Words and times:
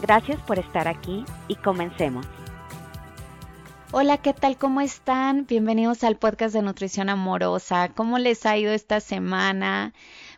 Gracias 0.00 0.40
por 0.40 0.58
estar 0.58 0.88
aquí 0.88 1.24
y 1.46 1.56
comencemos. 1.56 2.26
Hola, 3.92 4.18
¿qué 4.18 4.32
tal? 4.32 4.56
¿Cómo 4.56 4.80
están? 4.80 5.46
Bienvenidos 5.46 6.04
al 6.04 6.16
podcast 6.16 6.54
de 6.54 6.62
Nutrición 6.62 7.10
Amorosa. 7.10 7.90
¿Cómo 7.94 8.18
les 8.18 8.46
ha 8.46 8.56
ido 8.56 8.72
esta 8.72 9.00
semana? 9.00 9.92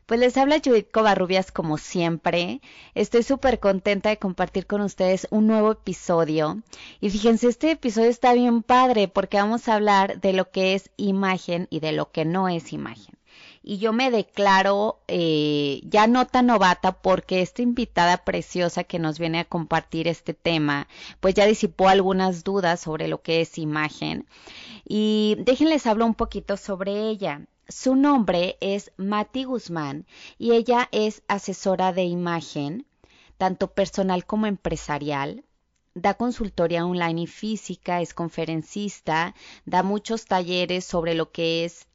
Pues 0.07 0.19
les 0.19 0.37
habla 0.37 0.61
Judith 0.65 0.91
Covarrubias 0.91 1.53
como 1.53 1.79
siempre. 1.79 2.61
Estoy 2.95 3.23
súper 3.23 3.61
contenta 3.61 4.09
de 4.09 4.17
compartir 4.17 4.67
con 4.67 4.81
ustedes 4.81 5.29
un 5.31 5.47
nuevo 5.47 5.73
episodio. 5.73 6.63
Y 7.01 7.11
fíjense, 7.11 7.47
este 7.47 7.71
episodio 7.71 8.09
está 8.09 8.33
bien 8.33 8.63
padre 8.63 9.07
porque 9.07 9.37
vamos 9.37 9.69
a 9.69 9.75
hablar 9.75 10.21
de 10.21 10.33
lo 10.33 10.51
que 10.51 10.75
es 10.75 10.91
imagen 10.97 11.69
y 11.71 11.81
de 11.81 11.93
lo 11.93 12.11
que 12.11 12.25
no 12.25 12.49
es 12.49 12.73
imagen 12.73 13.15
y 13.63 13.79
yo 13.79 13.93
me 13.93 14.11
declaro 14.11 15.01
eh, 15.09 15.81
ya 15.85 16.07
no 16.07 16.27
tan 16.27 16.47
novata 16.47 16.93
porque 16.93 17.43
esta 17.43 17.63
invitada 17.63 18.25
preciosa 18.25 18.85
que 18.85 18.99
nos 18.99 19.19
viene 19.19 19.41
a 19.41 19.45
compartir 19.45 20.09
este 20.09 20.35
tema, 20.35 20.89
pues 21.21 21.35
ya 21.35 21.47
disipó 21.47 21.89
algunas 21.89 22.45
dudas 22.45 22.81
sobre 22.81 23.09
lo 23.09 23.23
que 23.23 23.41
es 23.41 23.59
imagen. 23.59 24.27
Y 24.85 25.37
déjenles 25.41 25.87
hablar 25.87 26.09
un 26.09 26.15
poquito 26.15 26.57
sobre 26.57 27.09
ella. 27.09 27.47
Su 27.69 27.95
nombre 27.95 28.57
es 28.61 28.91
Mati 28.97 29.45
Guzmán 29.45 30.07
y 30.39 30.53
ella 30.53 30.89
es 30.91 31.23
asesora 31.29 31.93
de 31.93 32.05
imagen, 32.05 32.87
tanto 33.39 33.69
personal 33.69 34.27
como 34.27 34.47
empresarial 34.47 35.45
da 35.95 36.15
consultoría 36.15 36.87
online 36.87 37.23
y 37.23 37.27
física, 37.27 38.01
es 38.01 38.15
conferencista, 38.15 39.35
da 39.67 39.83
muchos 39.83 40.25
talleres 40.25 40.85
sobre 40.87 41.15
lo 41.15 41.33
que 41.33 41.65
es 41.65 41.87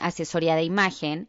asesoría 0.00 0.56
de 0.56 0.64
imagen 0.64 1.28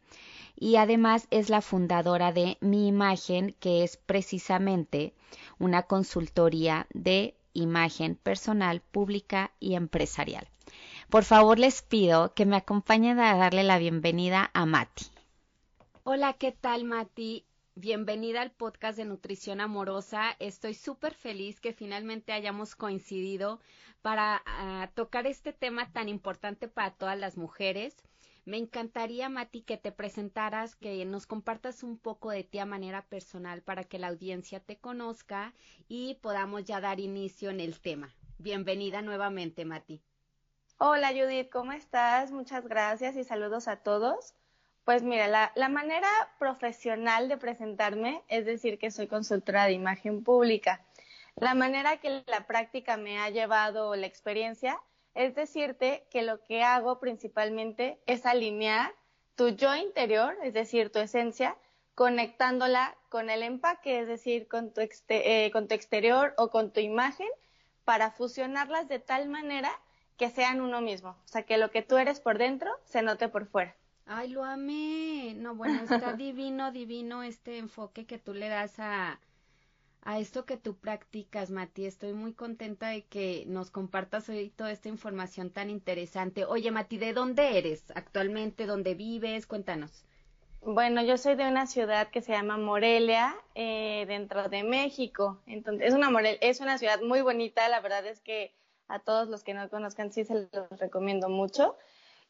y 0.60 0.76
además 0.76 1.28
es 1.32 1.50
la 1.50 1.62
fundadora 1.62 2.34
de 2.34 2.58
Mi 2.60 2.88
Imagen, 2.88 3.56
que 3.60 3.84
es 3.84 3.96
precisamente 3.96 5.14
una 5.58 5.84
consultoría 5.84 6.86
de 6.94 7.36
imagen 7.54 8.16
personal, 8.16 8.82
pública 8.82 9.52
y 9.60 9.76
empresarial. 9.76 10.48
Por 11.10 11.24
favor, 11.24 11.58
les 11.58 11.82
pido 11.82 12.34
que 12.34 12.46
me 12.46 12.58
acompañen 12.58 13.20
a 13.20 13.36
darle 13.36 13.64
la 13.64 13.80
bienvenida 13.80 14.52
a 14.54 14.66
Mati. 14.66 15.06
Hola, 16.04 16.34
¿qué 16.34 16.52
tal, 16.52 16.84
Mati? 16.84 17.46
Bienvenida 17.76 18.42
al 18.42 18.52
podcast 18.52 18.98
de 18.98 19.06
Nutrición 19.06 19.62
Amorosa. 19.62 20.36
Estoy 20.40 20.74
súper 20.74 21.14
feliz 21.14 21.62
que 21.62 21.72
finalmente 21.72 22.34
hayamos 22.34 22.76
coincidido 22.76 23.62
para 24.02 24.42
ah, 24.46 24.90
tocar 24.94 25.26
este 25.26 25.54
tema 25.54 25.92
tan 25.94 26.10
importante 26.10 26.68
para 26.68 26.92
todas 26.92 27.18
las 27.18 27.38
mujeres 27.38 27.96
me 28.46 28.58
encantaría, 28.58 29.30
Mati, 29.30 29.62
que 29.62 29.78
te 29.78 29.92
presentaras, 29.92 30.76
que 30.76 31.04
nos 31.06 31.28
compartas 31.28 31.84
un 31.84 31.98
poco 31.98 32.32
de 32.32 32.44
ti 32.44 32.60
a 32.60 32.66
manera 32.66 33.04
personal 33.04 33.62
para 33.62 33.84
que 33.84 34.00
la 34.00 34.08
audiencia 34.08 34.60
te 34.60 34.78
conozca 34.78 35.54
y 35.88 36.16
podamos 36.16 36.64
ya 36.64 36.82
dar 36.82 37.00
inicio 37.00 37.50
en 37.50 37.60
el 37.60 37.80
tema. 37.80 38.16
Bienvenida 38.38 39.02
nuevamente, 39.02 39.66
Mati. 39.66 40.02
Hola, 40.78 41.10
Judith, 41.10 41.50
¿cómo 41.52 41.74
estás? 41.74 42.32
Muchas 42.32 42.66
gracias 42.66 43.16
y 43.18 43.24
saludos 43.24 43.68
a 43.68 43.78
todos. 43.78 44.34
Pues 44.86 45.04
mira, 45.04 45.28
la, 45.28 45.52
la 45.56 45.70
manera 45.70 46.10
profesional 46.40 47.28
de 47.30 47.38
presentarme 47.38 48.24
es 48.30 48.46
decir 48.46 48.80
que 48.80 48.90
soy 48.90 49.08
consultora 49.08 49.66
de 49.66 49.74
imagen 49.74 50.24
pública. 50.24 50.86
La 51.36 51.54
manera 51.54 51.98
que 51.98 52.24
la 52.28 52.48
práctica 52.48 52.98
me 52.98 53.20
ha 53.20 53.30
llevado 53.30 53.96
la 53.96 54.08
experiencia 54.08 54.82
es 55.14 55.36
decirte 55.36 56.06
que 56.10 56.22
lo 56.22 56.44
que 56.44 56.64
hago 56.64 57.00
principalmente 57.00 58.00
es 58.06 58.26
alinear 58.26 58.94
tu 59.36 59.50
yo 59.50 59.76
interior, 59.76 60.38
es 60.44 60.54
decir, 60.54 60.92
tu 60.92 61.00
esencia, 61.00 61.58
conectándola 61.96 62.98
con 63.10 63.30
el 63.30 63.44
empaque, 63.44 64.00
es 64.00 64.08
decir, 64.08 64.48
con 64.48 64.74
tu, 64.74 64.82
eh, 65.10 65.50
con 65.52 65.68
tu 65.68 65.76
exterior 65.76 66.34
o 66.38 66.50
con 66.50 66.72
tu 66.72 66.80
imagen, 66.80 67.28
para 67.84 68.12
fusionarlas 68.12 68.88
de 68.88 69.00
tal 69.00 69.30
manera 69.30 69.72
que 70.18 70.30
sean 70.30 70.62
uno 70.62 70.82
mismo. 70.82 71.12
O 71.12 71.28
sea, 71.28 71.44
que 71.44 71.58
lo 71.58 71.72
que 71.72 71.82
tú 71.82 71.98
eres 71.98 72.20
por 72.20 72.38
dentro 72.38 72.72
se 72.84 73.02
note 73.02 73.30
por 73.30 73.48
fuera. 73.48 73.76
Ay, 74.06 74.30
lo 74.30 74.44
amé. 74.44 75.34
No, 75.38 75.56
bueno, 75.56 75.82
está 75.84 76.14
divino, 76.18 76.72
divino 76.72 77.24
este 77.24 77.58
enfoque 77.58 78.06
que 78.06 78.18
tú 78.18 78.34
le 78.34 78.50
das 78.50 78.80
a, 78.80 79.20
a 80.02 80.20
esto 80.20 80.46
que 80.46 80.58
tú 80.58 80.78
practicas, 80.78 81.52
Mati. 81.52 81.86
Estoy 81.86 82.14
muy 82.14 82.34
contenta 82.34 82.90
de 82.90 83.06
que 83.06 83.44
nos 83.48 83.72
compartas 83.72 84.30
hoy 84.30 84.50
toda 84.50 84.72
esta 84.72 84.90
información 84.90 85.52
tan 85.52 85.70
interesante. 85.70 86.46
Oye, 86.46 86.72
Mati, 86.72 86.98
¿de 86.98 87.14
dónde 87.14 87.58
eres 87.58 87.84
actualmente? 87.96 88.66
¿Dónde 88.66 88.96
vives? 88.96 89.46
Cuéntanos. 89.46 90.06
Bueno, 90.62 91.02
yo 91.02 91.18
soy 91.18 91.36
de 91.36 91.48
una 91.48 91.68
ciudad 91.68 92.10
que 92.10 92.22
se 92.22 92.34
llama 92.34 92.58
Morelia, 92.58 93.36
eh, 93.56 94.06
dentro 94.08 94.50
de 94.50 94.64
México. 94.64 95.42
Entonces, 95.46 95.88
es 95.88 95.94
una, 95.94 96.10
es 96.22 96.60
una 96.60 96.78
ciudad 96.78 97.02
muy 97.02 97.22
bonita, 97.22 97.70
la 97.70 97.80
verdad 97.80 98.06
es 98.06 98.20
que 98.20 98.54
a 98.88 99.00
todos 99.00 99.30
los 99.30 99.44
que 99.44 99.54
no 99.54 99.70
conozcan 99.70 100.12
sí 100.12 100.26
se 100.26 100.50
los 100.52 100.80
recomiendo 100.80 101.30
mucho. 101.30 101.78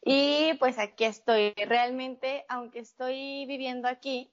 Y 0.02 0.54
pues 0.58 0.78
aquí 0.78 1.04
estoy. 1.04 1.52
Realmente, 1.56 2.44
aunque 2.48 2.78
estoy 2.78 3.46
viviendo 3.46 3.88
aquí, 3.88 4.32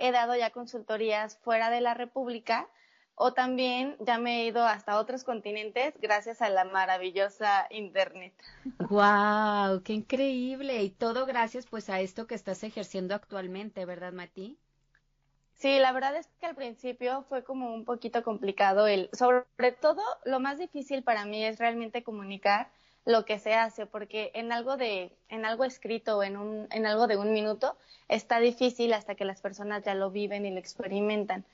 he 0.00 0.10
dado 0.10 0.34
ya 0.34 0.50
consultorías 0.50 1.38
fuera 1.38 1.70
de 1.70 1.80
la 1.80 1.94
República 1.94 2.68
o 3.14 3.34
también 3.34 3.96
ya 4.00 4.18
me 4.18 4.40
he 4.40 4.46
ido 4.46 4.64
hasta 4.64 4.98
otros 4.98 5.24
continentes 5.24 5.94
gracias 6.00 6.40
a 6.40 6.48
la 6.48 6.64
maravillosa 6.64 7.66
Internet. 7.70 8.32
¡Wow! 8.88 9.82
¡Qué 9.84 9.92
increíble! 9.92 10.82
Y 10.82 10.90
todo 10.90 11.26
gracias 11.26 11.66
pues 11.66 11.90
a 11.90 12.00
esto 12.00 12.26
que 12.26 12.34
estás 12.34 12.64
ejerciendo 12.64 13.14
actualmente, 13.14 13.84
¿verdad, 13.84 14.14
Mati? 14.14 14.58
Sí, 15.52 15.78
la 15.78 15.92
verdad 15.92 16.16
es 16.16 16.26
que 16.40 16.46
al 16.46 16.54
principio 16.54 17.26
fue 17.28 17.44
como 17.44 17.74
un 17.74 17.84
poquito 17.84 18.24
complicado 18.24 18.86
el, 18.86 19.10
sobre 19.12 19.72
todo 19.78 20.02
lo 20.24 20.40
más 20.40 20.58
difícil 20.58 21.02
para 21.02 21.26
mí 21.26 21.44
es 21.44 21.58
realmente 21.58 22.02
comunicar 22.02 22.70
lo 23.10 23.24
que 23.24 23.38
se 23.38 23.54
hace, 23.54 23.86
porque 23.86 24.30
en 24.34 24.52
algo 24.52 24.76
de, 24.76 25.12
en 25.28 25.44
algo 25.44 25.64
escrito 25.64 26.18
o 26.18 26.22
en 26.22 26.36
un, 26.36 26.68
en 26.70 26.86
algo 26.86 27.06
de 27.06 27.16
un 27.16 27.32
minuto 27.32 27.76
está 28.08 28.40
difícil 28.40 28.92
hasta 28.92 29.14
que 29.14 29.24
las 29.24 29.40
personas 29.40 29.84
ya 29.84 29.94
lo 29.94 30.10
viven 30.10 30.46
y 30.46 30.50
lo 30.50 30.58
experimentan. 30.58 31.44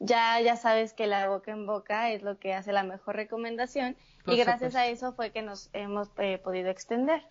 Ya, 0.00 0.40
ya 0.40 0.56
sabes 0.56 0.92
que 0.92 1.06
la 1.06 1.28
boca 1.28 1.52
en 1.52 1.66
boca 1.66 2.10
es 2.10 2.22
lo 2.22 2.38
que 2.38 2.52
hace 2.52 2.72
la 2.72 2.82
mejor 2.82 3.16
recomendación 3.16 3.96
y 4.26 4.36
gracias 4.36 4.74
a 4.74 4.86
eso 4.88 5.12
fue 5.12 5.30
que 5.30 5.42
nos 5.42 5.70
hemos 5.72 6.10
eh, 6.18 6.38
podido 6.38 6.68
extender. 6.68 7.22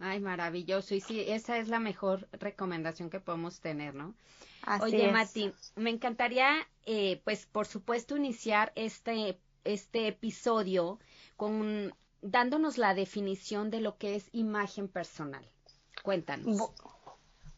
Ay, 0.00 0.20
maravilloso. 0.20 0.94
Y 0.94 1.00
sí, 1.00 1.24
esa 1.28 1.58
es 1.58 1.68
la 1.68 1.80
mejor 1.80 2.28
recomendación 2.32 3.10
que 3.10 3.20
podemos 3.20 3.60
tener, 3.60 3.94
¿no? 3.94 4.14
Oye, 4.80 5.10
Mati, 5.10 5.52
me 5.76 5.90
encantaría, 5.90 6.54
eh, 6.84 7.20
pues, 7.24 7.46
por 7.46 7.66
supuesto, 7.66 8.16
iniciar 8.16 8.72
este, 8.74 9.38
este 9.64 10.08
episodio 10.08 10.98
con 11.36 11.94
dándonos 12.22 12.78
la 12.78 12.94
definición 12.94 13.70
de 13.70 13.80
lo 13.80 13.98
que 13.98 14.16
es 14.16 14.28
imagen 14.32 14.88
personal. 14.88 15.46
Cuéntanos. 16.02 16.72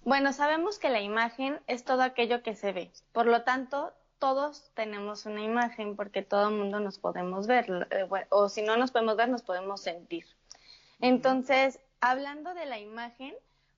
Bueno, 0.02 0.32
sabemos 0.32 0.78
que 0.78 0.88
la 0.88 1.00
imagen 1.00 1.60
es 1.66 1.84
todo 1.84 2.02
aquello 2.02 2.42
que 2.42 2.54
se 2.54 2.72
ve. 2.72 2.90
Por 3.12 3.26
lo 3.26 3.42
tanto, 3.42 3.92
todos 4.18 4.70
tenemos 4.74 5.26
una 5.26 5.42
imagen 5.42 5.96
porque 5.96 6.22
todo 6.22 6.48
el 6.48 6.54
mundo 6.54 6.80
nos 6.80 6.98
podemos 6.98 7.46
ver. 7.46 7.88
Eh, 7.90 8.08
o 8.30 8.48
si 8.48 8.62
no 8.62 8.76
nos 8.76 8.90
podemos 8.90 9.16
ver, 9.16 9.28
nos 9.28 9.42
podemos 9.42 9.82
sentir. 9.82 10.24
Entonces, 11.00 11.80
hablando 12.00 12.54
de 12.54 12.66
la 12.66 12.78
imagen, 12.78 13.34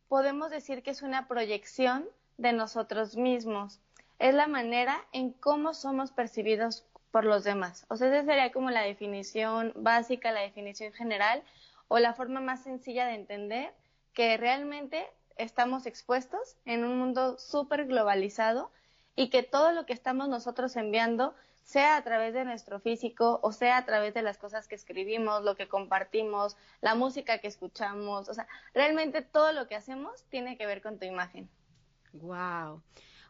podemos 0.09 0.51
decir 0.51 0.83
que 0.83 0.91
es 0.91 1.03
una 1.03 1.27
proyección 1.29 2.09
de 2.39 2.53
nosotros 2.53 3.17
mismos. 3.17 3.81
Es 4.19 4.35
la 4.35 4.47
manera 4.47 4.97
en 5.13 5.33
cómo 5.33 5.75
somos 5.75 6.13
percibidos 6.13 6.85
por 7.13 7.25
los 7.25 7.45
demás. 7.45 7.87
O 7.89 7.97
sea, 7.97 8.09
esa 8.09 8.25
sería 8.25 8.51
como 8.51 8.71
la 8.71 8.83
definición 8.83 9.73
básica, 9.77 10.33
la 10.33 10.41
definición 10.41 10.93
general 10.93 11.45
o 11.87 12.01
la 12.01 12.15
forma 12.15 12.41
más 12.41 12.65
sencilla 12.65 13.07
de 13.07 13.15
entender 13.15 13.73
que 14.15 14.37
realmente 14.39 15.07
estamos 15.37 15.87
expuestos 15.87 16.57
en 16.65 16.85
un 16.85 16.99
mundo 16.99 17.39
súper 17.39 17.87
globalizado 17.87 18.73
y 19.15 19.29
que 19.29 19.43
todo 19.43 19.73
lo 19.73 19.87
que 19.87 19.93
estamos 19.93 20.29
nosotros 20.29 20.75
enviando, 20.77 21.35
sea 21.65 21.97
a 21.97 22.03
través 22.03 22.35
de 22.35 22.45
nuestro 22.45 22.81
físico 22.81 23.39
o 23.43 23.53
sea 23.53 23.77
a 23.77 23.85
través 23.85 24.15
de 24.15 24.23
las 24.23 24.37
cosas 24.37 24.67
que 24.67 24.75
escribimos, 24.75 25.45
lo 25.45 25.55
que 25.55 25.69
compartimos, 25.69 26.57
la 26.81 26.95
música 26.95 27.39
que 27.39 27.47
escuchamos, 27.47 28.29
o 28.29 28.35
sea, 28.35 28.49
realmente 28.75 29.23
todo 29.23 29.53
lo 29.53 29.69
que 29.69 29.77
hacemos 29.77 30.25
tiene 30.25 30.57
que 30.57 30.67
ver 30.67 30.83
con 30.83 30.99
tu 30.99 31.05
imagen. 31.05 31.49
Wow. 32.15 32.83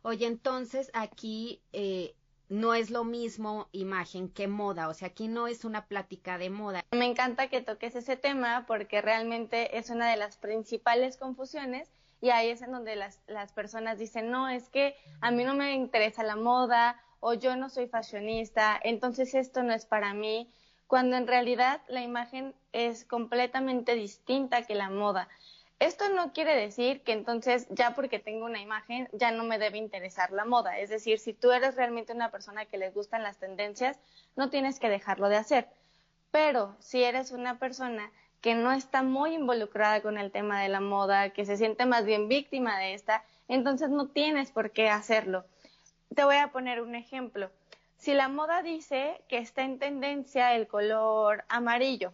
Oye, 0.02 0.26
entonces 0.26 0.90
aquí 0.94 1.62
eh, 1.72 2.14
no 2.52 2.74
es 2.74 2.90
lo 2.90 3.02
mismo 3.02 3.68
imagen 3.72 4.28
que 4.28 4.46
moda, 4.46 4.88
o 4.88 4.94
sea, 4.94 5.08
aquí 5.08 5.26
no 5.26 5.46
es 5.46 5.64
una 5.64 5.86
plática 5.86 6.36
de 6.36 6.50
moda. 6.50 6.84
Me 6.92 7.06
encanta 7.06 7.48
que 7.48 7.62
toques 7.62 7.96
ese 7.96 8.16
tema 8.16 8.66
porque 8.66 9.00
realmente 9.00 9.78
es 9.78 9.88
una 9.88 10.10
de 10.10 10.18
las 10.18 10.36
principales 10.36 11.16
confusiones 11.16 11.88
y 12.20 12.28
ahí 12.28 12.50
es 12.50 12.60
en 12.60 12.72
donde 12.72 12.94
las, 12.94 13.20
las 13.26 13.52
personas 13.52 13.98
dicen, 13.98 14.30
no, 14.30 14.50
es 14.50 14.68
que 14.68 14.94
a 15.22 15.30
mí 15.30 15.44
no 15.44 15.54
me 15.54 15.74
interesa 15.74 16.22
la 16.22 16.36
moda 16.36 17.00
o 17.20 17.32
yo 17.32 17.56
no 17.56 17.70
soy 17.70 17.86
fashionista, 17.86 18.78
entonces 18.84 19.34
esto 19.34 19.62
no 19.62 19.72
es 19.72 19.86
para 19.86 20.12
mí, 20.12 20.52
cuando 20.86 21.16
en 21.16 21.26
realidad 21.26 21.80
la 21.88 22.02
imagen 22.02 22.54
es 22.72 23.06
completamente 23.06 23.94
distinta 23.94 24.66
que 24.66 24.74
la 24.74 24.90
moda. 24.90 25.26
Esto 25.82 26.08
no 26.10 26.32
quiere 26.32 26.54
decir 26.54 27.02
que 27.02 27.10
entonces 27.10 27.66
ya 27.68 27.96
porque 27.96 28.20
tengo 28.20 28.44
una 28.44 28.60
imagen 28.60 29.08
ya 29.10 29.32
no 29.32 29.42
me 29.42 29.58
debe 29.58 29.78
interesar 29.78 30.30
la 30.30 30.44
moda. 30.44 30.78
Es 30.78 30.90
decir, 30.90 31.18
si 31.18 31.32
tú 31.32 31.50
eres 31.50 31.74
realmente 31.74 32.12
una 32.12 32.30
persona 32.30 32.66
que 32.66 32.78
les 32.78 32.94
gustan 32.94 33.24
las 33.24 33.38
tendencias, 33.38 33.98
no 34.36 34.48
tienes 34.48 34.78
que 34.78 34.88
dejarlo 34.88 35.28
de 35.28 35.38
hacer. 35.38 35.66
Pero 36.30 36.76
si 36.78 37.02
eres 37.02 37.32
una 37.32 37.58
persona 37.58 38.12
que 38.40 38.54
no 38.54 38.70
está 38.70 39.02
muy 39.02 39.34
involucrada 39.34 40.02
con 40.02 40.18
el 40.18 40.30
tema 40.30 40.62
de 40.62 40.68
la 40.68 40.78
moda, 40.78 41.30
que 41.30 41.44
se 41.44 41.56
siente 41.56 41.84
más 41.84 42.04
bien 42.04 42.28
víctima 42.28 42.78
de 42.78 42.94
esta, 42.94 43.24
entonces 43.48 43.90
no 43.90 44.06
tienes 44.06 44.52
por 44.52 44.70
qué 44.70 44.88
hacerlo. 44.88 45.44
Te 46.14 46.22
voy 46.22 46.36
a 46.36 46.52
poner 46.52 46.80
un 46.80 46.94
ejemplo. 46.94 47.50
Si 47.96 48.14
la 48.14 48.28
moda 48.28 48.62
dice 48.62 49.20
que 49.26 49.38
está 49.38 49.62
en 49.62 49.80
tendencia 49.80 50.54
el 50.54 50.68
color 50.68 51.44
amarillo, 51.48 52.12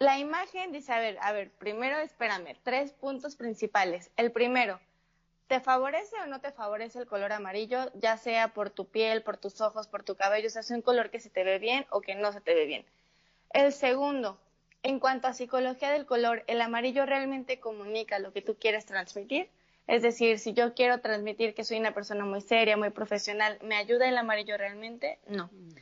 la 0.00 0.18
imagen 0.18 0.72
dice, 0.72 0.92
a 0.92 0.98
ver, 0.98 1.18
a 1.20 1.30
ver, 1.32 1.50
primero 1.50 1.98
espérame, 1.98 2.56
tres 2.62 2.92
puntos 2.92 3.36
principales. 3.36 4.10
El 4.16 4.32
primero, 4.32 4.80
¿te 5.46 5.60
favorece 5.60 6.16
o 6.22 6.26
no 6.26 6.40
te 6.40 6.52
favorece 6.52 6.98
el 6.98 7.06
color 7.06 7.32
amarillo, 7.32 7.92
ya 7.94 8.16
sea 8.16 8.48
por 8.54 8.70
tu 8.70 8.86
piel, 8.86 9.22
por 9.22 9.36
tus 9.36 9.60
ojos, 9.60 9.88
por 9.88 10.02
tu 10.02 10.16
cabello? 10.16 10.46
O 10.46 10.50
sea, 10.50 10.62
es 10.62 10.70
un 10.70 10.80
color 10.80 11.10
que 11.10 11.20
se 11.20 11.28
te 11.28 11.44
ve 11.44 11.58
bien 11.58 11.86
o 11.90 12.00
que 12.00 12.14
no 12.14 12.32
se 12.32 12.40
te 12.40 12.54
ve 12.54 12.64
bien. 12.64 12.86
El 13.52 13.74
segundo, 13.74 14.40
en 14.82 15.00
cuanto 15.00 15.28
a 15.28 15.34
psicología 15.34 15.90
del 15.90 16.06
color, 16.06 16.44
¿el 16.46 16.62
amarillo 16.62 17.04
realmente 17.04 17.60
comunica 17.60 18.18
lo 18.18 18.32
que 18.32 18.40
tú 18.40 18.56
quieres 18.58 18.86
transmitir? 18.86 19.50
Es 19.86 20.00
decir, 20.00 20.38
si 20.38 20.54
yo 20.54 20.72
quiero 20.72 21.00
transmitir 21.00 21.52
que 21.52 21.64
soy 21.64 21.78
una 21.78 21.92
persona 21.92 22.24
muy 22.24 22.40
seria, 22.40 22.78
muy 22.78 22.88
profesional, 22.88 23.58
¿me 23.62 23.76
ayuda 23.76 24.08
el 24.08 24.16
amarillo 24.16 24.56
realmente? 24.56 25.18
No. 25.26 25.50
Mm, 25.52 25.74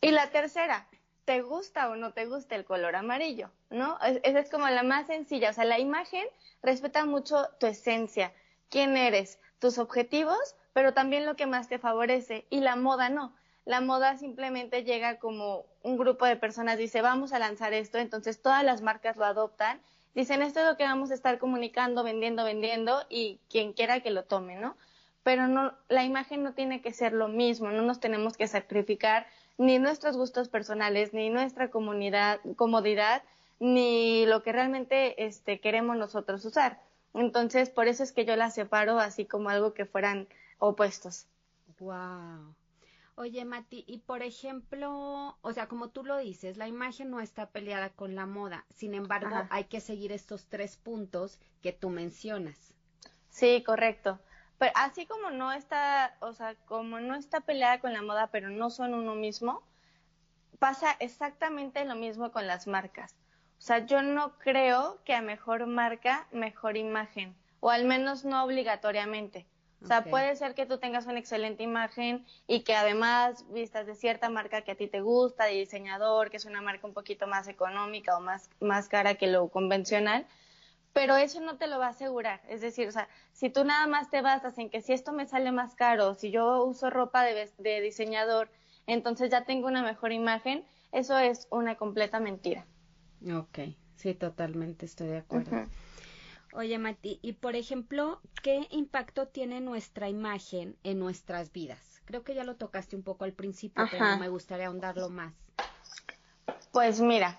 y 0.00 0.10
la 0.10 0.30
tercera, 0.30 0.86
te 1.24 1.42
gusta 1.42 1.88
o 1.88 1.96
no 1.96 2.12
te 2.12 2.26
gusta 2.26 2.56
el 2.56 2.64
color 2.64 2.96
amarillo, 2.96 3.50
¿no? 3.70 3.98
Esa 4.00 4.40
es 4.40 4.50
como 4.50 4.68
la 4.68 4.82
más 4.82 5.06
sencilla, 5.06 5.50
o 5.50 5.52
sea, 5.52 5.64
la 5.64 5.78
imagen 5.78 6.26
respeta 6.62 7.04
mucho 7.04 7.48
tu 7.60 7.66
esencia, 7.66 8.32
quién 8.68 8.96
eres, 8.96 9.38
tus 9.58 9.78
objetivos, 9.78 10.56
pero 10.72 10.94
también 10.94 11.26
lo 11.26 11.36
que 11.36 11.46
más 11.46 11.68
te 11.68 11.78
favorece 11.78 12.46
y 12.50 12.60
la 12.60 12.76
moda 12.76 13.08
no. 13.08 13.34
La 13.64 13.80
moda 13.80 14.16
simplemente 14.16 14.82
llega 14.82 15.18
como 15.18 15.66
un 15.82 15.96
grupo 15.96 16.26
de 16.26 16.36
personas 16.36 16.78
dice, 16.78 17.00
vamos 17.00 17.32
a 17.32 17.38
lanzar 17.38 17.72
esto, 17.72 17.98
entonces 17.98 18.42
todas 18.42 18.64
las 18.64 18.82
marcas 18.82 19.16
lo 19.16 19.24
adoptan, 19.24 19.80
dicen, 20.14 20.42
esto 20.42 20.60
es 20.60 20.66
lo 20.66 20.76
que 20.76 20.84
vamos 20.84 21.12
a 21.12 21.14
estar 21.14 21.38
comunicando, 21.38 22.02
vendiendo, 22.02 22.44
vendiendo 22.44 23.04
y 23.08 23.38
quien 23.48 23.72
quiera 23.72 24.00
que 24.00 24.10
lo 24.10 24.24
tome, 24.24 24.56
¿no? 24.56 24.76
Pero 25.22 25.46
no, 25.46 25.72
la 25.88 26.02
imagen 26.02 26.42
no 26.42 26.54
tiene 26.54 26.82
que 26.82 26.92
ser 26.92 27.12
lo 27.12 27.28
mismo, 27.28 27.70
no 27.70 27.82
nos 27.82 28.00
tenemos 28.00 28.36
que 28.36 28.48
sacrificar 28.48 29.26
ni 29.62 29.78
nuestros 29.78 30.16
gustos 30.16 30.48
personales, 30.48 31.14
ni 31.14 31.30
nuestra 31.30 31.70
comunidad, 31.70 32.40
comodidad, 32.56 33.22
ni 33.60 34.26
lo 34.26 34.42
que 34.42 34.50
realmente 34.50 35.24
este, 35.24 35.60
queremos 35.60 35.96
nosotros 35.96 36.44
usar. 36.44 36.80
Entonces, 37.14 37.70
por 37.70 37.86
eso 37.86 38.02
es 38.02 38.10
que 38.10 38.24
yo 38.24 38.34
las 38.34 38.54
separo 38.54 38.98
así 38.98 39.24
como 39.24 39.50
algo 39.50 39.72
que 39.72 39.86
fueran 39.86 40.26
opuestos. 40.58 41.26
Wow. 41.78 42.54
Oye, 43.14 43.44
Mati, 43.44 43.84
y 43.86 43.98
por 43.98 44.22
ejemplo, 44.22 45.38
o 45.40 45.52
sea, 45.52 45.68
como 45.68 45.90
tú 45.90 46.02
lo 46.02 46.16
dices, 46.18 46.56
la 46.56 46.66
imagen 46.66 47.10
no 47.10 47.20
está 47.20 47.50
peleada 47.50 47.90
con 47.90 48.16
la 48.16 48.26
moda. 48.26 48.64
Sin 48.74 48.94
embargo, 48.94 49.46
hay 49.50 49.64
que 49.64 49.80
seguir 49.80 50.10
estos 50.10 50.46
tres 50.46 50.76
puntos 50.76 51.38
que 51.62 51.72
tú 51.72 51.88
mencionas. 51.88 52.74
Sí, 53.28 53.62
correcto. 53.64 54.18
Pero 54.62 54.74
así 54.76 55.06
como 55.06 55.30
no 55.30 55.50
está, 55.50 56.14
o 56.20 56.32
sea, 56.34 56.54
como 56.66 57.00
no 57.00 57.16
está 57.16 57.40
peleada 57.40 57.80
con 57.80 57.92
la 57.92 58.00
moda, 58.00 58.28
pero 58.28 58.48
no 58.48 58.70
son 58.70 58.94
uno 58.94 59.16
mismo, 59.16 59.60
pasa 60.60 60.94
exactamente 61.00 61.84
lo 61.84 61.96
mismo 61.96 62.30
con 62.30 62.46
las 62.46 62.68
marcas. 62.68 63.16
O 63.58 63.60
sea, 63.60 63.84
yo 63.86 64.02
no 64.02 64.38
creo 64.38 65.00
que 65.04 65.14
a 65.14 65.20
mejor 65.20 65.66
marca, 65.66 66.28
mejor 66.30 66.76
imagen, 66.76 67.34
o 67.58 67.70
al 67.70 67.86
menos 67.86 68.24
no 68.24 68.44
obligatoriamente. 68.44 69.48
O 69.82 69.86
sea, 69.88 70.04
puede 70.04 70.36
ser 70.36 70.54
que 70.54 70.64
tú 70.64 70.78
tengas 70.78 71.06
una 71.06 71.18
excelente 71.18 71.64
imagen 71.64 72.24
y 72.46 72.60
que 72.60 72.76
además 72.76 73.44
vistas 73.52 73.84
de 73.88 73.96
cierta 73.96 74.28
marca 74.28 74.62
que 74.62 74.70
a 74.70 74.76
ti 74.76 74.86
te 74.86 75.00
gusta, 75.00 75.46
de 75.46 75.54
diseñador, 75.54 76.30
que 76.30 76.36
es 76.36 76.44
una 76.44 76.62
marca 76.62 76.86
un 76.86 76.94
poquito 76.94 77.26
más 77.26 77.48
económica 77.48 78.16
o 78.16 78.20
más, 78.20 78.48
más 78.60 78.88
cara 78.88 79.16
que 79.16 79.26
lo 79.26 79.48
convencional, 79.48 80.24
pero 80.92 81.16
eso 81.16 81.40
no 81.40 81.56
te 81.56 81.66
lo 81.66 81.78
va 81.78 81.86
a 81.86 81.90
asegurar. 81.90 82.40
Es 82.48 82.60
decir, 82.60 82.88
o 82.88 82.92
sea, 82.92 83.08
si 83.32 83.50
tú 83.50 83.64
nada 83.64 83.86
más 83.86 84.10
te 84.10 84.22
basas 84.22 84.58
en 84.58 84.70
que 84.70 84.80
si 84.82 84.92
esto 84.92 85.12
me 85.12 85.26
sale 85.26 85.52
más 85.52 85.74
caro, 85.74 86.14
si 86.14 86.30
yo 86.30 86.64
uso 86.64 86.90
ropa 86.90 87.24
de, 87.24 87.50
de 87.58 87.80
diseñador, 87.80 88.50
entonces 88.86 89.30
ya 89.30 89.44
tengo 89.44 89.68
una 89.68 89.82
mejor 89.82 90.12
imagen, 90.12 90.64
eso 90.90 91.18
es 91.18 91.46
una 91.50 91.76
completa 91.76 92.20
mentira. 92.20 92.66
Ok, 93.34 93.58
sí, 93.96 94.14
totalmente 94.14 94.86
estoy 94.86 95.08
de 95.08 95.18
acuerdo. 95.18 95.66
Oye, 96.54 96.78
Mati, 96.78 97.18
y 97.22 97.32
por 97.32 97.56
ejemplo, 97.56 98.20
¿qué 98.42 98.66
impacto 98.70 99.26
tiene 99.28 99.60
nuestra 99.60 100.10
imagen 100.10 100.76
en 100.82 100.98
nuestras 100.98 101.50
vidas? 101.50 102.02
Creo 102.04 102.24
que 102.24 102.34
ya 102.34 102.44
lo 102.44 102.56
tocaste 102.56 102.94
un 102.94 103.02
poco 103.02 103.24
al 103.24 103.32
principio, 103.32 103.86
pero 103.90 104.18
me 104.18 104.28
gustaría 104.28 104.66
ahondarlo 104.66 105.08
más. 105.08 105.32
Pues 106.72 107.00
mira, 107.00 107.38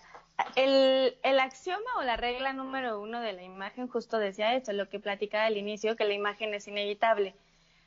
el, 0.56 1.18
el, 1.24 1.40
axioma 1.40 1.98
o 1.98 2.04
la 2.04 2.18
regla 2.18 2.54
número 2.54 3.00
uno 3.02 3.20
de 3.22 3.34
la 3.34 3.44
imagen 3.44 3.88
justo 3.88 4.18
decía 4.18 4.56
eso, 4.56 4.74
lo 4.74 4.90
que 4.90 5.00
platicaba 5.00 5.46
al 5.46 5.58
inicio, 5.58 5.96
que 5.96 6.06
la 6.06 6.14
imagen 6.14 6.54
es 6.54 6.68
inevitable. 6.68 7.36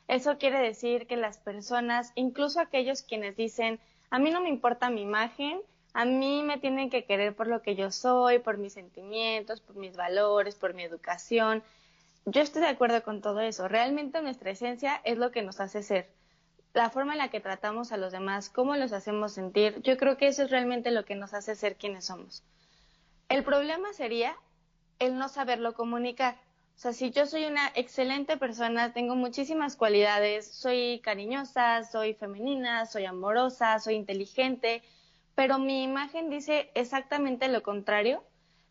Eso 0.07 0.37
quiere 0.37 0.59
decir 0.59 1.07
que 1.07 1.17
las 1.17 1.37
personas, 1.37 2.11
incluso 2.15 2.59
aquellos 2.59 3.01
quienes 3.01 3.35
dicen, 3.35 3.79
a 4.09 4.19
mí 4.19 4.31
no 4.31 4.41
me 4.41 4.49
importa 4.49 4.89
mi 4.89 5.01
imagen, 5.01 5.59
a 5.93 6.05
mí 6.05 6.43
me 6.43 6.57
tienen 6.57 6.89
que 6.89 7.03
querer 7.03 7.35
por 7.35 7.47
lo 7.47 7.61
que 7.61 7.75
yo 7.75 7.91
soy, 7.91 8.39
por 8.39 8.57
mis 8.57 8.73
sentimientos, 8.73 9.59
por 9.61 9.75
mis 9.75 9.95
valores, 9.97 10.55
por 10.55 10.73
mi 10.73 10.83
educación. 10.83 11.63
Yo 12.25 12.41
estoy 12.41 12.61
de 12.61 12.69
acuerdo 12.69 13.03
con 13.03 13.21
todo 13.21 13.41
eso. 13.41 13.67
Realmente 13.67 14.21
nuestra 14.21 14.51
esencia 14.51 15.01
es 15.03 15.17
lo 15.17 15.31
que 15.31 15.41
nos 15.41 15.59
hace 15.59 15.83
ser 15.83 16.07
la 16.73 16.89
forma 16.89 17.13
en 17.13 17.19
la 17.19 17.29
que 17.29 17.39
tratamos 17.39 17.91
a 17.91 17.97
los 17.97 18.11
demás, 18.11 18.49
cómo 18.49 18.75
los 18.75 18.93
hacemos 18.93 19.33
sentir, 19.33 19.81
yo 19.81 19.97
creo 19.97 20.17
que 20.17 20.27
eso 20.27 20.43
es 20.43 20.51
realmente 20.51 20.91
lo 20.91 21.05
que 21.05 21.15
nos 21.15 21.33
hace 21.33 21.55
ser 21.55 21.75
quienes 21.75 22.05
somos. 22.05 22.43
El 23.29 23.43
problema 23.43 23.93
sería 23.93 24.35
el 24.99 25.17
no 25.17 25.29
saberlo 25.29 25.73
comunicar. 25.73 26.35
O 26.75 26.79
sea, 26.79 26.93
si 26.93 27.09
yo 27.09 27.25
soy 27.25 27.45
una 27.45 27.71
excelente 27.73 28.37
persona, 28.37 28.93
tengo 28.93 29.15
muchísimas 29.15 29.75
cualidades, 29.75 30.47
soy 30.47 31.01
cariñosa, 31.03 31.83
soy 31.83 32.13
femenina, 32.13 32.85
soy 32.85 33.05
amorosa, 33.05 33.79
soy 33.79 33.95
inteligente, 33.95 34.83
pero 35.33 35.57
mi 35.57 35.83
imagen 35.83 36.29
dice 36.29 36.69
exactamente 36.75 37.47
lo 37.47 37.63
contrario, 37.63 38.23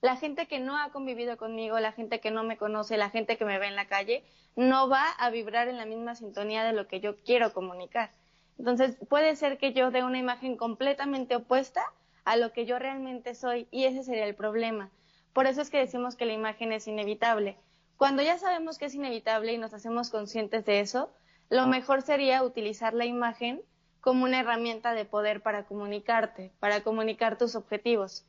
la 0.03 0.17
gente 0.17 0.47
que 0.47 0.61
no 0.61 0.77
ha 0.77 0.91
convivido 0.91 1.37
conmigo, 1.37 1.81
la 1.81 1.93
gente 1.93 2.21
que 2.21 2.31
no 2.31 2.45
me 2.45 2.57
conoce, 2.57 2.97
la 2.97 3.11
gente 3.11 3.37
que 3.37 3.45
me 3.45 3.59
ve 3.59 3.67
en 3.67 3.77
la 3.77 3.87
calle, 3.87 4.25
no 4.55 4.89
va 4.89 5.11
a 5.19 5.31
vibrar 5.31 5.69
en 5.69 5.77
la 5.77 5.87
misma 5.87 6.15
sintonía 6.15 6.65
de 6.65 6.73
lo 6.73 6.87
que 6.87 7.01
yo 7.01 7.17
quiero 7.17 7.53
comunicar. 7.53 8.11
Entonces, 8.59 8.97
puede 9.09 9.37
ser 9.37 9.59
que 9.59 9.73
yo 9.73 9.91
dé 9.91 10.05
una 10.05 10.19
imagen 10.19 10.57
completamente 10.57 11.37
opuesta 11.37 11.85
a 12.25 12.37
lo 12.37 12.53
que 12.53 12.67
yo 12.67 12.79
realmente 12.79 13.35
soy 13.35 13.69
y 13.71 13.85
ese 13.85 14.03
sería 14.03 14.27
el 14.27 14.35
problema. 14.35 14.91
Por 15.33 15.47
eso 15.47 15.61
es 15.61 15.71
que 15.71 15.79
decimos 15.79 16.17
que 16.17 16.27
la 16.27 16.33
imagen 16.33 16.73
es 16.73 16.89
inevitable. 16.89 17.57
Cuando 17.97 18.23
ya 18.23 18.39
sabemos 18.39 18.79
que 18.79 18.87
es 18.87 18.95
inevitable 18.95 19.53
y 19.53 19.59
nos 19.59 19.75
hacemos 19.75 20.11
conscientes 20.11 20.65
de 20.65 20.81
eso, 20.81 21.11
lo 21.49 21.67
mejor 21.67 22.03
sería 22.03 22.43
utilizar 22.43 22.95
la 22.95 23.05
imagen 23.07 23.63
como 24.01 24.25
una 24.25 24.41
herramienta 24.41 24.95
de 24.95 25.05
poder 25.05 25.43
para 25.43 25.65
comunicarte, 25.65 26.53
para 26.61 26.83
comunicar 26.83 27.39
tus 27.39 27.55
objetivos 27.55 28.27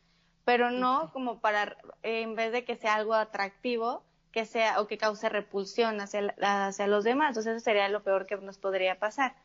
pero 0.48 0.72
no 0.72 1.12
como 1.12 1.42
para, 1.42 1.76
en 2.04 2.36
vez 2.36 2.54
de 2.54 2.64
que 2.64 2.78
sea 2.78 2.96
algo 2.96 3.14
atractivo, 3.14 4.06
que 4.32 4.46
sea 4.46 4.80
o 4.80 4.88
que 4.88 4.98
cause 4.98 5.28
repulsión 5.28 6.00
hacia, 6.00 6.34
hacia 6.42 6.88
los 6.88 7.04
demás. 7.04 7.32
Entonces 7.32 7.58
eso 7.58 7.66
sería 7.66 7.90
lo 7.90 8.02
peor 8.02 8.26
que 8.26 8.38
nos 8.38 8.58
podría 8.58 8.98
pasar. 8.98 9.36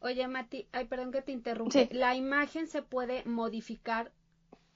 Oye, 0.00 0.26
Mati, 0.26 0.66
ay, 0.72 0.86
perdón 0.86 1.12
que 1.12 1.22
te 1.22 1.30
interrumpa. 1.30 1.78
La 1.92 2.16
imagen 2.16 2.66
se 2.66 2.82
puede 2.82 3.24
modificar 3.24 4.10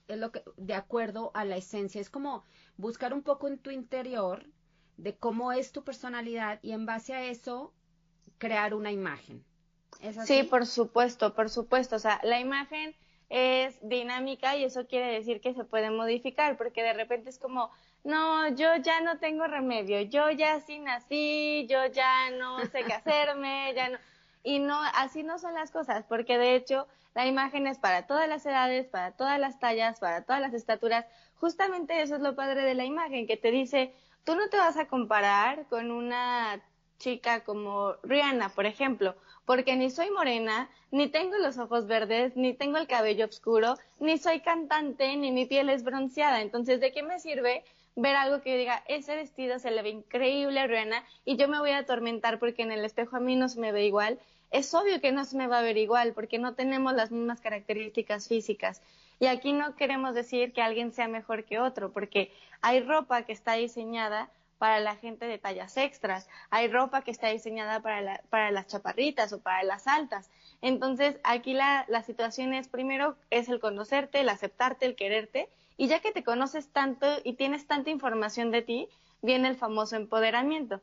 es 0.07 0.19
lo 0.19 0.31
que, 0.31 0.45
de 0.57 0.75
acuerdo 0.75 1.33
a 1.35 1.45
la 1.45 1.57
esencia. 1.57 2.01
Es 2.01 2.11
como 2.11 2.45
buscar 2.77 3.13
un 3.13 3.23
poco 3.23 3.49
en 3.49 3.59
tu 3.59 3.71
interior 3.71 4.47
de 4.99 5.17
cómo 5.17 5.51
es 5.51 5.73
tu 5.73 5.83
personalidad 5.83 6.61
y 6.63 6.71
en 6.71 6.87
base 6.87 7.13
a 7.13 7.25
eso 7.25 7.75
crear 8.39 8.73
una 8.73 8.93
imagen. 8.93 9.45
Sí, 10.27 10.45
por 10.45 10.65
supuesto, 10.65 11.35
por 11.35 11.51
supuesto. 11.51 11.97
O 11.97 11.99
sea, 11.99 12.21
la 12.23 12.39
imagen 12.39 12.95
es 13.31 13.79
dinámica 13.81 14.57
y 14.57 14.65
eso 14.65 14.87
quiere 14.87 15.13
decir 15.13 15.41
que 15.41 15.55
se 15.55 15.65
puede 15.65 15.91
modificar, 15.91 16.57
porque 16.57 16.83
de 16.83 16.93
repente 16.93 17.31
es 17.31 17.39
como, 17.39 17.71
no, 18.03 18.49
yo 18.49 18.77
ya 18.77 19.01
no 19.01 19.19
tengo 19.19 19.47
remedio, 19.47 20.01
yo 20.03 20.31
ya 20.31 20.61
sí 20.61 20.81
nací, 20.81 21.67
yo 21.69 21.87
ya 21.87 22.31
no 22.33 22.59
sé 22.67 22.85
qué 22.85 22.93
hacerme, 22.93 23.73
ya 23.75 23.89
no. 23.91 23.99
Y 24.43 24.59
no, 24.59 24.81
así 24.95 25.23
no 25.23 25.39
son 25.39 25.55
las 25.55 25.71
cosas, 25.71 26.05
porque 26.09 26.39
de 26.39 26.57
hecho 26.57 26.89
la 27.15 27.27
imagen 27.27 27.67
es 27.67 27.79
para 27.79 28.07
todas 28.07 28.29
las 28.29 28.45
edades, 28.47 28.87
para 28.89 29.13
todas 29.13 29.39
las 29.39 29.61
tallas, 29.61 30.01
para 30.01 30.25
todas 30.25 30.41
las 30.41 30.55
estaturas. 30.55 31.07
Justamente 31.37 32.03
eso 32.03 32.17
es 32.17 32.23
lo 32.23 32.35
padre 32.35 32.63
de 32.63 32.75
la 32.75 32.85
imagen, 32.85 33.27
que 33.27 33.37
te 33.37 33.51
dice, 33.51 33.95
tú 34.25 34.35
no 34.35 34.49
te 34.49 34.57
vas 34.57 34.77
a 34.77 34.87
comparar 34.89 35.67
con 35.67 35.91
una 35.93 36.61
chica 37.01 37.43
como 37.43 37.95
Rihanna, 38.05 38.51
por 38.51 38.67
ejemplo, 38.67 39.17
porque 39.45 39.75
ni 39.75 39.91
soy 39.91 40.11
morena, 40.11 40.71
ni 40.93 41.09
tengo 41.09 41.37
los 41.39 41.59
ojos 41.59 41.89
verdes, 41.89 42.37
ni 42.37 42.55
tengo 42.55 42.79
el 42.79 42.87
cabello 42.87 43.25
oscuro, 43.25 43.75
ni 43.99 44.19
soy 44.19 44.39
cantante, 44.41 45.17
ni 45.17 45.33
mi 45.33 45.47
piel 45.47 45.71
es 45.71 45.83
bronceada. 45.83 46.41
Entonces, 46.41 46.79
¿de 46.79 46.93
qué 46.93 47.03
me 47.03 47.19
sirve 47.19 47.65
ver 47.97 48.15
algo 48.15 48.43
que 48.43 48.57
diga, 48.57 48.85
ese 48.87 49.17
vestido 49.17 49.59
se 49.59 49.73
le 49.73 49.83
ve 49.83 49.91
increíble 49.91 50.61
a 50.61 50.69
Rihanna 50.69 51.05
y 51.25 51.37
yo 51.37 51.49
me 51.49 51.59
voy 51.59 51.71
a 51.71 51.79
atormentar 51.79 52.39
porque 52.39 52.63
en 52.63 52.71
el 52.71 52.85
espejo 52.85 53.17
a 53.17 53.21
mí 53.21 53.35
no 53.35 53.49
se 53.49 53.59
me 53.59 53.73
ve 53.73 53.85
igual? 53.85 54.21
Es 54.53 54.73
obvio 54.75 55.01
que 55.01 55.11
no 55.11 55.25
se 55.25 55.37
me 55.37 55.49
va 55.49 55.59
a 55.59 55.63
ver 55.63 55.79
igual 55.79 56.13
porque 56.13 56.39
no 56.39 56.55
tenemos 56.55 56.93
las 56.93 57.11
mismas 57.11 57.41
características 57.41 58.29
físicas. 58.29 58.83
Y 59.19 59.27
aquí 59.27 59.53
no 59.53 59.77
queremos 59.77 60.15
decir 60.15 60.53
que 60.53 60.63
alguien 60.63 60.93
sea 60.93 61.09
mejor 61.09 61.45
que 61.45 61.59
otro, 61.59 61.93
porque 61.93 62.33
hay 62.63 62.81
ropa 62.81 63.23
que 63.23 63.33
está 63.33 63.55
diseñada 63.55 64.31
para 64.61 64.79
la 64.79 64.95
gente 64.95 65.25
de 65.25 65.39
tallas 65.39 65.79
extras, 65.79 66.29
hay 66.51 66.69
ropa 66.69 67.01
que 67.01 67.11
está 67.11 67.29
diseñada 67.29 67.81
para, 67.81 68.21
para 68.29 68.51
las 68.51 68.67
chaparritas 68.67 69.33
o 69.33 69.41
para 69.41 69.63
las 69.63 69.87
altas. 69.87 70.31
Entonces, 70.61 71.19
aquí 71.25 71.55
la, 71.55 71.87
la 71.89 72.03
situación 72.03 72.53
es, 72.53 72.69
primero, 72.69 73.17
es 73.31 73.49
el 73.49 73.59
conocerte, 73.59 74.21
el 74.21 74.29
aceptarte, 74.29 74.85
el 74.85 74.97
quererte, 74.97 75.49
y 75.79 75.87
ya 75.87 76.01
que 76.01 76.13
te 76.13 76.23
conoces 76.23 76.69
tanto 76.69 77.07
y 77.25 77.33
tienes 77.33 77.67
tanta 77.67 77.89
información 77.89 78.51
de 78.51 78.61
ti, 78.61 78.89
viene 79.23 79.49
el 79.49 79.57
famoso 79.57 79.97
empoderamiento. 79.97 80.83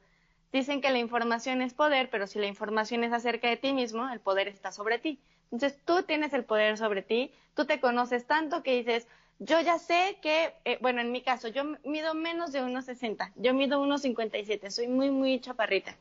Dicen 0.51 0.81
que 0.81 0.89
la 0.89 0.97
información 0.97 1.61
es 1.61 1.75
poder, 1.75 2.09
pero 2.09 2.25
si 2.25 2.39
la 2.39 2.47
información 2.47 3.03
es 3.03 3.13
acerca 3.13 3.47
de 3.47 3.57
ti 3.57 3.73
mismo, 3.73 4.09
el 4.09 4.19
poder 4.19 4.47
está 4.47 4.71
sobre 4.71 4.97
ti. 4.97 5.19
Entonces 5.51 5.79
tú 5.85 6.01
tienes 6.01 6.33
el 6.33 6.45
poder 6.45 6.79
sobre 6.79 7.03
ti, 7.03 7.31
tú 7.53 7.65
te 7.65 7.79
conoces 7.79 8.25
tanto 8.25 8.63
que 8.63 8.75
dices, 8.75 9.07
yo 9.39 9.59
ya 9.61 9.77
sé 9.79 10.17
que, 10.21 10.53
eh, 10.65 10.77
bueno, 10.81 11.01
en 11.01 11.11
mi 11.11 11.21
caso, 11.21 11.47
yo 11.47 11.63
mido 11.83 12.13
menos 12.13 12.51
de 12.51 12.61
1,60, 12.61 13.31
yo 13.35 13.53
mido 13.53 13.81
1,57, 13.81 14.71
soy 14.71 14.87
muy, 14.87 15.11
muy 15.11 15.39
chaparrita. 15.39 15.95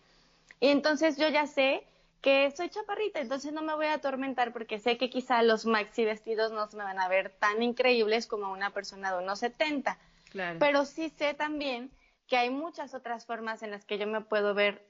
Y 0.61 0.69
entonces 0.69 1.17
yo 1.19 1.29
ya 1.29 1.47
sé 1.47 1.87
que 2.23 2.51
soy 2.51 2.71
chaparrita, 2.71 3.21
entonces 3.21 3.53
no 3.53 3.63
me 3.63 3.75
voy 3.75 3.87
a 3.87 3.95
atormentar 3.95 4.53
porque 4.53 4.79
sé 4.79 4.97
que 4.97 5.11
quizá 5.11 5.43
los 5.43 5.67
maxi 5.67 6.05
vestidos 6.05 6.51
no 6.51 6.67
se 6.67 6.77
me 6.77 6.85
van 6.85 6.99
a 6.99 7.09
ver 7.09 7.31
tan 7.31 7.63
increíbles 7.63 8.27
como 8.27 8.51
una 8.53 8.71
persona 8.71 9.15
de 9.15 9.25
1,70. 9.25 9.99
Claro. 10.31 10.59
Pero 10.59 10.85
sí 10.87 11.11
sé 11.11 11.35
también 11.35 11.91
que 12.27 12.37
hay 12.37 12.51
muchas 12.51 12.95
otras 12.95 13.27
formas 13.27 13.63
en 13.63 13.71
las 13.71 13.85
que 13.85 13.99
yo 13.99 14.07
me 14.07 14.23
puedo 14.23 14.55
ver 14.55 14.85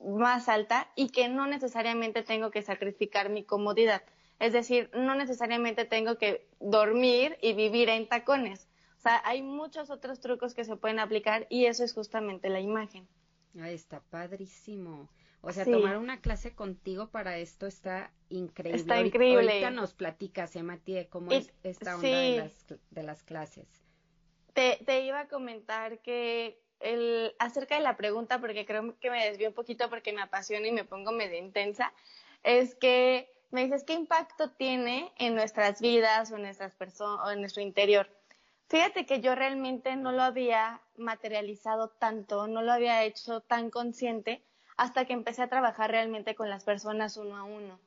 más 0.00 0.48
alta 0.48 0.88
y 0.96 1.10
que 1.10 1.28
no 1.28 1.46
necesariamente 1.46 2.22
tengo 2.22 2.50
que 2.50 2.62
sacrificar 2.62 3.28
mi 3.28 3.44
comodidad. 3.44 4.02
Es 4.42 4.52
decir, 4.52 4.90
no 4.92 5.14
necesariamente 5.14 5.84
tengo 5.84 6.18
que 6.18 6.48
dormir 6.58 7.38
y 7.40 7.52
vivir 7.52 7.88
en 7.88 8.08
tacones. 8.08 8.66
O 8.98 9.00
sea, 9.00 9.22
hay 9.24 9.40
muchos 9.40 9.88
otros 9.88 10.18
trucos 10.18 10.52
que 10.52 10.64
se 10.64 10.74
pueden 10.74 10.98
aplicar 10.98 11.46
y 11.48 11.66
eso 11.66 11.84
es 11.84 11.94
justamente 11.94 12.48
la 12.48 12.58
imagen. 12.58 13.06
Ahí 13.60 13.74
está 13.74 14.00
padrísimo. 14.00 15.08
O 15.42 15.52
sea, 15.52 15.64
tomar 15.64 15.96
una 15.96 16.20
clase 16.20 16.56
contigo 16.56 17.08
para 17.10 17.38
esto 17.38 17.68
está 17.68 18.10
increíble. 18.30 18.80
Está 18.80 19.00
increíble. 19.00 19.48
Ahorita 19.48 19.70
nos 19.70 19.94
platicas, 19.94 20.56
¿eh, 20.56 21.08
cómo 21.08 21.30
es 21.30 21.52
esta 21.62 21.94
onda 21.94 22.08
de, 22.08 22.38
las, 22.38 22.66
de, 22.90 23.02
las, 23.04 23.22
clases. 23.22 23.68
Te, 24.54 24.80
te 24.84 25.04
iba 25.04 25.20
a 25.20 25.28
comentar 25.28 26.00
que 26.00 26.60
el, 26.80 27.32
acerca 27.38 27.76
de 27.76 27.82
la 27.82 27.96
pregunta, 27.96 28.40
porque 28.40 28.66
creo 28.66 28.98
que 28.98 29.08
me 29.08 29.24
desvío 29.24 29.50
un 29.50 29.54
poquito 29.54 29.88
porque 29.88 30.12
me 30.12 30.22
apasiona 30.22 30.66
y 30.66 30.72
me 30.72 30.84
pongo 30.84 31.12
medio 31.12 31.38
intensa, 31.38 31.92
es 32.42 32.74
que 32.74 33.32
me 33.52 33.64
dices, 33.64 33.84
¿qué 33.84 33.92
impacto 33.92 34.50
tiene 34.50 35.12
en 35.18 35.34
nuestras 35.34 35.80
vidas 35.80 36.32
o 36.32 36.36
en, 36.36 36.42
nuestras 36.42 36.74
o 37.00 37.30
en 37.30 37.40
nuestro 37.40 37.62
interior? 37.62 38.08
Fíjate 38.68 39.04
que 39.04 39.20
yo 39.20 39.34
realmente 39.34 39.94
no 39.96 40.12
lo 40.12 40.22
había 40.22 40.80
materializado 40.96 41.88
tanto, 41.88 42.46
no 42.46 42.62
lo 42.62 42.72
había 42.72 43.04
hecho 43.04 43.40
tan 43.40 43.70
consciente 43.70 44.42
hasta 44.78 45.04
que 45.04 45.12
empecé 45.12 45.42
a 45.42 45.48
trabajar 45.48 45.90
realmente 45.90 46.34
con 46.34 46.48
las 46.48 46.64
personas 46.64 47.18
uno 47.18 47.36
a 47.36 47.44
uno. 47.44 47.78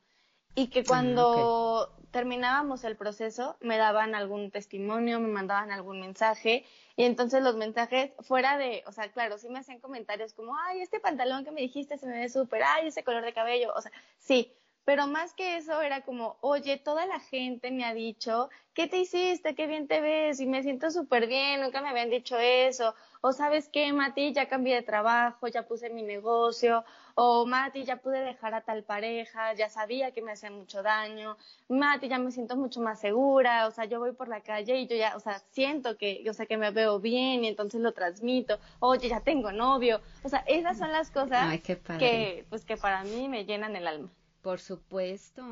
Y 0.54 0.68
que 0.68 0.86
cuando 0.86 1.94
terminábamos 2.12 2.86
el 2.86 2.96
proceso 2.96 3.58
me 3.60 3.78
daban 3.78 4.16
algún 4.16 4.52
testimonio, 4.52 5.20
me 5.20 5.28
mandaban 5.28 5.72
algún 5.72 6.00
mensaje 6.00 6.64
y 6.96 7.04
entonces 7.04 7.44
los 7.44 7.58
mensajes 7.58 8.12
fuera 8.20 8.58
de, 8.58 8.84
o 8.86 8.94
sea, 8.94 9.12
claro, 9.12 9.38
sí 9.38 9.50
me 9.50 9.60
hacían 9.60 9.80
comentarios 9.80 10.34
como, 10.34 10.56
ay, 10.58 10.82
este 10.82 11.02
pantalón 11.02 11.44
que 11.44 11.52
me 11.52 11.62
dijiste 11.62 11.98
se 11.98 12.06
me 12.06 12.20
ve 12.20 12.30
súper, 12.30 12.64
ay, 12.64 12.88
ese 12.88 13.04
color 13.04 13.26
de 13.26 13.34
cabello, 13.34 13.74
o 13.76 13.82
sea, 13.82 13.92
sí, 14.18 14.54
pero 14.86 15.08
más 15.08 15.34
que 15.34 15.58
eso 15.58 15.82
era 15.82 16.02
como, 16.02 16.38
oye, 16.42 16.78
toda 16.78 17.08
la 17.08 17.20
gente 17.20 17.72
me 17.72 17.84
ha 17.86 17.94
dicho, 17.96 18.50
¿qué 18.76 18.88
te 18.88 19.00
hiciste? 19.00 19.56
¿Qué 19.56 19.66
bien 19.66 19.88
te 19.88 20.00
ves? 20.00 20.40
Y 20.40 20.46
me 20.46 20.62
siento 20.62 20.92
súper 20.92 21.26
bien, 21.26 21.62
nunca 21.62 21.82
me 21.82 21.90
habían 21.90 22.12
dicho 22.12 22.38
eso. 22.38 22.94
O 23.22 23.32
sabes 23.32 23.68
qué, 23.68 23.92
Mati, 23.92 24.32
ya 24.34 24.48
cambié 24.48 24.76
de 24.76 24.84
trabajo, 24.84 25.48
ya 25.48 25.68
puse 25.68 25.90
mi 25.90 26.04
negocio. 26.04 26.86
O 27.16 27.48
Mati, 27.48 27.84
ya 27.84 27.98
pude 27.98 28.20
dejar 28.20 28.54
a 28.54 28.62
tal 28.62 28.84
pareja, 28.84 29.54
ya 29.54 29.70
sabía 29.70 30.12
que 30.12 30.22
me 30.22 30.34
hacía 30.34 30.52
mucho 30.52 30.84
daño. 30.84 31.36
Mati, 31.68 32.08
ya 32.08 32.20
me 32.20 32.30
siento 32.30 32.56
mucho 32.56 32.80
más 32.80 33.00
segura. 33.00 33.66
O 33.66 33.72
sea, 33.72 33.86
yo 33.86 34.00
voy 34.00 34.12
por 34.12 34.28
la 34.28 34.42
calle 34.42 34.78
y 34.78 34.86
yo 34.86 34.96
ya, 34.96 35.16
o 35.16 35.20
sea, 35.20 35.40
siento 35.50 35.98
que, 35.98 36.24
o 36.30 36.34
sea, 36.34 36.46
que 36.46 36.58
me 36.58 36.70
veo 36.70 37.00
bien 37.00 37.44
y 37.44 37.48
entonces 37.48 37.82
lo 37.82 37.92
transmito. 37.94 38.60
Oye, 38.80 39.10
ya 39.10 39.22
tengo 39.22 39.52
novio. 39.52 40.00
O 40.24 40.30
sea, 40.30 40.44
esas 40.46 40.78
son 40.78 40.92
las 40.92 41.10
cosas 41.10 41.60
que, 41.98 42.46
pues, 42.50 42.66
que 42.66 42.78
para 42.78 43.04
mí 43.04 43.28
me 43.28 43.46
llenan 43.46 43.76
el 43.76 43.88
alma. 43.88 44.12
Por 44.46 44.60
supuesto. 44.60 45.44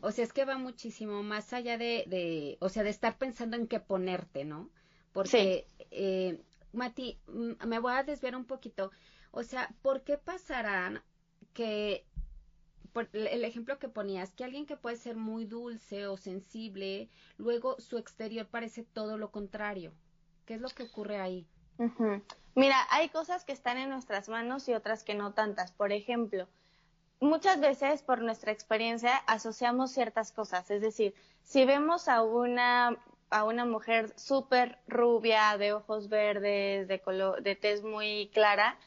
O 0.00 0.12
sea, 0.12 0.22
es 0.22 0.32
que 0.32 0.44
va 0.44 0.56
muchísimo 0.58 1.24
más 1.24 1.52
allá 1.52 1.76
de, 1.76 2.04
de, 2.06 2.56
o 2.60 2.68
sea, 2.68 2.84
de 2.84 2.90
estar 2.90 3.18
pensando 3.18 3.56
en 3.56 3.66
qué 3.66 3.80
ponerte, 3.80 4.44
¿no? 4.44 4.70
Porque, 5.12 5.66
eh, 5.90 6.40
Mati, 6.72 7.18
me 7.26 7.80
voy 7.80 7.94
a 7.94 8.04
desviar 8.04 8.36
un 8.36 8.44
poquito. 8.44 8.92
O 9.32 9.42
sea, 9.42 9.74
¿por 9.82 10.04
qué 10.04 10.18
pasarán 10.18 11.02
que, 11.52 12.06
por 12.92 13.08
el 13.12 13.44
ejemplo 13.44 13.80
que 13.80 13.88
ponías, 13.88 14.32
que 14.34 14.44
alguien 14.44 14.66
que 14.66 14.76
puede 14.76 14.94
ser 14.94 15.16
muy 15.16 15.44
dulce 15.44 16.06
o 16.06 16.16
sensible, 16.16 17.08
luego 17.38 17.74
su 17.80 17.98
exterior 17.98 18.46
parece 18.46 18.84
todo 18.84 19.18
lo 19.18 19.32
contrario? 19.32 19.92
¿Qué 20.46 20.54
es 20.54 20.60
lo 20.60 20.68
que 20.68 20.84
ocurre 20.84 21.18
ahí? 21.18 21.44
Mira, 22.54 22.86
hay 22.90 23.08
cosas 23.08 23.44
que 23.44 23.52
están 23.52 23.78
en 23.78 23.90
nuestras 23.90 24.28
manos 24.28 24.68
y 24.68 24.74
otras 24.74 25.02
que 25.02 25.16
no 25.16 25.32
tantas. 25.32 25.72
Por 25.72 25.90
ejemplo, 25.90 26.48
muchas 27.20 27.60
veces 27.60 28.02
por 28.02 28.20
nuestra 28.20 28.52
experiencia 28.52 29.16
asociamos 29.26 29.92
ciertas 29.92 30.32
cosas, 30.32 30.70
es 30.70 30.80
decir, 30.80 31.14
si 31.42 31.64
vemos 31.64 32.08
a 32.08 32.22
una 32.22 32.96
a 33.30 33.44
una 33.44 33.66
mujer 33.66 34.14
súper 34.16 34.78
rubia, 34.86 35.58
de 35.58 35.74
ojos 35.74 36.08
verdes, 36.08 36.88
de 36.88 37.00
color, 37.00 37.42
de 37.42 37.56
tez 37.56 37.82
muy 37.82 38.30
clara, 38.32 38.78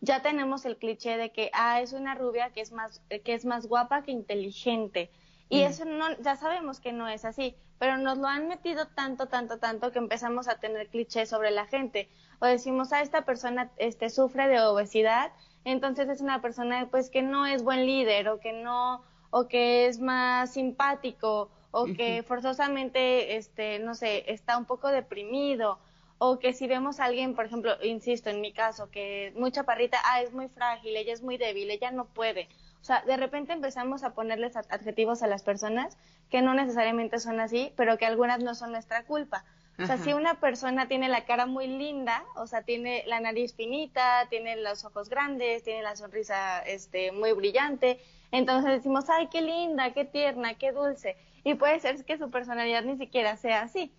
ya 0.00 0.22
tenemos 0.22 0.64
el 0.64 0.76
cliché 0.76 1.16
de 1.16 1.32
que 1.32 1.50
ah 1.52 1.80
es 1.80 1.92
una 1.92 2.14
rubia 2.14 2.50
que 2.50 2.60
es 2.60 2.70
más 2.72 3.02
que 3.08 3.34
es 3.34 3.44
más 3.44 3.66
guapa 3.66 4.02
que 4.02 4.12
inteligente 4.12 5.10
y 5.48 5.62
mm. 5.62 5.66
eso 5.66 5.84
no 5.84 6.16
ya 6.20 6.36
sabemos 6.36 6.78
que 6.80 6.92
no 6.92 7.08
es 7.08 7.24
así, 7.24 7.56
pero 7.78 7.96
nos 7.96 8.18
lo 8.18 8.28
han 8.28 8.48
metido 8.48 8.86
tanto 8.88 9.26
tanto 9.26 9.58
tanto 9.58 9.90
que 9.90 9.98
empezamos 9.98 10.46
a 10.48 10.60
tener 10.60 10.88
clichés 10.88 11.28
sobre 11.28 11.50
la 11.50 11.66
gente 11.66 12.08
o 12.38 12.46
decimos 12.46 12.92
a 12.92 12.98
ah, 12.98 13.02
esta 13.02 13.22
persona 13.22 13.70
este 13.76 14.10
sufre 14.10 14.46
de 14.46 14.60
obesidad 14.60 15.32
entonces 15.64 16.08
es 16.08 16.20
una 16.20 16.40
persona 16.40 16.88
pues 16.90 17.10
que 17.10 17.22
no 17.22 17.46
es 17.46 17.62
buen 17.62 17.86
líder 17.86 18.28
o 18.28 18.40
que 18.40 18.52
no 18.52 19.02
o 19.30 19.48
que 19.48 19.86
es 19.86 20.00
más 20.00 20.52
simpático 20.52 21.50
o 21.70 21.84
que 21.84 22.22
forzosamente 22.22 23.36
este 23.36 23.78
no 23.78 23.94
sé 23.94 24.24
está 24.32 24.56
un 24.56 24.64
poco 24.64 24.88
deprimido 24.88 25.78
o 26.18 26.38
que 26.38 26.52
si 26.52 26.66
vemos 26.66 26.98
a 26.98 27.04
alguien 27.04 27.34
por 27.34 27.44
ejemplo 27.44 27.72
insisto 27.82 28.30
en 28.30 28.40
mi 28.40 28.52
caso 28.52 28.90
que 28.90 29.32
mucha 29.36 29.64
parrita 29.64 29.98
ah 30.04 30.22
es 30.22 30.32
muy 30.32 30.48
frágil 30.48 30.96
ella 30.96 31.12
es 31.12 31.22
muy 31.22 31.36
débil 31.36 31.70
ella 31.70 31.90
no 31.90 32.06
puede. 32.06 32.48
O 32.80 32.84
sea 32.84 33.02
de 33.02 33.16
repente 33.16 33.52
empezamos 33.52 34.02
a 34.02 34.14
ponerles 34.14 34.56
adjetivos 34.56 35.22
a 35.22 35.26
las 35.26 35.42
personas 35.42 35.98
que 36.30 36.42
no 36.42 36.54
necesariamente 36.54 37.18
son 37.18 37.40
así 37.40 37.72
pero 37.76 37.98
que 37.98 38.06
algunas 38.06 38.42
no 38.42 38.54
son 38.54 38.72
nuestra 38.72 39.04
culpa 39.04 39.44
o 39.80 39.86
sea, 39.86 39.96
si 39.96 40.12
una 40.12 40.40
persona 40.40 40.88
tiene 40.88 41.08
la 41.08 41.24
cara 41.24 41.46
muy 41.46 41.68
linda, 41.68 42.24
o 42.34 42.46
sea, 42.48 42.62
tiene 42.62 43.04
la 43.06 43.20
nariz 43.20 43.54
finita, 43.54 44.26
tiene 44.28 44.56
los 44.56 44.84
ojos 44.84 45.08
grandes, 45.08 45.62
tiene 45.62 45.82
la 45.82 45.94
sonrisa 45.94 46.60
este, 46.60 47.12
muy 47.12 47.32
brillante, 47.32 48.00
entonces 48.32 48.72
decimos, 48.72 49.08
ay, 49.08 49.28
qué 49.28 49.40
linda, 49.40 49.92
qué 49.92 50.04
tierna, 50.04 50.54
qué 50.54 50.72
dulce. 50.72 51.16
Y 51.44 51.54
puede 51.54 51.78
ser 51.78 52.04
que 52.04 52.18
su 52.18 52.30
personalidad 52.30 52.82
ni 52.82 52.96
siquiera 52.96 53.36
sea 53.36 53.62
así. 53.62 53.92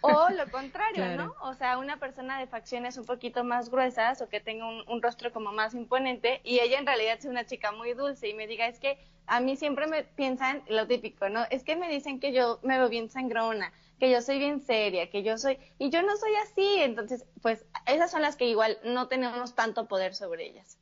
O 0.00 0.10
lo 0.36 0.50
contrario, 0.50 1.16
¿no? 1.16 1.34
O 1.40 1.54
sea, 1.54 1.78
una 1.78 1.98
persona 1.98 2.40
de 2.40 2.48
facciones 2.48 2.98
un 2.98 3.06
poquito 3.06 3.44
más 3.44 3.70
gruesas 3.70 4.20
o 4.22 4.28
que 4.28 4.40
tenga 4.40 4.68
un, 4.68 4.82
un, 4.88 5.00
rostro 5.00 5.32
como 5.32 5.52
más 5.52 5.74
imponente 5.74 6.40
y 6.42 6.58
ella 6.58 6.80
en 6.80 6.86
realidad 6.86 7.16
es 7.18 7.24
una 7.26 7.46
chica 7.46 7.70
muy 7.70 7.94
dulce 7.94 8.28
y 8.28 8.34
me 8.34 8.48
diga, 8.48 8.66
es 8.66 8.80
que 8.80 8.98
a 9.26 9.40
mí 9.40 9.56
siempre 9.56 9.86
me 9.86 10.02
piensan 10.02 10.62
lo 10.68 10.88
típico, 10.88 11.28
¿no? 11.28 11.44
Es 11.50 11.62
que 11.62 11.76
me 11.76 11.88
dicen 11.88 12.18
que 12.18 12.32
yo 12.32 12.58
me 12.62 12.76
veo 12.76 12.88
bien 12.88 13.08
sangrona, 13.08 13.72
que 13.98 14.10
yo 14.10 14.20
soy 14.20 14.38
bien 14.38 14.60
seria, 14.60 15.10
que 15.10 15.22
yo 15.22 15.38
soy, 15.38 15.58
y 15.78 15.90
yo 15.90 16.02
no 16.02 16.16
soy 16.16 16.34
así, 16.36 16.80
entonces, 16.80 17.24
pues 17.40 17.64
esas 17.86 18.10
son 18.10 18.22
las 18.22 18.36
que 18.36 18.46
igual 18.46 18.78
no 18.84 19.08
tenemos 19.08 19.54
tanto 19.54 19.86
poder 19.86 20.14
sobre 20.14 20.46
ellas. 20.46 20.78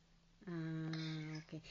Ah, 0.47 0.91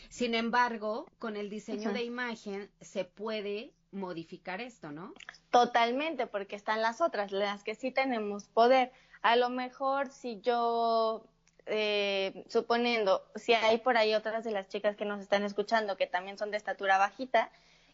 Sin 0.09 0.35
embargo, 0.35 1.07
con 1.19 1.37
el 1.37 1.51
diseño 1.51 1.93
de 1.93 2.05
imagen 2.05 2.71
se 2.81 3.05
puede 3.05 3.73
modificar 3.93 4.61
esto, 4.61 4.93
¿no? 4.93 5.15
Totalmente, 5.51 6.27
porque 6.27 6.57
están 6.57 6.83
las 6.83 7.01
otras, 7.01 7.33
las 7.33 7.65
que 7.65 7.75
sí 7.75 7.91
tenemos 7.91 8.45
poder. 8.45 8.93
A 9.23 9.37
lo 9.37 9.51
mejor 9.51 10.11
si 10.11 10.41
yo, 10.41 11.25
eh, 11.67 12.45
suponiendo, 12.49 13.25
si 13.35 13.55
hay 13.55 13.79
por 13.79 13.97
ahí 13.97 14.15
otras 14.15 14.45
de 14.45 14.53
las 14.53 14.69
chicas 14.69 14.97
que 14.97 15.05
nos 15.05 15.21
están 15.21 15.43
escuchando 15.43 15.97
que 15.97 16.07
también 16.07 16.39
son 16.39 16.51
de 16.51 16.57
estatura 16.57 16.99
bajita 16.99 17.51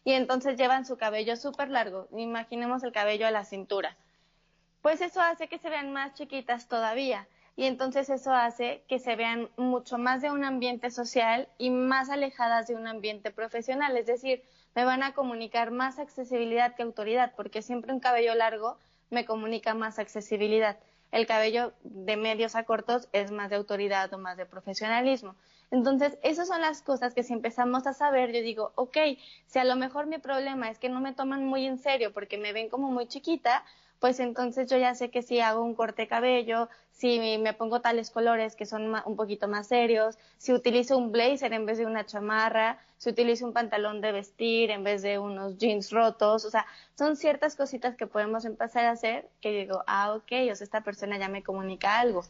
y 0.07 0.13
entonces 0.13 0.55
llevan 0.55 0.85
su 0.85 0.95
cabello 0.95 1.35
súper 1.35 1.69
largo, 1.69 2.07
imaginemos 2.15 2.81
el 2.83 2.93
cabello 2.93 3.27
a 3.27 3.31
la 3.31 3.43
cintura, 3.43 3.97
pues 4.81 5.01
eso 5.01 5.19
hace 5.19 5.49
que 5.49 5.57
se 5.57 5.69
vean 5.69 5.91
más 5.91 6.13
chiquitas 6.13 6.69
todavía 6.69 7.27
y 7.57 7.65
entonces 7.65 8.09
eso 8.09 8.31
hace 8.33 8.85
que 8.87 8.99
se 8.99 9.17
vean 9.17 9.49
mucho 9.57 9.97
más 9.97 10.21
de 10.21 10.31
un 10.31 10.45
ambiente 10.45 10.91
social 10.91 11.49
y 11.57 11.71
más 11.71 12.09
alejadas 12.09 12.67
de 12.67 12.75
un 12.75 12.87
ambiente 12.87 13.31
profesional, 13.31 13.97
es 13.97 14.05
decir, 14.05 14.45
me 14.75 14.85
van 14.85 15.03
a 15.03 15.13
comunicar 15.13 15.71
más 15.71 15.99
accesibilidad 15.99 16.73
que 16.75 16.83
autoridad, 16.83 17.33
porque 17.35 17.61
siempre 17.61 17.91
un 17.91 17.99
cabello 17.99 18.33
largo 18.33 18.77
me 19.09 19.25
comunica 19.25 19.73
más 19.73 19.99
accesibilidad. 19.99 20.77
El 21.11 21.27
cabello 21.27 21.73
de 21.83 22.15
medios 22.15 22.55
a 22.55 22.63
cortos 22.63 23.09
es 23.11 23.31
más 23.31 23.49
de 23.49 23.57
autoridad 23.57 24.13
o 24.13 24.17
más 24.17 24.37
de 24.37 24.45
profesionalismo. 24.45 25.35
Entonces, 25.69 26.17
esas 26.23 26.47
son 26.47 26.61
las 26.61 26.81
cosas 26.81 27.13
que 27.13 27.23
si 27.23 27.33
empezamos 27.33 27.87
a 27.87 27.93
saber, 27.93 28.31
yo 28.31 28.41
digo, 28.41 28.71
ok, 28.75 28.97
si 29.47 29.59
a 29.59 29.65
lo 29.65 29.75
mejor 29.75 30.07
mi 30.07 30.17
problema 30.17 30.69
es 30.69 30.79
que 30.79 30.89
no 30.89 31.01
me 31.01 31.13
toman 31.13 31.45
muy 31.45 31.65
en 31.65 31.77
serio 31.77 32.13
porque 32.13 32.37
me 32.37 32.53
ven 32.53 32.69
como 32.69 32.89
muy 32.89 33.07
chiquita, 33.07 33.63
pues 33.99 34.19
entonces 34.19 34.69
yo 34.69 34.77
ya 34.77 34.95
sé 34.95 35.09
que 35.09 35.23
si 35.23 35.39
hago 35.39 35.61
un 35.63 35.75
corte 35.75 36.07
cabello, 36.07 36.69
si 36.91 37.19
me 37.39 37.53
pongo 37.53 37.81
tales 37.81 38.11
colores 38.11 38.55
que 38.55 38.65
son 38.65 38.93
un 39.05 39.15
poquito 39.15 39.47
más 39.47 39.67
serios, 39.67 40.17
si 40.37 40.53
utilizo 40.53 40.97
un 40.97 41.11
blazer 41.11 41.53
en 41.53 41.65
vez 41.65 41.77
de 41.77 41.85
una 41.85 42.05
chamarra, 42.05 42.79
si 42.97 43.09
utilizo 43.09 43.45
un 43.45 43.53
pantalón 43.53 44.01
de 44.01 44.11
vestir 44.11 44.71
en 44.71 44.83
vez 44.83 45.01
de 45.01 45.19
unos 45.19 45.57
jeans 45.57 45.91
rotos, 45.91 46.45
o 46.45 46.49
sea, 46.49 46.65
son 46.95 47.15
ciertas 47.15 47.55
cositas 47.55 47.95
que 47.95 48.07
podemos 48.07 48.45
empezar 48.45 48.85
a 48.85 48.91
hacer 48.91 49.29
que 49.41 49.51
digo, 49.51 49.83
ah, 49.87 50.13
ok, 50.13 50.31
o 50.51 50.55
sea, 50.55 50.65
esta 50.65 50.81
persona 50.81 51.17
ya 51.17 51.27
me 51.29 51.43
comunica 51.43 51.99
algo. 51.99 52.23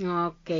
Ok, 0.00 0.50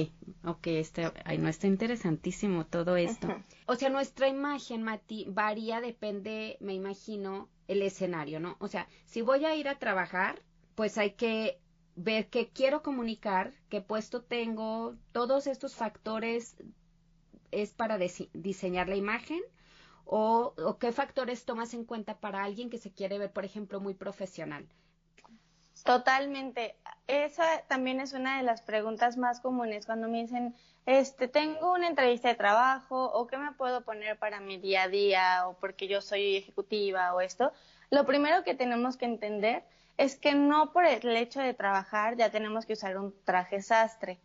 ok, 0.44 0.66
este, 0.66 1.10
ay, 1.24 1.38
no 1.38 1.48
está 1.48 1.66
interesantísimo 1.66 2.66
todo 2.66 2.96
esto. 2.96 3.28
O 3.66 3.74
sea, 3.74 3.88
nuestra 3.88 4.28
imagen, 4.28 4.82
Mati, 4.82 5.26
varía, 5.28 5.80
depende, 5.80 6.58
me 6.60 6.74
imagino, 6.74 7.48
el 7.68 7.82
escenario, 7.82 8.40
¿no? 8.40 8.56
O 8.60 8.68
sea, 8.68 8.86
si 9.06 9.22
voy 9.22 9.44
a 9.44 9.56
ir 9.56 9.68
a 9.68 9.78
trabajar, 9.78 10.42
pues 10.74 10.98
hay 10.98 11.12
que 11.12 11.58
ver 11.96 12.28
qué 12.28 12.48
quiero 12.48 12.82
comunicar, 12.82 13.52
qué 13.68 13.80
puesto 13.80 14.22
tengo, 14.22 14.96
todos 15.12 15.46
estos 15.46 15.74
factores 15.74 16.56
es 17.50 17.72
para 17.72 17.98
diseñar 17.98 18.88
la 18.88 18.96
imagen 18.96 19.40
o, 20.04 20.54
o, 20.56 20.78
qué 20.78 20.92
factores 20.92 21.44
tomas 21.44 21.74
en 21.74 21.84
cuenta 21.84 22.18
para 22.18 22.44
alguien 22.44 22.70
que 22.70 22.78
se 22.78 22.92
quiere 22.92 23.18
ver, 23.18 23.32
por 23.32 23.44
ejemplo, 23.44 23.80
muy 23.80 23.94
profesional. 23.94 24.66
Totalmente. 25.84 26.76
Esa 27.08 27.62
también 27.68 28.00
es 28.00 28.12
una 28.12 28.38
de 28.38 28.44
las 28.44 28.62
preguntas 28.62 29.16
más 29.16 29.40
comunes 29.40 29.86
cuando 29.86 30.08
me 30.08 30.22
dicen, 30.22 30.54
este, 30.86 31.28
tengo 31.28 31.72
una 31.72 31.88
entrevista 31.88 32.28
de 32.28 32.34
trabajo 32.34 33.10
o 33.12 33.26
qué 33.26 33.36
me 33.36 33.52
puedo 33.52 33.82
poner 33.82 34.16
para 34.18 34.40
mi 34.40 34.58
día 34.58 34.84
a 34.84 34.88
día 34.88 35.48
o 35.48 35.54
porque 35.54 35.88
yo 35.88 36.00
soy 36.00 36.36
ejecutiva 36.36 37.14
o 37.14 37.20
esto. 37.20 37.52
Lo 37.90 38.06
primero 38.06 38.44
que 38.44 38.54
tenemos 38.54 38.96
que 38.96 39.04
entender 39.04 39.64
es 39.98 40.16
que 40.16 40.34
no 40.34 40.72
por 40.72 40.84
el 40.86 41.16
hecho 41.16 41.40
de 41.40 41.54
trabajar 41.54 42.16
ya 42.16 42.30
tenemos 42.30 42.64
que 42.64 42.72
usar 42.74 42.96
un 42.96 43.14
traje 43.24 43.60
sastre. 43.60 44.18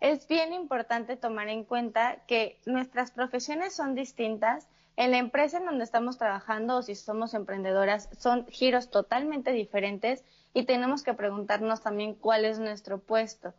Es 0.00 0.26
bien 0.28 0.52
importante 0.52 1.16
tomar 1.16 1.48
en 1.48 1.64
cuenta 1.64 2.18
que 2.26 2.58
nuestras 2.66 3.10
profesiones 3.10 3.74
son 3.74 3.94
distintas. 3.94 4.68
En 4.96 5.10
la 5.10 5.18
empresa 5.18 5.58
en 5.58 5.64
donde 5.64 5.84
estamos 5.84 6.18
trabajando 6.18 6.76
o 6.76 6.82
si 6.82 6.94
somos 6.94 7.34
emprendedoras 7.34 8.08
son 8.18 8.46
giros 8.48 8.90
totalmente 8.90 9.52
diferentes 9.52 10.22
y 10.54 10.64
tenemos 10.64 11.02
que 11.02 11.14
preguntarnos 11.14 11.80
también 11.80 12.14
cuál 12.14 12.44
es 12.44 12.58
nuestro 12.58 12.98
puesto. 12.98 13.54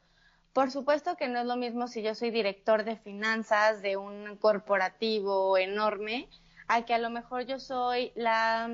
Por 0.54 0.70
supuesto 0.70 1.18
que 1.18 1.28
no 1.28 1.40
es 1.40 1.46
lo 1.46 1.56
mismo 1.56 1.88
si 1.88 2.04
yo 2.04 2.14
soy 2.14 2.30
director 2.30 2.84
de 2.84 2.96
finanzas 2.96 3.82
de 3.82 3.98
un 3.98 4.38
corporativo 4.38 5.58
enorme 5.58 6.30
a 6.68 6.86
que 6.86 6.94
a 6.94 7.00
lo 7.00 7.10
mejor 7.10 7.46
yo 7.46 7.60
soy 7.60 8.12
la, 8.16 8.70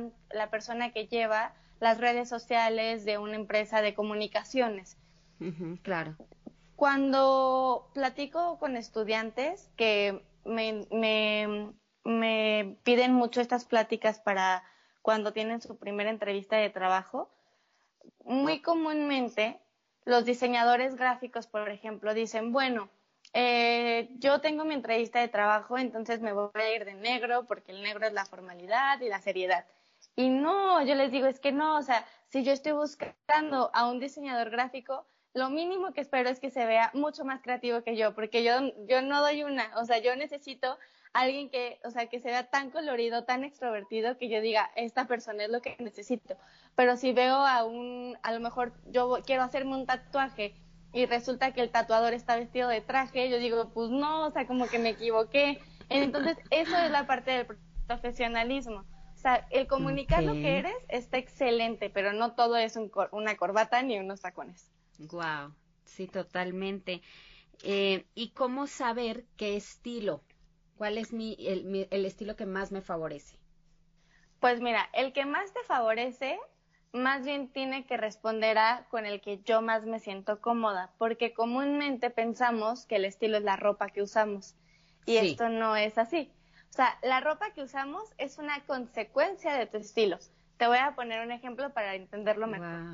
persona 0.52 0.92
que 0.92 1.08
lleva 1.08 1.54
las 1.80 1.98
redes 1.98 2.28
sociales 2.28 3.06
de 3.06 3.18
una 3.18 3.36
empresa 3.36 3.82
de 3.82 3.94
comunicaciones. 3.94 4.98
claro. 5.82 6.16
Cuando 6.76 7.90
platico 7.94 8.58
con 8.58 8.76
estudiantes 8.76 9.70
que 9.76 10.22
me, 10.46 10.86
me, 10.92 11.74
me 12.04 12.78
piden 12.84 13.14
mucho 13.14 13.42
estas 13.42 13.66
pláticas 13.66 14.20
para 14.20 14.64
cuando 15.02 15.34
tienen 15.34 15.62
su 15.62 15.78
primera 15.78 16.10
entrevista 16.10 16.58
de 16.58 16.70
trabajo, 16.70 17.30
muy 18.24 18.62
comúnmente 18.62 19.60
los 20.06 20.26
diseñadores 20.26 20.96
gráficos, 20.96 21.48
por 21.48 21.70
ejemplo, 21.70 22.14
dicen, 22.14 22.52
bueno, 22.52 22.90
eh, 23.34 24.10
yo 24.18 24.42
tengo 24.42 24.66
mi 24.66 24.74
entrevista 24.74 25.20
de 25.20 25.28
trabajo, 25.28 25.78
entonces 25.78 26.20
me 26.20 26.34
voy 26.34 26.50
a 26.56 26.76
ir 26.76 26.86
de 26.86 26.96
negro 26.96 27.46
porque 27.46 27.72
el 27.72 27.82
negro 27.84 28.08
es 28.08 28.14
la 28.14 28.26
formalidad 28.26 29.00
y 29.02 29.10
la 29.10 29.22
seriedad. 29.22 29.66
Y 30.16 30.30
no, 30.30 30.84
yo 30.84 30.96
les 30.96 31.12
digo, 31.12 31.28
es 31.28 31.40
que 31.40 31.52
no, 31.52 31.78
o 31.78 31.82
sea, 31.84 32.06
si 32.28 32.44
yo 32.44 32.52
estoy 32.52 32.72
buscando 32.72 33.70
a 33.74 33.88
un 33.88 34.00
diseñador 34.00 34.50
gráfico, 34.50 35.06
lo 35.34 35.50
mínimo 35.50 35.94
que 35.94 36.02
espero 36.02 36.30
es 36.30 36.40
que 36.40 36.50
se 36.50 36.66
vea 36.66 36.92
mucho 36.94 37.24
más 37.24 37.42
creativo 37.42 37.84
que 37.84 37.96
yo, 37.96 38.16
porque 38.16 38.44
yo, 38.44 38.54
yo 38.88 39.02
no 39.02 39.22
doy 39.22 39.44
una, 39.44 39.72
o 39.78 39.86
sea, 39.86 40.00
yo 40.00 40.16
necesito 40.16 40.78
alguien 41.14 41.50
que, 41.50 41.80
o 41.84 41.92
sea, 41.92 42.08
que 42.08 42.20
se 42.20 42.30
vea 42.30 42.50
tan 42.50 42.70
colorido, 42.70 43.24
tan 43.24 43.44
extrovertido, 43.44 44.18
que 44.18 44.30
yo 44.30 44.42
diga, 44.42 44.70
esta 44.76 45.08
persona 45.08 45.46
es 45.46 45.50
lo 45.50 45.62
que 45.62 45.76
necesito. 45.80 46.38
Pero 46.76 46.98
si 46.98 47.14
veo 47.14 47.36
a 47.36 47.64
un, 47.64 48.18
a 48.22 48.32
lo 48.32 48.40
mejor 48.40 48.74
yo 48.88 49.20
quiero 49.26 49.44
hacerme 49.44 49.76
un 49.76 49.86
tatuaje 49.86 50.56
y 50.94 51.06
resulta 51.06 51.54
que 51.54 51.62
el 51.62 51.72
tatuador 51.72 52.14
está 52.14 52.36
vestido 52.36 52.70
de 52.70 52.82
traje, 52.82 53.30
yo 53.30 53.38
digo, 53.38 53.70
pues 53.74 53.90
no, 53.90 54.28
o 54.28 54.32
sea, 54.32 54.48
como 54.48 54.68
que 54.68 54.80
me 54.80 54.90
equivoqué. 54.90 55.60
Entonces, 55.90 56.38
eso 56.52 56.78
es 56.78 56.92
la 56.92 57.08
parte 57.08 57.32
del 57.32 57.48
profesionalismo. 57.88 58.86
O 59.16 59.22
sea, 59.22 59.48
el 59.50 59.68
comunicar 59.68 60.24
lo 60.24 60.34
que 60.34 60.60
eres 60.60 60.76
está 60.88 61.18
excelente, 61.18 61.90
pero 61.90 62.14
no 62.14 62.36
todo 62.36 62.56
es 62.56 62.78
una 63.12 63.36
corbata 63.36 63.82
ni 63.82 64.00
unos 64.00 64.22
tacones. 64.22 64.72
Wow, 64.98 65.54
sí, 65.84 66.08
totalmente. 66.08 67.02
Eh, 67.64 68.06
¿Y 68.16 68.30
cómo 68.30 68.68
saber 68.68 69.26
qué 69.36 69.58
estilo? 69.58 70.24
¿Cuál 70.80 70.98
es 70.98 71.12
mi, 71.12 71.36
el, 71.38 71.90
el 71.92 72.06
estilo 72.06 72.38
que 72.38 72.46
más 72.46 72.72
me 72.72 72.80
favorece? 72.80 73.38
Pues 74.40 74.62
mira, 74.62 74.90
el 74.94 75.12
que 75.12 75.26
más 75.26 75.52
te 75.52 75.62
favorece 75.66 76.40
más 76.94 77.26
bien 77.26 77.50
tiene 77.52 77.86
que 77.86 77.98
responder 77.98 78.58
a 78.58 78.88
con 78.90 79.06
el 79.06 79.20
que 79.20 79.42
yo 79.44 79.62
más 79.62 79.84
me 79.84 80.00
siento 80.00 80.40
cómoda, 80.40 80.94
porque 80.98 81.34
comúnmente 81.34 82.10
pensamos 82.10 82.86
que 82.86 82.96
el 82.96 83.04
estilo 83.04 83.36
es 83.36 83.44
la 83.44 83.58
ropa 83.58 83.90
que 83.90 84.02
usamos 84.02 84.56
y 85.06 85.18
esto 85.18 85.50
no 85.50 85.76
es 85.76 85.98
así. 85.98 86.32
O 86.70 86.74
sea, 86.74 86.98
la 87.04 87.20
ropa 87.20 87.52
que 87.52 87.62
usamos 87.62 88.14
es 88.18 88.38
una 88.38 88.62
consecuencia 88.66 89.56
de 89.56 89.66
tu 89.66 89.80
estilo. 89.80 90.18
Te 90.56 90.66
voy 90.68 90.78
a 90.78 90.96
poner 90.96 91.26
un 91.26 91.34
ejemplo 91.34 91.74
para 91.74 91.96
entenderlo 91.96 92.48
mejor. 92.48 92.86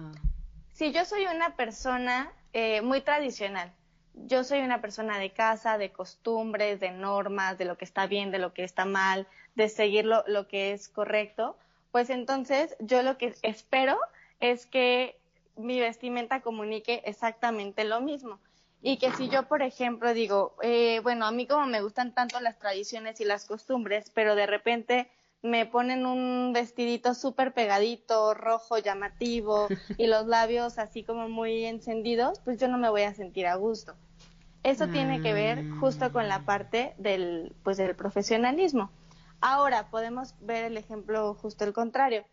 Si 0.71 0.91
yo 0.91 1.05
soy 1.05 1.27
una 1.27 1.55
persona 1.55 2.33
eh, 2.51 2.81
muy 2.81 3.01
tradicional, 3.01 3.71
yo 4.15 4.43
soy 4.43 4.59
una 4.59 4.81
persona 4.81 5.19
de 5.19 5.31
casa, 5.31 5.77
de 5.77 5.91
costumbres, 5.91 6.79
de 6.79 6.91
normas, 6.91 7.57
de 7.57 7.65
lo 7.65 7.77
que 7.77 7.85
está 7.85 8.07
bien, 8.07 8.31
de 8.31 8.39
lo 8.39 8.53
que 8.53 8.63
está 8.63 8.85
mal, 8.85 9.27
de 9.55 9.69
seguir 9.69 10.05
lo, 10.05 10.23
lo 10.27 10.47
que 10.47 10.71
es 10.71 10.89
correcto, 10.89 11.57
pues 11.91 12.09
entonces 12.09 12.75
yo 12.79 13.03
lo 13.03 13.17
que 13.17 13.35
espero 13.41 13.97
es 14.39 14.65
que 14.65 15.17
mi 15.55 15.79
vestimenta 15.79 16.41
comunique 16.41 17.01
exactamente 17.05 17.83
lo 17.83 18.01
mismo. 18.01 18.39
Y 18.81 18.97
que 18.97 19.11
si 19.13 19.29
yo, 19.29 19.47
por 19.47 19.63
ejemplo, 19.63 20.13
digo, 20.13 20.55
eh, 20.61 20.99
bueno, 21.01 21.25
a 21.25 21.31
mí 21.31 21.47
como 21.47 21.65
me 21.65 21.81
gustan 21.81 22.13
tanto 22.13 22.39
las 22.39 22.59
tradiciones 22.59 23.19
y 23.19 23.25
las 23.25 23.45
costumbres, 23.45 24.11
pero 24.13 24.35
de 24.35 24.45
repente 24.45 25.09
me 25.41 25.65
ponen 25.65 26.05
un 26.05 26.53
vestidito 26.53 27.13
súper 27.13 27.53
pegadito, 27.53 28.33
rojo, 28.33 28.77
llamativo, 28.77 29.67
y 29.97 30.07
los 30.07 30.25
labios 30.27 30.77
así 30.79 31.03
como 31.03 31.29
muy 31.29 31.65
encendidos, 31.65 32.39
pues 32.39 32.59
yo 32.59 32.67
no 32.67 32.77
me 32.77 32.89
voy 32.89 33.03
a 33.03 33.13
sentir 33.13 33.47
a 33.47 33.55
gusto. 33.55 33.95
Eso 34.63 34.87
tiene 34.87 35.21
que 35.21 35.33
ver 35.33 35.69
justo 35.79 36.11
con 36.11 36.27
la 36.27 36.43
parte 36.43 36.95
del, 36.97 37.55
pues, 37.63 37.77
del 37.77 37.95
profesionalismo. 37.95 38.89
Ahora 39.39 39.91
podemos 39.91 40.33
ver 40.39 40.65
el 40.65 40.75
ejemplo 40.75 41.35
justo 41.35 41.65
el 41.65 41.73
contrario. 41.73 42.25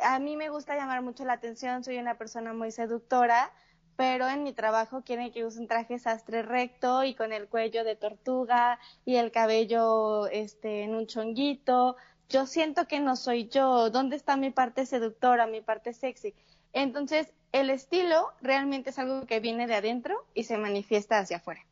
A 0.00 0.20
mí 0.20 0.36
me 0.36 0.50
gusta 0.50 0.76
llamar 0.76 1.02
mucho 1.02 1.24
la 1.24 1.32
atención, 1.32 1.82
soy 1.82 1.98
una 1.98 2.16
persona 2.16 2.52
muy 2.52 2.70
seductora, 2.70 3.50
pero 3.96 4.28
en 4.28 4.44
mi 4.44 4.52
trabajo 4.52 5.02
quieren 5.02 5.32
que 5.32 5.44
use 5.44 5.58
un 5.58 5.66
traje 5.66 5.98
sastre 5.98 6.42
recto 6.42 7.02
y 7.04 7.14
con 7.14 7.32
el 7.32 7.48
cuello 7.48 7.82
de 7.82 7.96
tortuga 7.96 8.78
y 9.04 9.16
el 9.16 9.32
cabello 9.32 10.28
este 10.28 10.84
en 10.84 10.94
un 10.94 11.06
chonguito. 11.06 11.96
Yo 12.30 12.46
siento 12.46 12.86
que 12.86 13.00
no 13.00 13.16
soy 13.16 13.48
yo. 13.48 13.90
¿Dónde 13.90 14.14
está 14.14 14.36
mi 14.36 14.50
parte 14.50 14.86
seductora, 14.86 15.48
mi 15.48 15.60
parte 15.60 15.92
sexy? 15.92 16.32
Entonces, 16.72 17.34
el 17.50 17.70
estilo 17.70 18.32
realmente 18.40 18.90
es 18.90 19.00
algo 19.00 19.26
que 19.26 19.40
viene 19.40 19.66
de 19.66 19.74
adentro 19.74 20.24
y 20.32 20.44
se 20.44 20.56
manifiesta 20.56 21.18
hacia 21.18 21.38
afuera. 21.38 21.66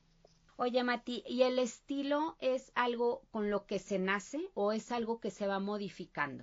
Oye, 0.57 0.83
Mati, 0.83 1.23
¿y 1.29 1.43
el 1.43 1.61
estilo 1.61 2.37
es 2.41 2.73
algo 2.75 3.23
con 3.31 3.49
lo 3.51 3.67
que 3.67 3.79
se 3.79 4.01
nace 4.01 4.51
o 4.55 4.73
es 4.73 4.91
algo 4.91 5.21
que 5.21 5.31
se 5.31 5.47
va 5.47 5.61
modificando? 5.61 6.43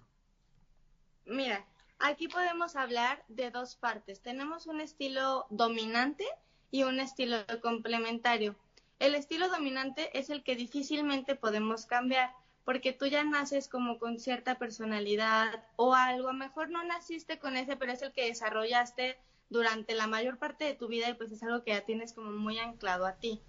Mira, 1.26 1.66
aquí 2.00 2.30
podemos 2.30 2.78
hablar 2.78 3.26
de 3.28 3.52
dos 3.52 3.76
partes. 3.76 4.22
Tenemos 4.22 4.66
un 4.68 4.80
estilo 4.80 5.46
dominante 5.50 6.24
y 6.72 6.84
un 6.84 7.02
estilo 7.02 7.40
complementario. 7.62 8.56
El 9.00 9.14
estilo 9.16 9.50
dominante 9.50 10.18
es 10.18 10.30
el 10.30 10.42
que 10.42 10.56
difícilmente 10.56 11.36
podemos 11.36 11.86
cambiar 11.86 12.34
porque 12.66 12.94
tú 12.94 13.06
ya 13.06 13.24
naces 13.24 13.70
como 13.70 14.00
con 14.00 14.20
cierta 14.20 14.56
personalidad 14.56 15.64
o 15.76 15.94
algo, 15.94 16.30
a 16.30 16.34
lo 16.34 16.40
mejor 16.40 16.70
no 16.70 16.84
naciste 16.84 17.38
con 17.38 17.56
ese, 17.56 17.78
pero 17.78 17.92
es 17.92 18.02
el 18.02 18.12
que 18.12 18.26
desarrollaste 18.26 19.18
durante 19.50 19.94
la 19.94 20.08
mayor 20.08 20.38
parte 20.38 20.66
de 20.66 20.74
tu 20.74 20.88
vida 20.88 21.08
y 21.08 21.14
pues 21.14 21.32
es 21.32 21.44
algo 21.44 21.64
que 21.64 21.72
ya 21.72 21.82
tienes 21.82 22.14
como 22.14 22.32
muy 22.32 22.58
anclado 22.58 23.06
a 23.06 23.14
ti. 23.14 23.40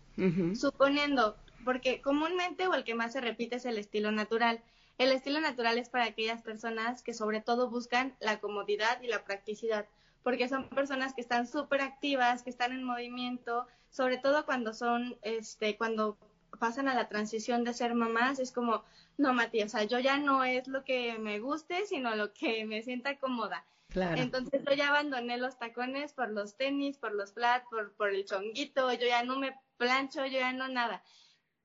Suponiendo, 0.54 1.36
porque 1.64 2.00
comúnmente 2.00 2.68
o 2.68 2.74
el 2.74 2.84
que 2.84 2.94
más 2.94 3.12
se 3.12 3.20
repite 3.20 3.56
es 3.56 3.64
el 3.64 3.78
estilo 3.78 4.12
natural. 4.12 4.62
El 4.98 5.12
estilo 5.12 5.40
natural 5.40 5.78
es 5.78 5.88
para 5.88 6.04
aquellas 6.04 6.42
personas 6.42 7.02
que 7.02 7.12
sobre 7.12 7.40
todo 7.40 7.68
buscan 7.68 8.14
la 8.20 8.40
comodidad 8.40 9.00
y 9.02 9.08
la 9.08 9.24
practicidad, 9.24 9.86
porque 10.22 10.48
son 10.48 10.68
personas 10.70 11.12
que 11.14 11.20
están 11.20 11.46
súper 11.46 11.80
activas, 11.82 12.42
que 12.42 12.50
están 12.50 12.72
en 12.72 12.82
movimiento, 12.82 13.66
sobre 13.90 14.18
todo 14.18 14.46
cuando 14.46 14.72
son, 14.72 15.18
este, 15.22 15.76
cuando 15.76 16.18
pasan 16.56 16.88
a 16.88 16.94
la 16.94 17.08
transición 17.08 17.64
de 17.64 17.74
ser 17.74 17.94
mamás, 17.94 18.38
es 18.38 18.52
como, 18.52 18.84
no, 19.16 19.32
Matías, 19.32 19.74
o 19.74 19.78
sea, 19.78 19.84
yo 19.84 19.98
ya 19.98 20.18
no 20.18 20.44
es 20.44 20.68
lo 20.68 20.84
que 20.84 21.18
me 21.18 21.40
guste, 21.40 21.86
sino 21.86 22.14
lo 22.16 22.32
que 22.32 22.64
me 22.64 22.82
sienta 22.82 23.18
cómoda. 23.18 23.64
Entonces 23.94 24.62
yo 24.66 24.74
ya 24.74 24.88
abandoné 24.88 25.38
los 25.38 25.58
tacones 25.58 26.12
por 26.12 26.30
los 26.30 26.56
tenis, 26.56 26.98
por 26.98 27.14
los 27.14 27.32
flat, 27.32 27.64
por, 27.70 27.94
por 27.94 28.10
el 28.10 28.24
chonguito, 28.26 28.92
yo 28.92 29.06
ya 29.06 29.22
no 29.22 29.38
me 29.38 29.58
plancho, 29.78 30.26
yo 30.26 30.38
ya 30.38 30.52
no 30.52 30.68
nada. 30.68 31.02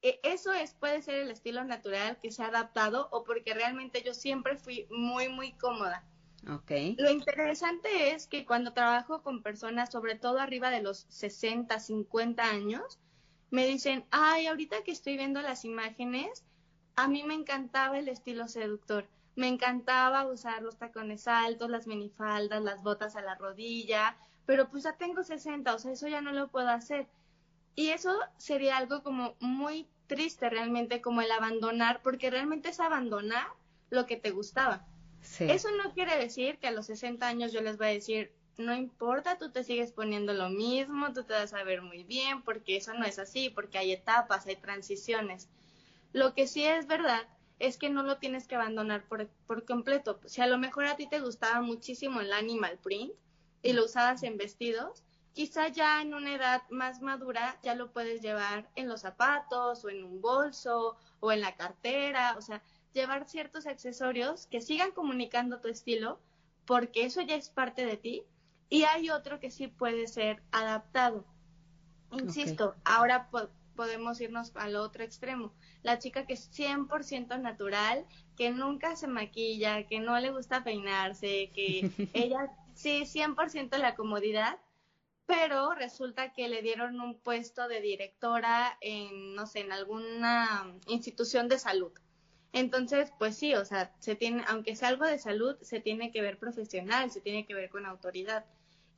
E, 0.01 0.19
eso 0.23 0.53
es, 0.53 0.73
puede 0.73 1.01
ser 1.01 1.15
el 1.15 1.31
estilo 1.31 1.63
natural 1.63 2.17
que 2.21 2.31
se 2.31 2.43
ha 2.43 2.47
adaptado 2.47 3.09
o 3.11 3.23
porque 3.23 3.53
realmente 3.53 4.01
yo 4.03 4.13
siempre 4.13 4.57
fui 4.57 4.87
muy, 4.89 5.29
muy 5.29 5.53
cómoda. 5.53 6.05
Okay. 6.49 6.95
Lo 6.97 7.11
interesante 7.11 8.11
es 8.11 8.25
que 8.25 8.45
cuando 8.45 8.73
trabajo 8.73 9.21
con 9.21 9.43
personas, 9.43 9.91
sobre 9.91 10.15
todo 10.15 10.39
arriba 10.39 10.71
de 10.71 10.81
los 10.81 11.05
60, 11.09 11.79
50 11.79 12.43
años, 12.43 12.99
me 13.51 13.67
dicen, 13.67 14.05
ay, 14.09 14.47
ahorita 14.47 14.83
que 14.83 14.91
estoy 14.91 15.17
viendo 15.17 15.41
las 15.41 15.65
imágenes, 15.65 16.43
a 16.95 17.07
mí 17.07 17.23
me 17.23 17.35
encantaba 17.35 17.99
el 17.99 18.07
estilo 18.07 18.47
seductor 18.47 19.07
me 19.35 19.47
encantaba 19.47 20.25
usar 20.25 20.61
los 20.61 20.77
tacones 20.77 21.27
altos, 21.27 21.69
las 21.69 21.87
minifaldas, 21.87 22.61
las 22.61 22.83
botas 22.83 23.15
a 23.15 23.21
la 23.21 23.35
rodilla, 23.35 24.17
pero 24.45 24.69
pues 24.69 24.83
ya 24.83 24.93
tengo 24.93 25.23
60, 25.23 25.73
o 25.73 25.79
sea, 25.79 25.91
eso 25.91 26.07
ya 26.07 26.21
no 26.21 26.31
lo 26.31 26.49
puedo 26.49 26.69
hacer. 26.69 27.07
Y 27.75 27.89
eso 27.89 28.13
sería 28.37 28.77
algo 28.77 29.03
como 29.03 29.35
muy 29.39 29.87
triste 30.07 30.49
realmente, 30.49 31.01
como 31.01 31.21
el 31.21 31.31
abandonar, 31.31 32.01
porque 32.01 32.29
realmente 32.29 32.69
es 32.69 32.79
abandonar 32.79 33.47
lo 33.89 34.05
que 34.05 34.17
te 34.17 34.31
gustaba. 34.31 34.85
Eso 35.39 35.69
no 35.71 35.93
quiere 35.93 36.17
decir 36.17 36.57
que 36.57 36.67
a 36.67 36.71
los 36.71 36.87
60 36.87 37.25
años 37.27 37.53
yo 37.53 37.61
les 37.61 37.77
voy 37.77 37.87
a 37.87 37.91
decir, 37.91 38.33
no 38.57 38.75
importa, 38.75 39.37
tú 39.37 39.51
te 39.51 39.63
sigues 39.63 39.91
poniendo 39.91 40.33
lo 40.33 40.49
mismo, 40.49 41.13
tú 41.13 41.23
te 41.23 41.33
vas 41.33 41.53
a 41.53 41.63
ver 41.63 41.81
muy 41.81 42.03
bien, 42.03 42.41
porque 42.43 42.77
eso 42.77 42.93
no 42.93 43.05
es 43.05 43.19
así, 43.19 43.49
porque 43.49 43.77
hay 43.77 43.91
etapas, 43.91 44.45
hay 44.45 44.55
transiciones. 44.55 45.49
Lo 46.13 46.33
que 46.33 46.47
sí 46.47 46.65
es 46.65 46.87
verdad 46.87 47.27
es 47.59 47.77
que 47.77 47.89
no 47.89 48.03
lo 48.03 48.17
tienes 48.17 48.47
que 48.47 48.55
abandonar 48.55 49.03
por, 49.07 49.27
por 49.47 49.65
completo. 49.65 50.19
Si 50.25 50.41
a 50.41 50.47
lo 50.47 50.57
mejor 50.57 50.85
a 50.85 50.95
ti 50.95 51.07
te 51.07 51.19
gustaba 51.19 51.61
muchísimo 51.61 52.21
el 52.21 52.33
animal 52.33 52.79
print 52.79 53.13
y 53.61 53.73
lo 53.73 53.85
usabas 53.85 54.23
en 54.23 54.37
vestidos, 54.37 55.03
quizá 55.33 55.69
ya 55.69 56.01
en 56.01 56.13
una 56.13 56.35
edad 56.35 56.63
más 56.69 57.01
madura 57.01 57.59
ya 57.63 57.75
lo 57.75 57.91
puedes 57.91 58.21
llevar 58.21 58.69
en 58.75 58.89
los 58.89 59.01
zapatos 59.01 59.85
o 59.85 59.89
en 59.89 60.03
un 60.03 60.21
bolso 60.21 60.97
o 61.19 61.31
en 61.31 61.41
la 61.41 61.55
cartera, 61.55 62.35
o 62.37 62.41
sea, 62.41 62.61
llevar 62.93 63.27
ciertos 63.27 63.65
accesorios 63.65 64.47
que 64.47 64.61
sigan 64.61 64.91
comunicando 64.91 65.61
tu 65.61 65.69
estilo 65.69 66.19
porque 66.65 67.05
eso 67.05 67.21
ya 67.21 67.35
es 67.35 67.49
parte 67.49 67.85
de 67.85 67.97
ti 67.97 68.23
y 68.71 68.85
hay 68.85 69.09
otro 69.09 69.39
que 69.39 69.51
sí 69.51 69.67
puede 69.67 70.07
ser 70.07 70.41
adaptado. 70.51 71.25
Insisto, 72.13 72.73
ahora 72.85 73.29
podemos 73.75 74.19
irnos 74.21 74.53
al 74.55 74.77
otro 74.77 75.03
extremo. 75.03 75.53
La 75.83 75.99
chica 75.99 76.25
que 76.25 76.33
es 76.33 76.49
100% 76.57 77.39
natural, 77.41 78.05
que 78.37 78.49
nunca 78.49 78.95
se 78.95 79.07
maquilla, 79.07 79.85
que 79.87 79.99
no 79.99 80.17
le 80.19 80.31
gusta 80.31 80.63
peinarse, 80.63 81.51
que 81.53 81.91
ella 82.13 82.49
sí, 82.73 83.01
100% 83.01 83.77
la 83.77 83.95
comodidad, 83.95 84.57
pero 85.25 85.73
resulta 85.73 86.31
que 86.31 86.47
le 86.47 86.61
dieron 86.61 87.01
un 87.01 87.19
puesto 87.19 87.67
de 87.67 87.81
directora 87.81 88.77
en, 88.79 89.35
no 89.35 89.47
sé, 89.47 89.59
en 89.59 89.73
alguna 89.73 90.73
institución 90.87 91.49
de 91.49 91.59
salud. 91.59 91.91
Entonces, 92.53 93.11
pues 93.19 93.35
sí, 93.35 93.53
o 93.53 93.65
sea, 93.65 93.93
se 93.99 94.15
tiene, 94.15 94.45
aunque 94.47 94.77
sea 94.77 94.87
algo 94.87 95.05
de 95.05 95.19
salud, 95.19 95.57
se 95.61 95.81
tiene 95.81 96.11
que 96.11 96.21
ver 96.21 96.37
profesional, 96.37 97.11
se 97.11 97.19
tiene 97.19 97.45
que 97.45 97.53
ver 97.53 97.69
con 97.69 97.85
autoridad. 97.85 98.45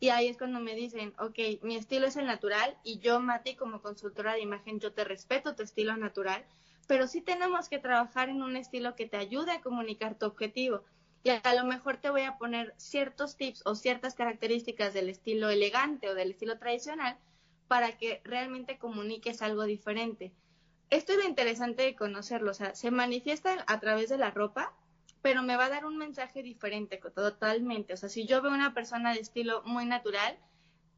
Y 0.04 0.10
ahí 0.10 0.28
es 0.28 0.38
cuando 0.38 0.60
me 0.60 0.76
dicen, 0.76 1.14
ok, 1.18 1.62
mi 1.62 1.78
estilo 1.78 2.08
es 2.08 2.18
el 2.18 2.26
natural 2.26 2.76
y 2.84 3.00
yo, 3.00 3.22
Mati, 3.22 3.56
como 3.56 3.82
consultora 3.82 4.34
de 4.34 4.42
imagen, 4.42 4.82
yo 4.82 4.92
te 4.92 5.06
respeto 5.06 5.56
tu 5.56 5.64
estilo 5.64 5.96
natural, 5.96 6.44
pero 6.88 7.08
sí 7.08 7.22
tenemos 7.22 7.70
que 7.70 7.80
trabajar 7.80 8.28
en 8.28 8.42
un 8.42 8.58
estilo 8.58 8.98
que 8.98 9.08
te 9.08 9.16
ayude 9.16 9.54
a 9.54 9.62
comunicar 9.62 10.16
tu 10.20 10.26
objetivo. 10.26 10.84
Y 11.24 11.30
a 11.30 11.56
lo 11.56 11.64
mejor 11.64 11.96
te 11.96 12.10
voy 12.10 12.24
a 12.24 12.38
poner 12.38 12.74
ciertos 12.76 13.38
tips 13.38 13.62
o 13.64 13.76
ciertas 13.76 14.14
características 14.14 14.94
del 14.94 15.08
estilo 15.08 15.50
elegante 15.50 16.10
o 16.10 16.16
del 16.16 16.32
estilo 16.32 16.58
tradicional 16.60 17.18
para 17.70 17.98
que 17.98 18.20
realmente 18.26 18.78
comuniques 18.78 19.42
algo 19.42 19.64
diferente. 19.64 20.34
Esto 20.90 21.14
es 21.14 21.20
lo 21.20 21.30
interesante 21.30 21.84
de 21.84 21.96
conocerlo, 21.96 22.52
o 22.52 22.54
sea, 22.54 22.76
se 22.76 22.92
manifiesta 22.92 23.64
a 23.68 23.80
través 23.80 24.10
de 24.10 24.18
la 24.18 24.32
ropa, 24.32 24.74
pero 25.24 25.42
me 25.42 25.56
va 25.56 25.66
a 25.66 25.70
dar 25.70 25.86
un 25.86 25.98
mensaje 25.98 26.44
diferente 26.44 26.98
totalmente. 26.98 27.94
O 27.94 27.98
sea, 27.98 28.10
si 28.10 28.28
yo 28.28 28.42
veo 28.42 28.52
una 28.52 28.74
persona 28.74 29.14
de 29.14 29.22
estilo 29.22 29.64
muy 29.64 29.86
natural, 29.86 30.38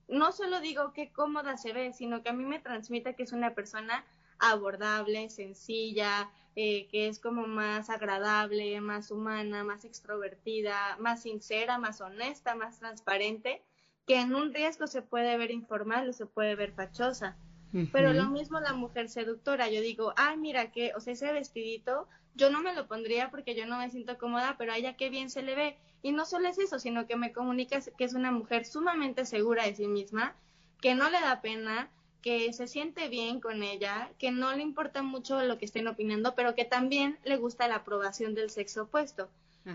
no 0.07 0.31
solo 0.31 0.59
digo 0.59 0.93
qué 0.93 1.11
cómoda 1.13 1.57
se 1.57 1.73
ve, 1.73 1.93
sino 1.93 2.23
que 2.23 2.29
a 2.29 2.33
mí 2.33 2.43
me 2.43 2.59
transmite 2.59 3.15
que 3.15 3.21
es 3.21 3.33
una 3.33 3.53
persona 3.53 4.03
abordable, 4.39 5.29
sencilla, 5.29 6.31
eh, 6.55 6.87
que 6.87 7.07
es 7.07 7.19
como 7.19 7.45
más 7.45 7.91
agradable, 7.91 8.81
más 8.81 9.11
humana, 9.11 9.63
más 9.63 9.85
extrovertida, 9.85 10.97
más 10.99 11.21
sincera, 11.21 11.77
más 11.77 12.01
honesta, 12.01 12.55
más 12.55 12.79
transparente, 12.79 13.61
que 14.07 14.19
en 14.19 14.33
un 14.33 14.55
riesgo 14.55 14.87
se 14.87 15.03
puede 15.03 15.37
ver 15.37 15.51
informal 15.51 16.09
o 16.09 16.13
se 16.13 16.25
puede 16.25 16.55
ver 16.55 16.71
fachosa. 16.71 17.37
Pero 17.91 18.13
lo 18.13 18.25
mismo 18.29 18.59
la 18.59 18.73
mujer 18.73 19.09
seductora, 19.09 19.69
yo 19.69 19.81
digo, 19.81 20.13
ay, 20.15 20.37
mira 20.37 20.71
que, 20.71 20.93
o 20.95 20.99
sea, 20.99 21.13
ese 21.13 21.31
vestidito 21.31 22.07
yo 22.35 22.49
no 22.49 22.61
me 22.61 22.73
lo 22.73 22.87
pondría 22.87 23.29
porque 23.31 23.55
yo 23.55 23.65
no 23.65 23.77
me 23.77 23.89
siento 23.89 24.17
cómoda, 24.17 24.55
pero 24.57 24.73
a 24.73 24.77
ella 24.77 24.95
qué 24.95 25.09
bien 25.09 25.29
se 25.29 25.41
le 25.41 25.55
ve. 25.55 25.77
Y 26.01 26.11
no 26.11 26.25
solo 26.25 26.47
es 26.47 26.59
eso, 26.59 26.79
sino 26.79 27.07
que 27.07 27.15
me 27.15 27.33
comunica 27.33 27.79
que 27.97 28.03
es 28.03 28.13
una 28.13 28.31
mujer 28.31 28.65
sumamente 28.65 29.25
segura 29.25 29.65
de 29.65 29.75
sí 29.75 29.87
misma, 29.87 30.35
que 30.81 30.95
no 30.95 31.09
le 31.09 31.19
da 31.19 31.41
pena, 31.41 31.89
que 32.21 32.51
se 32.53 32.67
siente 32.67 33.07
bien 33.09 33.39
con 33.39 33.63
ella, 33.63 34.11
que 34.19 34.31
no 34.31 34.53
le 34.53 34.61
importa 34.61 35.01
mucho 35.01 35.41
lo 35.43 35.57
que 35.57 35.65
estén 35.65 35.87
opinando, 35.87 36.35
pero 36.35 36.55
que 36.55 36.65
también 36.65 37.17
le 37.23 37.37
gusta 37.37 37.67
la 37.67 37.77
aprobación 37.77 38.35
del 38.35 38.49
sexo 38.49 38.83
opuesto. 38.83 39.29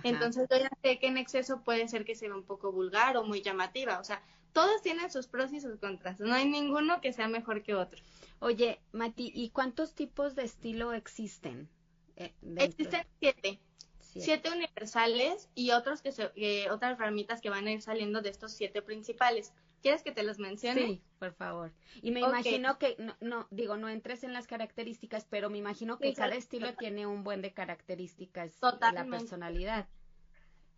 Entonces 0.04 0.46
yo 0.48 0.56
ya 0.56 0.70
sé 0.82 0.98
que 1.00 1.08
en 1.08 1.18
exceso 1.18 1.62
puede 1.64 1.88
ser 1.88 2.04
que 2.04 2.14
sea 2.14 2.32
un 2.32 2.44
poco 2.44 2.70
vulgar 2.70 3.16
o 3.16 3.24
muy 3.24 3.42
llamativa. 3.42 3.98
O 3.98 4.04
sea, 4.04 4.22
todos 4.52 4.82
tienen 4.82 5.10
sus 5.10 5.26
pros 5.26 5.52
y 5.52 5.60
sus 5.60 5.78
contras. 5.78 6.20
No 6.20 6.34
hay 6.34 6.48
ninguno 6.48 7.00
que 7.00 7.12
sea 7.12 7.28
mejor 7.28 7.62
que 7.62 7.74
otro. 7.74 8.02
Oye, 8.40 8.80
Mati, 8.92 9.30
¿y 9.34 9.50
cuántos 9.50 9.94
tipos 9.94 10.34
de 10.34 10.44
estilo 10.44 10.92
existen? 10.92 11.68
Eh, 12.16 12.34
Existen 12.56 13.06
siete. 13.18 13.60
siete. 14.00 14.50
universales 14.50 15.48
y 15.54 15.70
otros 15.70 16.02
que 16.02 16.12
se, 16.12 16.30
otras 16.70 16.98
ramitas 16.98 17.40
que 17.40 17.50
van 17.50 17.66
a 17.66 17.72
ir 17.72 17.82
saliendo 17.82 18.20
de 18.20 18.30
estos 18.30 18.52
siete 18.52 18.82
principales. 18.82 19.52
¿Quieres 19.82 20.02
que 20.02 20.12
te 20.12 20.22
los 20.22 20.38
mencione? 20.38 20.80
Sí, 20.86 21.02
por 21.18 21.32
favor. 21.32 21.72
Y 22.02 22.10
me 22.10 22.20
imagino 22.20 22.78
que, 22.78 22.96
no, 22.98 23.16
no, 23.20 23.48
digo, 23.50 23.78
no 23.78 23.88
entres 23.88 24.24
en 24.24 24.34
las 24.34 24.46
características, 24.46 25.24
pero 25.24 25.48
me 25.48 25.56
imagino 25.56 25.98
que 25.98 26.12
cada 26.12 26.34
estilo 26.34 26.74
tiene 26.74 27.06
un 27.06 27.24
buen 27.24 27.40
de 27.40 27.54
características 27.54 28.60
de 28.60 28.92
la 28.92 29.06
personalidad. 29.06 29.88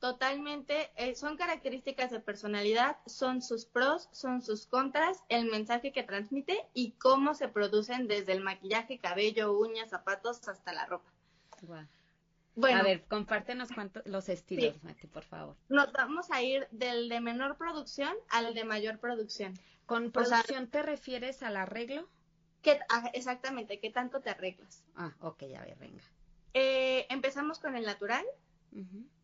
Totalmente, 0.03 0.91
eh, 0.97 1.15
son 1.15 1.37
características 1.37 2.11
de 2.11 2.19
personalidad, 2.19 2.97
son 3.07 3.41
sus 3.41 3.67
pros, 3.67 4.09
son 4.11 4.43
sus 4.43 4.67
contras, 4.67 5.23
el 5.29 5.49
mensaje 5.49 5.93
que 5.93 6.03
transmite 6.03 6.59
y 6.75 6.91
cómo 6.99 7.35
se 7.35 7.47
producen 7.47 8.09
desde 8.09 8.33
el 8.33 8.41
maquillaje, 8.41 8.99
cabello, 8.99 9.57
uñas, 9.57 9.91
zapatos 9.91 10.49
hasta 10.49 10.73
la 10.73 10.87
ropa. 10.87 11.09
Bueno, 12.57 12.81
a 12.81 12.83
ver, 12.83 13.05
compártenos 13.05 13.69
los 14.05 14.29
estilos, 14.29 14.75
por 15.13 15.23
favor. 15.23 15.55
Nos 15.69 15.93
vamos 15.93 16.33
a 16.33 16.43
ir 16.43 16.67
del 16.73 17.09
de 17.09 17.21
menor 17.21 17.57
producción 17.57 18.13
al 18.29 18.55
de 18.55 18.65
mayor 18.65 18.99
producción. 18.99 19.55
¿Con 19.87 20.11
producción 20.11 20.67
te 20.67 20.83
refieres 20.83 21.45
al 21.45 21.57
arreglo? 21.57 22.09
¿Qué, 22.61 22.81
ah, 22.89 23.09
exactamente, 23.15 23.79
¿qué 23.79 23.91
tanto 23.91 24.21
te 24.21 24.31
arreglas? 24.31 24.83
Ah, 24.97 25.15
ok, 25.21 25.45
a 25.57 25.61
ver, 25.61 25.77
venga. 25.79 26.03
Eh, 26.55 27.07
empezamos 27.09 27.61
con 27.61 27.77
el 27.77 27.87
natural, 27.87 28.27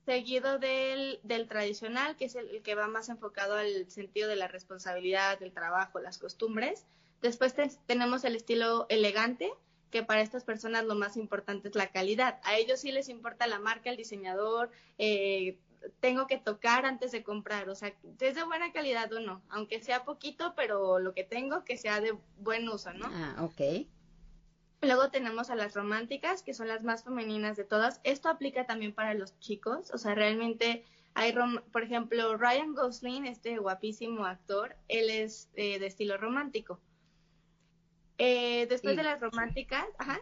seguido 0.04 0.58
del, 0.58 1.20
del, 1.22 1.48
tradicional, 1.48 2.16
que 2.16 2.26
es 2.26 2.34
el, 2.34 2.62
que 2.62 2.74
va 2.74 2.88
más 2.88 3.08
enfocado 3.08 3.54
al 3.54 3.90
sentido 3.90 4.28
de 4.28 4.36
la 4.36 4.48
responsabilidad, 4.48 5.38
del 5.38 5.52
trabajo, 5.52 6.00
las 6.00 6.18
costumbres. 6.18 6.86
Después 7.20 7.54
tenemos 7.86 8.24
el 8.24 8.36
estilo 8.36 8.86
elegante, 8.88 9.52
que 9.90 10.02
para 10.02 10.20
estas 10.20 10.44
personas 10.44 10.84
lo 10.84 10.94
más 10.94 11.16
importante 11.16 11.68
es 11.68 11.74
la 11.74 11.90
calidad. 11.90 12.40
A 12.44 12.56
ellos 12.56 12.80
sí 12.80 12.92
les 12.92 13.08
importa 13.08 13.46
la 13.46 13.58
marca, 13.58 13.90
el 13.90 13.96
diseñador, 13.96 14.70
eh, 14.98 15.58
tengo 16.00 16.26
que 16.26 16.38
tocar 16.38 16.86
antes 16.86 17.12
de 17.12 17.22
comprar, 17.22 17.68
o 17.68 17.74
sea, 17.74 17.94
es 18.20 18.34
de 18.34 18.44
buena 18.44 18.72
calidad 18.72 19.12
o 19.12 19.20
no, 19.20 19.42
aunque 19.48 19.82
sea 19.82 20.04
poquito, 20.04 20.54
pero 20.56 20.98
lo 20.98 21.14
que 21.14 21.24
tengo 21.24 21.64
que 21.64 21.76
sea 21.76 22.00
de 22.00 22.16
buen 22.38 22.68
uso, 22.68 22.92
¿no? 22.92 23.06
Ah, 23.12 23.36
ok. 23.40 23.86
Luego 24.80 25.10
tenemos 25.10 25.50
a 25.50 25.56
las 25.56 25.74
románticas, 25.74 26.42
que 26.42 26.54
son 26.54 26.68
las 26.68 26.84
más 26.84 27.02
femeninas 27.02 27.56
de 27.56 27.64
todas. 27.64 28.00
Esto 28.04 28.28
aplica 28.28 28.64
también 28.64 28.94
para 28.94 29.14
los 29.14 29.38
chicos, 29.40 29.90
o 29.92 29.98
sea, 29.98 30.14
realmente 30.14 30.84
hay, 31.14 31.34
por 31.72 31.82
ejemplo, 31.82 32.36
Ryan 32.36 32.74
Gosling, 32.74 33.26
este 33.26 33.58
guapísimo 33.58 34.24
actor, 34.24 34.76
él 34.86 35.10
es 35.10 35.50
eh, 35.54 35.80
de 35.80 35.86
estilo 35.86 36.16
romántico. 36.16 36.80
Eh, 38.18 38.66
después 38.68 38.96
de 38.96 39.02
las 39.02 39.20
románticas, 39.20 39.86
ajá. 39.98 40.20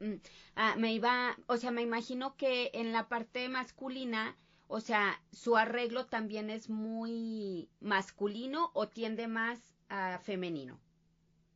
Mm, 0.00 0.14
ah, 0.54 0.74
me 0.76 0.92
iba, 0.92 1.36
o 1.46 1.56
sea, 1.56 1.70
me 1.70 1.82
imagino 1.82 2.36
que 2.36 2.70
en 2.74 2.92
la 2.92 3.08
parte 3.08 3.48
masculina, 3.48 4.36
o 4.66 4.80
sea, 4.80 5.18
su 5.32 5.56
arreglo 5.56 6.06
también 6.06 6.50
es 6.50 6.68
muy 6.68 7.70
masculino 7.80 8.70
o 8.74 8.86
tiende 8.86 9.28
más 9.28 9.74
a 9.88 10.18
femenino. 10.18 10.78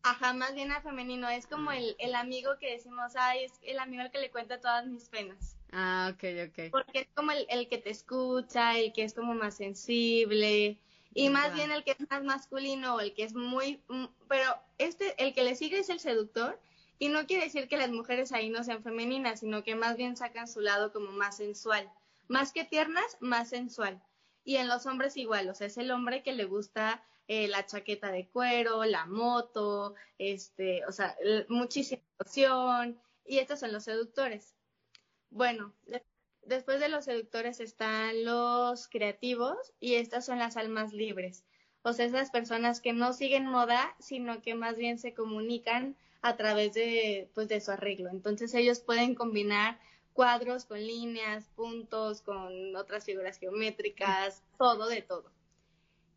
Ajá, 0.02 0.32
más 0.32 0.54
bien 0.54 0.72
a 0.72 0.80
femenino. 0.80 1.28
Es 1.28 1.46
como 1.46 1.70
ah. 1.70 1.76
el, 1.76 1.94
el 1.98 2.14
amigo 2.14 2.58
que 2.58 2.72
decimos, 2.72 3.12
ay, 3.16 3.44
es 3.44 3.52
el 3.62 3.78
amigo 3.78 4.02
al 4.02 4.10
que 4.10 4.18
le 4.18 4.30
cuenta 4.30 4.60
todas 4.60 4.86
mis 4.86 5.08
penas. 5.08 5.56
Ah, 5.72 6.12
ok, 6.12 6.24
ok. 6.48 6.70
Porque 6.70 7.00
es 7.00 7.08
como 7.14 7.32
el, 7.32 7.46
el 7.48 7.68
que 7.68 7.78
te 7.78 7.90
escucha, 7.90 8.78
el 8.78 8.92
que 8.92 9.04
es 9.04 9.14
como 9.14 9.34
más 9.34 9.56
sensible, 9.56 10.78
y 11.14 11.28
más 11.28 11.54
bien 11.54 11.70
el 11.70 11.84
que 11.84 11.92
es 11.92 12.10
más 12.10 12.24
masculino 12.24 12.94
o 12.96 13.00
el 13.00 13.12
que 13.14 13.24
es 13.24 13.34
muy, 13.34 13.80
mm, 13.88 14.06
pero 14.28 14.56
este, 14.78 15.14
el 15.22 15.34
que 15.34 15.44
le 15.44 15.56
sigue 15.56 15.78
es 15.78 15.90
el 15.90 16.00
seductor, 16.00 16.58
y 16.98 17.08
no 17.08 17.26
quiere 17.26 17.44
decir 17.44 17.68
que 17.68 17.76
las 17.76 17.90
mujeres 17.90 18.32
ahí 18.32 18.48
no 18.48 18.64
sean 18.64 18.82
femeninas, 18.82 19.40
sino 19.40 19.62
que 19.62 19.74
más 19.74 19.96
bien 19.96 20.16
sacan 20.16 20.46
su 20.46 20.60
lado 20.60 20.92
como 20.92 21.10
más 21.12 21.36
sensual. 21.36 21.90
Más 22.28 22.52
que 22.52 22.64
tiernas, 22.64 23.16
más 23.20 23.48
sensual. 23.48 24.00
Y 24.44 24.56
en 24.56 24.68
los 24.68 24.86
hombres 24.86 25.16
igual, 25.16 25.48
o 25.48 25.54
sea, 25.54 25.66
es 25.66 25.76
el 25.78 25.90
hombre 25.90 26.22
que 26.22 26.32
le 26.32 26.44
gusta 26.44 27.02
eh, 27.34 27.48
la 27.48 27.64
chaqueta 27.64 28.12
de 28.12 28.28
cuero, 28.28 28.84
la 28.84 29.06
moto, 29.06 29.94
este, 30.18 30.84
o 30.84 30.92
sea, 30.92 31.16
muchísima 31.48 32.02
opción, 32.18 33.00
y 33.24 33.38
estos 33.38 33.60
son 33.60 33.72
los 33.72 33.84
seductores. 33.84 34.54
Bueno, 35.30 35.72
después 36.42 36.78
de 36.78 36.90
los 36.90 37.06
seductores 37.06 37.60
están 37.60 38.26
los 38.26 38.86
creativos 38.86 39.56
y 39.80 39.94
estas 39.94 40.26
son 40.26 40.40
las 40.40 40.58
almas 40.58 40.92
libres. 40.92 41.44
O 41.80 41.94
sea, 41.94 42.04
esas 42.04 42.30
personas 42.30 42.82
que 42.82 42.92
no 42.92 43.14
siguen 43.14 43.46
moda, 43.46 43.96
sino 43.98 44.42
que 44.42 44.54
más 44.54 44.76
bien 44.76 44.98
se 44.98 45.14
comunican 45.14 45.96
a 46.20 46.36
través 46.36 46.74
de, 46.74 47.30
pues, 47.34 47.48
de 47.48 47.62
su 47.62 47.70
arreglo. 47.70 48.10
Entonces 48.10 48.52
ellos 48.52 48.80
pueden 48.80 49.14
combinar 49.14 49.80
cuadros 50.12 50.66
con 50.66 50.86
líneas, 50.86 51.48
puntos, 51.56 52.20
con 52.20 52.76
otras 52.76 53.06
figuras 53.06 53.38
geométricas, 53.38 54.42
todo 54.58 54.86
de 54.88 55.00
todo. 55.00 55.32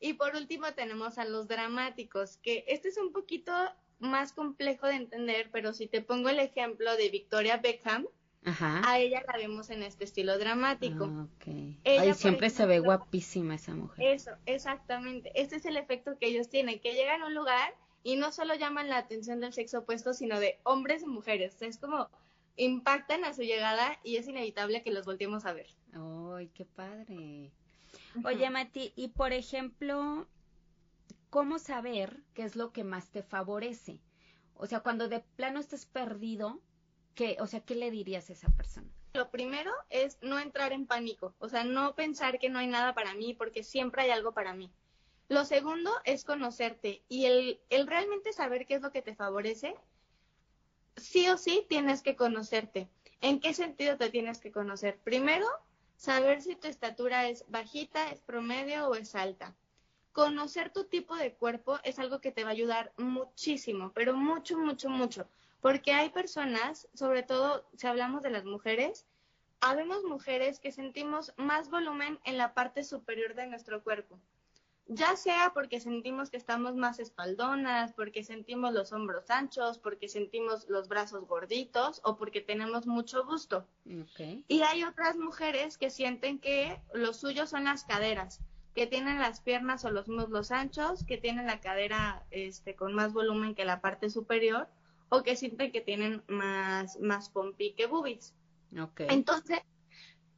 Y 0.05 0.13
por 0.13 0.35
último 0.35 0.71
tenemos 0.75 1.17
a 1.17 1.25
los 1.25 1.47
dramáticos, 1.47 2.37
que 2.37 2.63
este 2.67 2.89
es 2.89 2.97
un 2.99 3.11
poquito 3.11 3.51
más 3.97 4.33
complejo 4.33 4.85
de 4.85 4.93
entender, 4.93 5.49
pero 5.51 5.73
si 5.73 5.87
te 5.87 5.99
pongo 5.99 6.29
el 6.29 6.37
ejemplo 6.37 6.95
de 6.95 7.09
Victoria 7.09 7.57
Beckham, 7.57 8.05
a 8.43 8.99
ella 8.99 9.23
la 9.27 9.35
vemos 9.35 9.71
en 9.71 9.81
este 9.81 10.03
estilo 10.03 10.37
dramático. 10.37 11.27
Ah, 11.85 12.13
siempre 12.13 12.51
se 12.51 12.67
ve 12.67 12.81
guapísima 12.81 13.55
esa 13.55 13.73
mujer. 13.73 14.13
Eso, 14.13 14.29
exactamente. 14.45 15.31
Este 15.33 15.55
es 15.55 15.65
el 15.65 15.75
efecto 15.75 16.19
que 16.19 16.27
ellos 16.27 16.49
tienen, 16.49 16.79
que 16.79 16.93
llegan 16.93 17.23
a 17.23 17.25
un 17.25 17.33
lugar 17.33 17.73
y 18.03 18.15
no 18.15 18.31
solo 18.31 18.53
llaman 18.53 18.89
la 18.89 18.99
atención 18.99 19.39
del 19.39 19.53
sexo 19.53 19.79
opuesto, 19.79 20.13
sino 20.13 20.39
de 20.39 20.59
hombres 20.61 21.01
y 21.01 21.07
mujeres. 21.07 21.59
es 21.63 21.79
como 21.79 22.11
impactan 22.57 23.25
a 23.25 23.33
su 23.33 23.41
llegada 23.41 23.97
y 24.03 24.17
es 24.17 24.27
inevitable 24.27 24.83
que 24.83 24.91
los 24.91 25.07
volteemos 25.07 25.47
a 25.47 25.53
ver. 25.53 25.67
¡Ay, 25.93 26.51
qué 26.53 26.63
padre! 26.63 27.51
Oye, 28.23 28.49
Mati, 28.49 28.93
y 28.95 29.09
por 29.09 29.33
ejemplo, 29.33 30.27
¿cómo 31.29 31.59
saber 31.59 32.23
qué 32.33 32.43
es 32.43 32.55
lo 32.55 32.71
que 32.71 32.83
más 32.83 33.11
te 33.11 33.23
favorece? 33.23 33.99
O 34.55 34.67
sea, 34.67 34.79
cuando 34.79 35.09
de 35.09 35.19
plano 35.19 35.59
estás 35.59 35.85
perdido, 35.85 36.61
¿qué, 37.13 37.37
o 37.39 37.47
sea, 37.47 37.59
¿qué 37.59 37.75
le 37.75 37.91
dirías 37.91 38.29
a 38.29 38.33
esa 38.33 38.49
persona? 38.49 38.87
Lo 39.13 39.29
primero 39.29 39.71
es 39.89 40.17
no 40.21 40.39
entrar 40.39 40.71
en 40.71 40.87
pánico, 40.87 41.33
o 41.39 41.49
sea, 41.49 41.63
no 41.63 41.95
pensar 41.95 42.39
que 42.39 42.49
no 42.49 42.59
hay 42.59 42.67
nada 42.67 42.93
para 42.93 43.13
mí, 43.15 43.33
porque 43.33 43.63
siempre 43.63 44.03
hay 44.03 44.11
algo 44.11 44.33
para 44.33 44.53
mí. 44.53 44.71
Lo 45.27 45.43
segundo 45.43 45.91
es 46.03 46.23
conocerte 46.23 47.03
y 47.09 47.25
el, 47.25 47.59
el 47.69 47.87
realmente 47.87 48.31
saber 48.31 48.65
qué 48.65 48.75
es 48.75 48.81
lo 48.81 48.91
que 48.91 49.01
te 49.01 49.15
favorece, 49.15 49.75
sí 50.95 51.27
o 51.29 51.37
sí 51.37 51.65
tienes 51.67 52.01
que 52.01 52.15
conocerte. 52.15 52.89
¿En 53.21 53.39
qué 53.39 53.53
sentido 53.53 53.97
te 53.97 54.09
tienes 54.09 54.39
que 54.39 54.51
conocer? 54.51 54.99
Primero, 55.03 55.47
saber 55.97 56.41
si 56.41 56.55
tu 56.55 56.67
estatura 56.67 57.27
es 57.27 57.45
bajita, 57.47 58.09
es 58.11 58.21
promedio 58.21 58.87
o 58.87 58.95
es 58.95 59.15
alta. 59.15 59.55
Conocer 60.11 60.71
tu 60.71 60.85
tipo 60.85 61.15
de 61.15 61.33
cuerpo 61.33 61.79
es 61.83 61.99
algo 61.99 62.21
que 62.21 62.31
te 62.31 62.43
va 62.43 62.49
a 62.49 62.53
ayudar 62.53 62.93
muchísimo, 62.97 63.91
pero 63.93 64.15
mucho, 64.15 64.57
mucho, 64.57 64.89
mucho. 64.89 65.27
Porque 65.61 65.93
hay 65.93 66.09
personas, 66.09 66.87
sobre 66.93 67.23
todo 67.23 67.65
si 67.75 67.87
hablamos 67.87 68.21
de 68.21 68.29
las 68.29 68.45
mujeres, 68.45 69.05
habemos 69.59 70.03
mujeres 70.03 70.59
que 70.59 70.71
sentimos 70.71 71.33
más 71.37 71.69
volumen 71.69 72.19
en 72.23 72.37
la 72.37 72.53
parte 72.53 72.83
superior 72.83 73.33
de 73.35 73.47
nuestro 73.47 73.83
cuerpo 73.83 74.19
ya 74.87 75.15
sea 75.15 75.51
porque 75.53 75.79
sentimos 75.79 76.29
que 76.29 76.37
estamos 76.37 76.75
más 76.75 76.99
espaldonas, 76.99 77.93
porque 77.93 78.23
sentimos 78.23 78.73
los 78.73 78.91
hombros 78.91 79.29
anchos, 79.29 79.79
porque 79.79 80.07
sentimos 80.07 80.67
los 80.69 80.87
brazos 80.87 81.27
gorditos 81.27 82.01
o 82.03 82.17
porque 82.17 82.41
tenemos 82.41 82.85
mucho 82.85 83.25
gusto. 83.25 83.67
Y 84.47 84.61
hay 84.61 84.83
otras 84.83 85.17
mujeres 85.17 85.77
que 85.77 85.89
sienten 85.89 86.39
que 86.39 86.79
lo 86.93 87.13
suyo 87.13 87.47
son 87.47 87.63
las 87.63 87.83
caderas, 87.83 88.41
que 88.75 88.85
tienen 88.85 89.19
las 89.19 89.41
piernas 89.41 89.85
o 89.85 89.91
los 89.91 90.07
muslos 90.07 90.51
anchos, 90.51 91.03
que 91.03 91.17
tienen 91.17 91.47
la 91.47 91.61
cadera 91.61 92.23
este, 92.29 92.75
con 92.75 92.93
más 92.93 93.11
volumen 93.13 93.55
que 93.55 93.65
la 93.65 93.81
parte 93.81 94.09
superior 94.09 94.67
o 95.09 95.23
que 95.23 95.35
sienten 95.35 95.71
que 95.71 95.81
tienen 95.81 96.23
más, 96.27 96.99
más 96.99 97.29
pompi 97.29 97.73
que 97.73 97.87
boobies. 97.87 98.35
Entonces, 98.97 99.61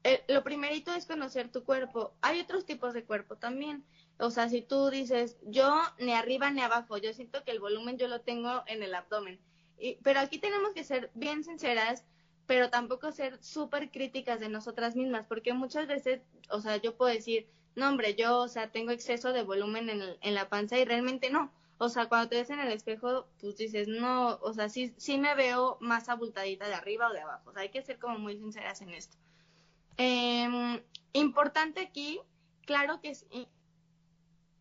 eh, 0.03 0.23
lo 0.29 0.43
primerito 0.43 0.93
es 0.93 1.05
conocer 1.05 1.51
tu 1.51 1.63
cuerpo. 1.63 2.13
Hay 2.21 2.39
otros 2.39 2.65
tipos 2.65 2.93
de 2.93 3.03
cuerpo 3.03 3.35
también 3.35 3.83
o 4.19 4.31
sea, 4.31 4.49
si 4.49 4.61
tú 4.61 4.89
dices, 4.89 5.37
yo 5.43 5.79
ni 5.99 6.13
arriba 6.13 6.49
ni 6.49 6.61
abajo, 6.61 6.97
yo 6.97 7.13
siento 7.13 7.43
que 7.43 7.51
el 7.51 7.59
volumen 7.59 7.97
yo 7.97 8.07
lo 8.07 8.21
tengo 8.21 8.63
en 8.65 8.81
el 8.81 8.95
abdomen. 8.95 9.39
Y, 9.79 9.95
pero 10.03 10.19
aquí 10.19 10.39
tenemos 10.39 10.71
que 10.73 10.83
ser 10.83 11.11
bien 11.13 11.43
sinceras, 11.43 12.03
pero 12.47 12.69
tampoco 12.69 13.11
ser 13.11 13.41
súper 13.43 13.91
críticas 13.91 14.39
de 14.39 14.49
nosotras 14.49 14.95
mismas, 14.95 15.25
porque 15.27 15.53
muchas 15.53 15.87
veces, 15.87 16.21
o 16.49 16.61
sea, 16.61 16.77
yo 16.77 16.95
puedo 16.95 17.13
decir, 17.13 17.47
no, 17.75 17.89
hombre, 17.89 18.15
yo, 18.15 18.39
o 18.39 18.47
sea, 18.47 18.71
tengo 18.71 18.91
exceso 18.91 19.33
de 19.33 19.43
volumen 19.43 19.89
en, 19.89 20.01
en 20.19 20.33
la 20.33 20.49
panza 20.49 20.79
y 20.79 20.85
realmente 20.85 21.29
no. 21.29 21.51
O 21.77 21.89
sea, 21.89 22.09
cuando 22.09 22.29
te 22.29 22.37
ves 22.37 22.49
en 22.49 22.59
el 22.59 22.71
espejo, 22.71 23.27
pues 23.39 23.55
dices, 23.57 23.87
no, 23.87 24.39
o 24.41 24.51
sea, 24.51 24.67
sí, 24.67 24.95
sí 24.97 25.19
me 25.19 25.35
veo 25.35 25.77
más 25.79 26.09
abultadita 26.09 26.67
de 26.67 26.73
arriba 26.73 27.07
o 27.07 27.13
de 27.13 27.21
abajo. 27.21 27.51
O 27.51 27.53
sea, 27.53 27.61
hay 27.61 27.69
que 27.69 27.83
ser 27.83 27.99
como 27.99 28.17
muy 28.17 28.35
sinceras 28.35 28.81
en 28.81 28.89
esto. 28.95 29.15
Eh, 29.97 30.81
importante 31.13 31.81
aquí, 31.81 32.19
claro 32.65 32.99
que 32.99 33.11
es 33.11 33.27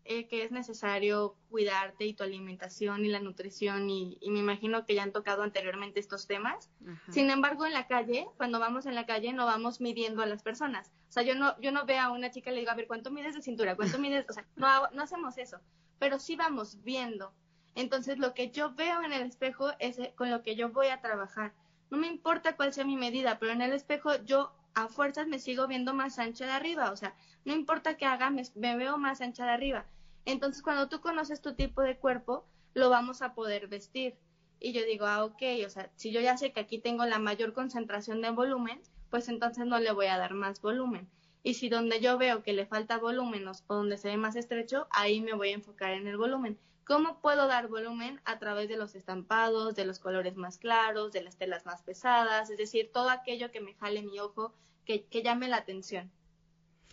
eh, 0.08 0.26
que 0.26 0.44
es 0.44 0.50
necesario 0.50 1.36
cuidarte 1.50 2.04
y 2.06 2.14
tu 2.14 2.22
alimentación 2.22 3.04
y 3.04 3.08
la 3.08 3.20
nutrición 3.20 3.88
y, 3.90 4.18
me 4.28 4.38
imagino 4.38 4.84
que 4.84 4.94
ya 4.94 5.02
han 5.02 5.12
tocado 5.12 5.42
anteriormente 5.42 6.00
estos 6.00 6.26
temas. 6.26 6.70
Sin 7.10 7.30
embargo, 7.30 7.66
en 7.66 7.72
la 7.72 7.86
calle, 7.86 8.26
cuando 8.36 8.58
vamos 8.58 8.86
en 8.86 8.94
la 8.94 9.06
calle, 9.06 9.32
no 9.32 9.46
vamos 9.46 9.80
midiendo 9.80 10.22
a 10.22 10.26
las 10.26 10.42
personas. 10.42 10.92
O 11.08 11.12
sea, 11.12 11.22
yo 11.22 11.34
no, 11.34 11.58
yo 11.60 11.72
no 11.72 11.86
veo 11.86 12.00
a 12.00 12.10
una 12.10 12.30
chica 12.30 12.50
y 12.50 12.54
le 12.54 12.60
digo, 12.60 12.72
a 12.72 12.76
ver, 12.76 12.86
¿cuánto 12.86 13.10
mides 13.10 13.34
de 13.34 13.42
cintura? 13.42 13.76
¿Cuánto 13.76 13.98
mides? 13.98 14.26
O 14.28 14.32
sea, 14.32 14.46
no, 14.56 14.68
no 14.92 15.02
hacemos 15.02 15.38
eso, 15.38 15.60
pero 15.98 16.18
sí 16.18 16.36
vamos 16.36 16.82
viendo. 16.82 17.32
Entonces, 17.74 18.18
lo 18.18 18.34
que 18.34 18.50
yo 18.50 18.74
veo 18.74 19.02
en 19.02 19.12
el 19.12 19.22
espejo 19.22 19.70
es 19.78 19.98
eh, 19.98 20.12
con 20.16 20.30
lo 20.30 20.42
que 20.42 20.56
yo 20.56 20.70
voy 20.70 20.88
a 20.88 21.00
trabajar. 21.00 21.52
No 21.90 21.98
me 21.98 22.06
importa 22.06 22.56
cuál 22.56 22.72
sea 22.72 22.84
mi 22.84 22.96
medida, 22.96 23.38
pero 23.38 23.52
en 23.52 23.62
el 23.62 23.72
espejo 23.72 24.16
yo 24.24 24.52
a 24.76 24.88
fuerzas 24.88 25.26
me 25.26 25.38
sigo 25.38 25.66
viendo 25.66 25.94
más 25.94 26.18
ancha 26.18 26.46
de 26.46 26.52
arriba. 26.52 26.92
O 26.92 26.96
sea, 26.96 27.16
no 27.44 27.54
importa 27.54 27.96
qué 27.96 28.04
haga, 28.04 28.30
me 28.30 28.76
veo 28.76 28.98
más 28.98 29.20
ancha 29.22 29.44
de 29.46 29.50
arriba. 29.50 29.86
Entonces, 30.26 30.62
cuando 30.62 30.88
tú 30.88 31.00
conoces 31.00 31.40
tu 31.40 31.54
tipo 31.54 31.80
de 31.80 31.96
cuerpo, 31.96 32.44
lo 32.74 32.90
vamos 32.90 33.22
a 33.22 33.34
poder 33.34 33.68
vestir. 33.68 34.16
Y 34.60 34.72
yo 34.72 34.84
digo, 34.84 35.06
ah, 35.06 35.24
ok, 35.24 35.42
o 35.66 35.70
sea, 35.70 35.90
si 35.96 36.12
yo 36.12 36.20
ya 36.20 36.36
sé 36.36 36.52
que 36.52 36.60
aquí 36.60 36.78
tengo 36.78 37.06
la 37.06 37.18
mayor 37.18 37.54
concentración 37.54 38.20
de 38.20 38.30
volumen, 38.30 38.80
pues 39.08 39.28
entonces 39.28 39.64
no 39.66 39.78
le 39.78 39.92
voy 39.92 40.06
a 40.06 40.18
dar 40.18 40.34
más 40.34 40.60
volumen. 40.60 41.08
Y 41.42 41.54
si 41.54 41.68
donde 41.70 42.00
yo 42.00 42.18
veo 42.18 42.42
que 42.42 42.52
le 42.52 42.66
falta 42.66 42.98
volumen 42.98 43.48
o 43.48 43.52
donde 43.68 43.96
se 43.96 44.08
ve 44.08 44.16
más 44.18 44.36
estrecho, 44.36 44.88
ahí 44.90 45.20
me 45.22 45.32
voy 45.32 45.50
a 45.50 45.54
enfocar 45.54 45.92
en 45.92 46.06
el 46.06 46.18
volumen. 46.18 46.58
¿Cómo 46.86 47.20
puedo 47.20 47.48
dar 47.48 47.66
volumen? 47.66 48.20
A 48.24 48.38
través 48.38 48.68
de 48.68 48.76
los 48.76 48.94
estampados, 48.94 49.74
de 49.74 49.84
los 49.84 49.98
colores 49.98 50.36
más 50.36 50.56
claros, 50.56 51.12
de 51.12 51.20
las 51.20 51.36
telas 51.36 51.66
más 51.66 51.82
pesadas, 51.82 52.48
es 52.48 52.58
decir, 52.58 52.90
todo 52.92 53.10
aquello 53.10 53.50
que 53.50 53.60
me 53.60 53.74
jale 53.74 54.02
mi 54.02 54.20
ojo, 54.20 54.54
que, 54.84 55.04
que 55.06 55.22
llame 55.24 55.48
la 55.48 55.56
atención. 55.56 56.12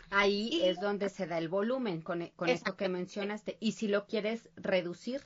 Ahí 0.09 0.61
es 0.63 0.79
donde 0.79 1.09
se 1.09 1.27
da 1.27 1.37
el 1.37 1.47
volumen 1.47 2.01
con, 2.01 2.23
e, 2.23 2.31
con 2.35 2.49
esto 2.49 2.75
que 2.75 2.89
mencionaste. 2.89 3.57
Y 3.59 3.73
si 3.73 3.87
lo 3.87 4.07
quieres 4.07 4.49
reducir. 4.55 5.21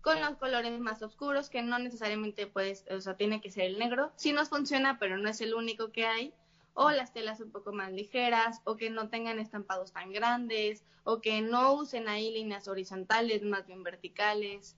con 0.00 0.20
los 0.20 0.36
colores 0.38 0.78
más 0.80 1.02
oscuros, 1.02 1.48
que 1.48 1.62
no 1.62 1.78
necesariamente 1.78 2.46
puedes, 2.46 2.84
o 2.90 3.00
sea, 3.00 3.16
tiene 3.16 3.40
que 3.40 3.50
ser 3.50 3.64
el 3.64 3.78
negro. 3.78 4.12
Sí 4.16 4.32
nos 4.32 4.48
funciona, 4.48 4.98
pero 4.98 5.18
no 5.18 5.28
es 5.28 5.40
el 5.40 5.54
único 5.54 5.92
que 5.92 6.06
hay. 6.06 6.34
O 6.80 6.92
las 6.92 7.12
telas 7.12 7.40
un 7.40 7.50
poco 7.50 7.72
más 7.72 7.92
ligeras, 7.92 8.60
o 8.62 8.76
que 8.76 8.88
no 8.88 9.08
tengan 9.08 9.40
estampados 9.40 9.92
tan 9.92 10.12
grandes, 10.12 10.84
o 11.02 11.20
que 11.20 11.42
no 11.42 11.74
usen 11.74 12.06
ahí 12.06 12.30
líneas 12.30 12.68
horizontales, 12.68 13.42
más 13.42 13.66
bien 13.66 13.82
verticales. 13.82 14.76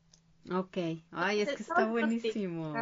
Ok, 0.50 0.78
ay, 1.10 1.42
es 1.42 1.48
que 1.54 1.62
está 1.62 1.84
buenísimo. 1.84 2.72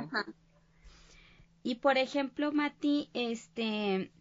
Y 1.65 1.75
por 1.75 1.99
ejemplo, 1.99 2.53
Mati, 2.53 3.11
este, 3.13 4.13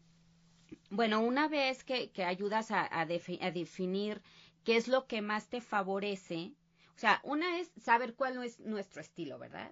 bueno, 0.90 1.22
una 1.22 1.48
vez 1.48 1.84
que, 1.84 2.10
que 2.10 2.24
ayudas 2.24 2.72
a, 2.72 2.88
a, 3.00 3.06
definir 3.06 4.24
qué 4.64 4.78
es 4.78 4.88
lo 4.88 5.06
que 5.06 5.22
más 5.22 5.48
te 5.48 5.62
favorece, 5.62 6.56
o 6.96 7.00
sea, 7.00 7.22
una 7.24 7.60
es 7.60 7.72
saber 7.80 8.16
cuál 8.16 8.44
es 8.44 8.60
nuestro 8.62 9.00
estilo, 9.00 9.38
¿verdad? 9.38 9.72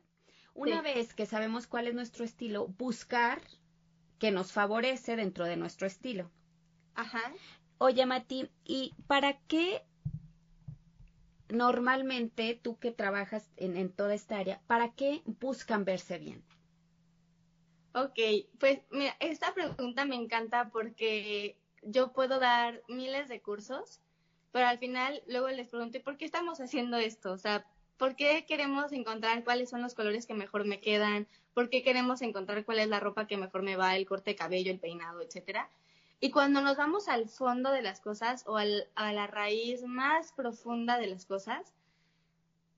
Una 0.54 0.84
vez 0.84 1.16
que 1.16 1.26
sabemos 1.26 1.66
cuál 1.66 1.88
es 1.88 1.96
nuestro 1.96 2.24
estilo, 2.24 2.68
buscar 2.68 3.42
que 4.19 4.32
nos 4.32 4.51
favorece 4.51 5.15
dentro 5.15 5.45
de 5.45 5.58
nuestro 5.58 5.88
estilo. 5.88 6.32
Ajá. 6.95 7.34
Oye, 7.78 8.06
Mati, 8.06 8.49
¿y 8.63 8.93
para 9.08 9.38
qué 9.47 9.82
normalmente 11.49 12.60
tú 12.62 12.78
que 12.80 12.91
trabajas 12.91 13.51
en, 13.58 13.78
en 13.78 13.91
toda 13.91 14.13
esta 14.13 14.38
área, 14.38 14.62
para 14.67 14.93
qué 14.93 15.21
buscan 15.25 15.86
verse 15.86 16.17
bien? 16.17 16.43
Ok, 17.93 18.19
pues 18.60 18.82
mira, 18.91 19.15
esta 19.19 19.54
pregunta 19.54 20.06
me 20.06 20.15
encanta 20.15 20.69
porque 20.69 21.58
yo 21.82 22.12
puedo 22.12 22.39
dar 22.39 22.82
miles 22.89 23.30
de 23.30 23.41
cursos, 23.41 24.01
pero 24.51 24.67
al 24.67 24.80
final 24.80 25.23
luego 25.28 25.49
les 25.49 25.69
pregunto, 25.69 26.01
¿por 26.04 26.17
qué 26.17 26.25
estamos 26.25 26.60
haciendo 26.60 26.97
esto? 26.97 27.32
O 27.32 27.38
sea, 27.38 27.65
¿por 27.97 28.15
qué 28.15 28.45
queremos 28.45 28.91
encontrar 28.91 29.43
cuáles 29.43 29.69
son 29.69 29.81
los 29.81 29.93
colores 29.93 30.25
que 30.25 30.34
mejor 30.34 30.65
me 30.65 30.79
quedan? 30.79 31.27
¿Por 31.53 31.69
qué 31.69 31.84
queremos 31.84 32.21
encontrar 32.21 32.65
cuál 32.65 32.79
es 32.79 32.88
la 32.88 32.99
ropa 32.99 33.27
que 33.27 33.38
mejor 33.38 33.63
me 33.63 33.75
va, 33.75 33.95
el 33.95 34.05
corte 34.05 34.31
de 34.31 34.36
cabello, 34.36 34.71
el 34.71 34.79
peinado, 34.79 35.21
etcétera? 35.21 35.69
Y 36.19 36.31
cuando 36.31 36.62
nos 36.62 36.77
vamos 36.77 37.08
al 37.08 37.27
fondo 37.27 37.71
de 37.71 37.81
las 37.81 37.99
cosas 37.99 38.43
o 38.47 38.58
al, 38.58 38.88
a 38.95 39.13
la 39.13 39.27
raíz 39.27 39.84
más 39.84 40.31
profunda 40.31 40.97
de 40.97 41.08
las 41.08 41.25
cosas, 41.25 41.73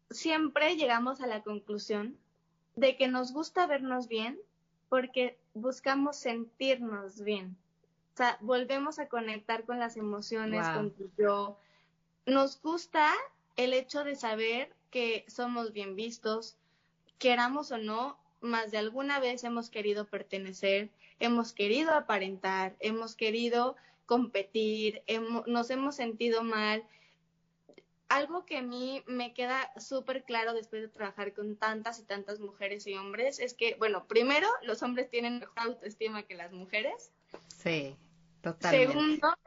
siempre 0.09 0.75
llegamos 0.75 1.21
a 1.21 1.27
la 1.27 1.41
conclusión 1.41 2.17
de 2.75 2.95
que 2.95 3.07
nos 3.07 3.33
gusta 3.33 3.67
vernos 3.67 4.07
bien, 4.07 4.39
porque 4.89 5.37
buscamos 5.53 6.17
sentirnos 6.17 7.21
bien. 7.21 7.57
O 8.13 8.17
sea, 8.17 8.37
volvemos 8.41 8.99
a 8.99 9.07
conectar 9.07 9.63
con 9.65 9.79
las 9.79 9.97
emociones, 9.97 10.67
con 10.69 10.91
tu 10.91 11.09
yo. 11.17 11.57
Nos 12.25 12.61
gusta 12.61 13.13
el 13.57 13.73
hecho 13.73 14.03
de 14.03 14.15
saber 14.15 14.76
que 14.97 15.25
somos 15.27 15.73
bien 15.73 15.95
vistos, 15.95 16.57
queramos 17.19 17.71
o 17.71 17.77
no, 17.77 18.17
más 18.41 18.71
de 18.71 18.79
alguna 18.79 19.19
vez 19.19 19.43
hemos 19.43 19.69
querido 19.69 20.07
pertenecer, 20.07 20.89
hemos 21.19 21.53
querido 21.53 21.93
aparentar, 21.93 22.75
hemos 22.79 23.13
querido 23.15 23.75
competir, 24.07 25.03
nos 25.45 25.69
hemos 25.69 25.95
sentido 25.95 26.41
mal 26.41 26.83
algo 28.09 28.43
que 28.47 28.57
a 28.57 28.63
mí 28.63 29.03
me 29.05 29.35
queda 29.35 29.71
súper 29.79 30.23
claro 30.23 30.55
después 30.55 30.81
de 30.81 30.87
trabajar 30.87 31.35
con 31.35 31.57
tantas 31.57 31.99
y 31.99 32.03
tantas 32.03 32.39
mujeres 32.39 32.87
y 32.87 32.95
hombres 32.95 33.37
es 33.37 33.53
que, 33.53 33.75
bueno, 33.75 34.07
primero, 34.07 34.47
los 34.63 34.81
hombres 34.81 35.11
tienen 35.11 35.37
mejor 35.37 35.59
autoestima 35.59 36.23
que 36.23 36.33
las 36.33 36.51
mujeres. 36.51 37.11
Sí, 37.55 37.95
totalmente. 38.41 38.93
Segundo, 38.93 39.37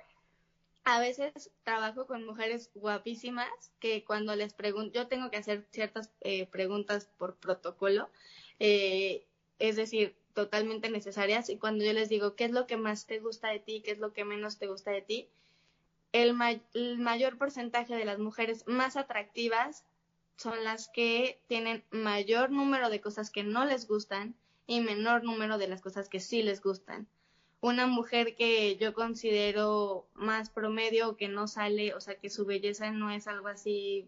a 0.84 1.00
veces 1.00 1.50
trabajo 1.62 2.06
con 2.06 2.24
mujeres 2.24 2.70
guapísimas 2.74 3.50
que 3.78 4.04
cuando 4.04 4.34
les 4.36 4.54
pregunto, 4.54 4.92
yo 4.94 5.08
tengo 5.08 5.30
que 5.30 5.36
hacer 5.36 5.66
ciertas 5.70 6.12
eh, 6.20 6.46
preguntas 6.46 7.08
por 7.18 7.36
protocolo, 7.36 8.08
eh, 8.58 9.26
es 9.58 9.76
decir, 9.76 10.16
totalmente 10.34 10.90
necesarias, 10.90 11.50
y 11.50 11.58
cuando 11.58 11.84
yo 11.84 11.92
les 11.92 12.08
digo, 12.08 12.34
¿qué 12.34 12.44
es 12.44 12.52
lo 12.52 12.66
que 12.66 12.76
más 12.76 13.06
te 13.06 13.18
gusta 13.18 13.48
de 13.48 13.58
ti? 13.58 13.82
¿Qué 13.82 13.92
es 13.92 13.98
lo 13.98 14.12
que 14.12 14.24
menos 14.24 14.58
te 14.58 14.66
gusta 14.66 14.90
de 14.90 15.02
ti? 15.02 15.28
el, 16.12 16.34
mayor 16.98 17.38
porcentaje 17.38 17.94
de 17.94 18.04
las 18.04 18.18
mujeres 18.18 18.64
más 18.66 18.96
atractivas 18.96 19.84
son 20.36 20.64
las 20.64 20.88
que 20.88 21.40
tienen 21.46 21.84
mayor 21.90 22.50
número 22.50 22.90
de 22.90 23.00
cosas 23.00 23.30
que 23.30 23.44
no 23.44 23.64
les 23.64 23.86
gustan 23.86 24.34
y 24.66 24.80
menor 24.80 25.24
número 25.24 25.58
de 25.58 25.68
las 25.68 25.82
cosas 25.82 26.08
que 26.08 26.20
sí 26.20 26.42
les 26.42 26.62
gustan. 26.62 27.06
Una 27.60 27.86
mujer 27.86 28.34
que 28.36 28.76
yo 28.76 28.94
considero 28.94 30.06
más 30.14 30.50
promedio, 30.50 31.16
que 31.16 31.28
no 31.28 31.46
sale, 31.46 31.94
o 31.94 32.00
sea, 32.00 32.14
que 32.14 32.30
su 32.30 32.46
belleza 32.46 32.90
no 32.90 33.10
es 33.10 33.26
algo 33.28 33.48
así 33.48 34.06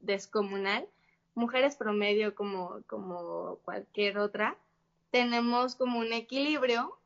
descomunal, 0.00 0.88
mujeres 1.34 1.76
promedio 1.76 2.34
como, 2.34 2.82
como 2.86 3.58
cualquier 3.64 4.18
otra, 4.18 4.56
tenemos 5.10 5.74
como 5.74 5.98
un 5.98 6.12
equilibrio 6.12 6.96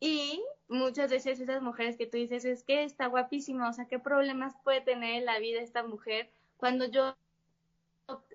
y 0.00 0.42
muchas 0.68 1.10
veces 1.10 1.38
esas 1.40 1.62
mujeres 1.62 1.96
que 1.96 2.06
tú 2.06 2.16
dices 2.16 2.44
es 2.44 2.64
que 2.64 2.82
está 2.82 3.06
guapísima, 3.06 3.68
o 3.68 3.72
sea, 3.72 3.86
¿qué 3.86 3.98
problemas 3.98 4.54
puede 4.64 4.80
tener 4.80 5.16
en 5.16 5.26
la 5.26 5.38
vida 5.38 5.60
esta 5.60 5.82
mujer? 5.84 6.30
Cuando 6.56 6.86
yo 6.86 7.16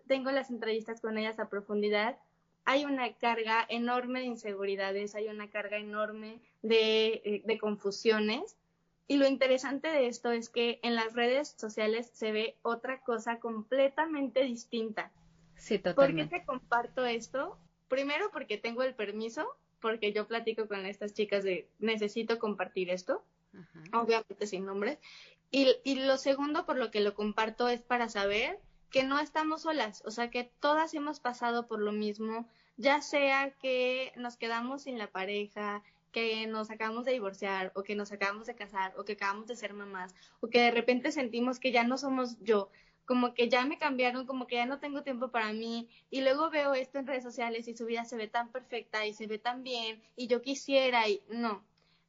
tengo 0.07 0.31
las 0.31 0.49
entrevistas 0.49 1.01
con 1.01 1.17
ellas 1.17 1.39
a 1.39 1.49
profundidad, 1.49 2.17
hay 2.67 2.83
una 2.83 3.13
carga 3.13 3.65
enorme 3.69 4.19
de 4.19 4.25
inseguridades, 4.25 5.15
hay 5.15 5.29
una 5.29 5.49
carga 5.49 5.77
enorme 5.77 6.41
de, 6.61 7.21
eh, 7.23 7.41
de 7.45 7.57
confusiones. 7.57 8.57
Y 9.07 9.15
lo 9.15 9.25
interesante 9.25 9.87
de 9.87 10.07
esto 10.07 10.31
es 10.31 10.49
que 10.49 10.81
en 10.83 10.93
las 10.93 11.13
redes 11.13 11.55
sociales 11.57 12.11
se 12.13 12.33
ve 12.33 12.57
otra 12.63 12.99
cosa 12.99 13.39
completamente 13.39 14.43
distinta. 14.43 15.13
Sí, 15.55 15.79
totalmente. 15.79 16.23
¿Por 16.23 16.29
qué 16.29 16.39
te 16.39 16.45
comparto 16.45 17.05
esto? 17.05 17.57
Primero 17.87 18.29
porque 18.31 18.57
tengo 18.57 18.83
el 18.83 18.95
permiso 18.95 19.47
porque 19.79 20.11
yo 20.11 20.27
platico 20.27 20.67
con 20.67 20.85
estas 20.85 21.13
chicas 21.13 21.45
de 21.45 21.69
necesito 21.79 22.37
compartir 22.37 22.89
esto, 22.89 23.23
obviamente 23.93 24.45
sin 24.45 24.65
nombres. 24.65 24.99
Y, 25.51 25.73
y 25.85 26.01
lo 26.01 26.17
segundo 26.17 26.65
por 26.65 26.75
lo 26.75 26.91
que 26.91 26.99
lo 26.99 27.13
comparto 27.13 27.69
es 27.69 27.81
para 27.81 28.09
saber 28.09 28.59
que 28.91 29.03
no 29.03 29.19
estamos 29.19 29.63
solas, 29.63 30.01
o 30.05 30.11
sea 30.11 30.29
que 30.29 30.51
todas 30.59 30.93
hemos 30.93 31.19
pasado 31.19 31.67
por 31.67 31.79
lo 31.79 31.91
mismo, 31.91 32.47
ya 32.77 33.01
sea 33.01 33.51
que 33.51 34.13
nos 34.15 34.37
quedamos 34.37 34.83
sin 34.83 34.97
la 34.97 35.07
pareja, 35.07 35.83
que 36.11 36.47
nos 36.47 36.71
acabamos 36.71 37.05
de 37.05 37.11
divorciar 37.11 37.71
o 37.75 37.83
que 37.83 37.95
nos 37.95 38.11
acabamos 38.11 38.47
de 38.47 38.55
casar 38.55 38.93
o 38.97 39.03
que 39.03 39.13
acabamos 39.13 39.47
de 39.47 39.55
ser 39.55 39.73
mamás 39.73 40.15
o 40.39 40.47
que 40.47 40.61
de 40.61 40.71
repente 40.71 41.11
sentimos 41.11 41.59
que 41.59 41.71
ya 41.71 41.83
no 41.83 41.97
somos 41.97 42.37
yo, 42.41 42.69
como 43.05 43.33
que 43.33 43.49
ya 43.49 43.65
me 43.65 43.77
cambiaron, 43.77 44.25
como 44.25 44.47
que 44.47 44.55
ya 44.55 44.65
no 44.65 44.79
tengo 44.79 45.03
tiempo 45.03 45.29
para 45.29 45.53
mí 45.53 45.89
y 46.09 46.21
luego 46.21 46.49
veo 46.49 46.73
esto 46.73 46.99
en 46.99 47.07
redes 47.07 47.23
sociales 47.23 47.67
y 47.67 47.75
su 47.75 47.85
vida 47.85 48.05
se 48.05 48.17
ve 48.17 48.27
tan 48.27 48.51
perfecta 48.51 49.05
y 49.05 49.13
se 49.13 49.27
ve 49.27 49.37
tan 49.37 49.63
bien 49.63 50.01
y 50.15 50.27
yo 50.27 50.41
quisiera 50.41 51.07
y 51.07 51.21
no. 51.29 51.63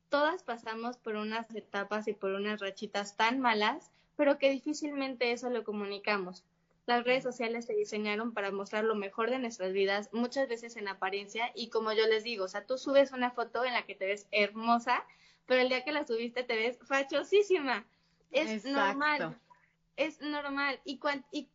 Todas 0.08 0.42
pasamos 0.42 0.96
por 0.96 1.16
unas 1.16 1.54
etapas 1.54 2.08
y 2.08 2.14
por 2.14 2.32
unas 2.32 2.60
rachitas 2.60 3.16
tan 3.16 3.40
malas, 3.40 3.90
pero 4.16 4.38
que 4.38 4.50
difícilmente 4.50 5.32
eso 5.32 5.50
lo 5.50 5.64
comunicamos. 5.64 6.44
Las 6.88 7.05
redes 7.05 7.22
sociales 7.22 7.66
se 7.66 7.74
diseñaron 7.74 8.33
para 8.33 8.51
mostrar 8.51 8.83
lo 8.83 8.96
mejor 8.96 9.31
de 9.31 9.38
nuestras 9.38 9.72
vidas, 9.72 10.09
muchas 10.12 10.48
veces 10.48 10.74
en 10.77 10.88
apariencia, 10.88 11.53
y 11.55 11.68
como 11.68 11.92
yo 11.92 12.07
les 12.07 12.24
digo, 12.24 12.46
o 12.46 12.48
sea, 12.48 12.66
tú 12.66 12.79
subes 12.79 13.12
una 13.12 13.31
foto 13.31 13.64
en 13.64 13.74
la 13.74 13.85
que 13.85 13.94
te 13.94 14.07
ves 14.07 14.27
hermosa, 14.33 15.05
pero 15.46 15.61
el 15.61 15.68
día 15.68 15.85
que 15.85 15.92
la 15.92 16.07
subiste 16.07 16.42
te 16.42 16.57
ves 16.57 16.79
fachosísima. 16.83 17.85
Es 18.33 18.64
normal 18.64 19.38
es 19.98 20.20
normal. 20.20 20.81
¿Y, 20.85 21.01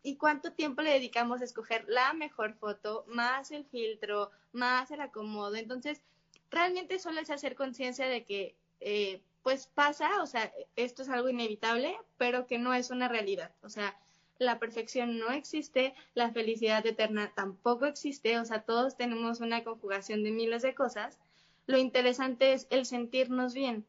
y, 0.04 0.18
cuánto 0.18 0.52
tiempo 0.52 0.82
le 0.82 0.92
dedicamos 0.92 1.42
a 1.42 1.46
escoger 1.46 1.86
la 1.88 2.14
mejor 2.14 2.54
foto, 2.56 3.06
más 3.08 3.52
el 3.52 3.66
filtro, 3.66 4.32
más 4.52 4.92
el 4.92 5.00
acomodo? 5.00 5.56
Entonces, 5.56 6.04
realmente 6.52 7.00
solo 7.00 7.22
es 7.22 7.30
hacer 7.30 7.56
conciencia 7.56 8.06
de 8.06 8.26
que, 8.26 8.56
eh, 8.82 9.24
pues 9.44 9.68
pasa, 9.68 10.22
o 10.22 10.26
sea, 10.26 10.54
esto 10.76 11.04
es 11.04 11.10
algo 11.10 11.30
inevitable, 11.30 11.98
pero 12.18 12.46
que 12.46 12.60
no 12.60 12.74
es 12.74 12.92
una 12.92 13.08
realidad. 13.08 13.56
O 13.62 13.70
sea, 13.70 13.98
la 14.40 14.60
perfección 14.60 15.20
no 15.20 15.32
existe, 15.32 15.94
la 16.14 16.32
felicidad 16.32 16.86
eterna 16.86 17.32
tampoco 17.36 17.86
existe, 17.86 18.40
o 18.40 18.46
sea, 18.46 18.64
todos 18.64 18.98
tenemos 18.98 19.40
una 19.40 19.64
conjugación 19.64 20.24
de 20.24 20.32
miles 20.32 20.62
de 20.62 20.76
cosas. 20.76 21.20
Lo 21.66 21.78
interesante 21.78 22.54
es 22.54 22.68
el 22.70 22.86
sentirnos 22.86 23.54
bien. 23.54 23.86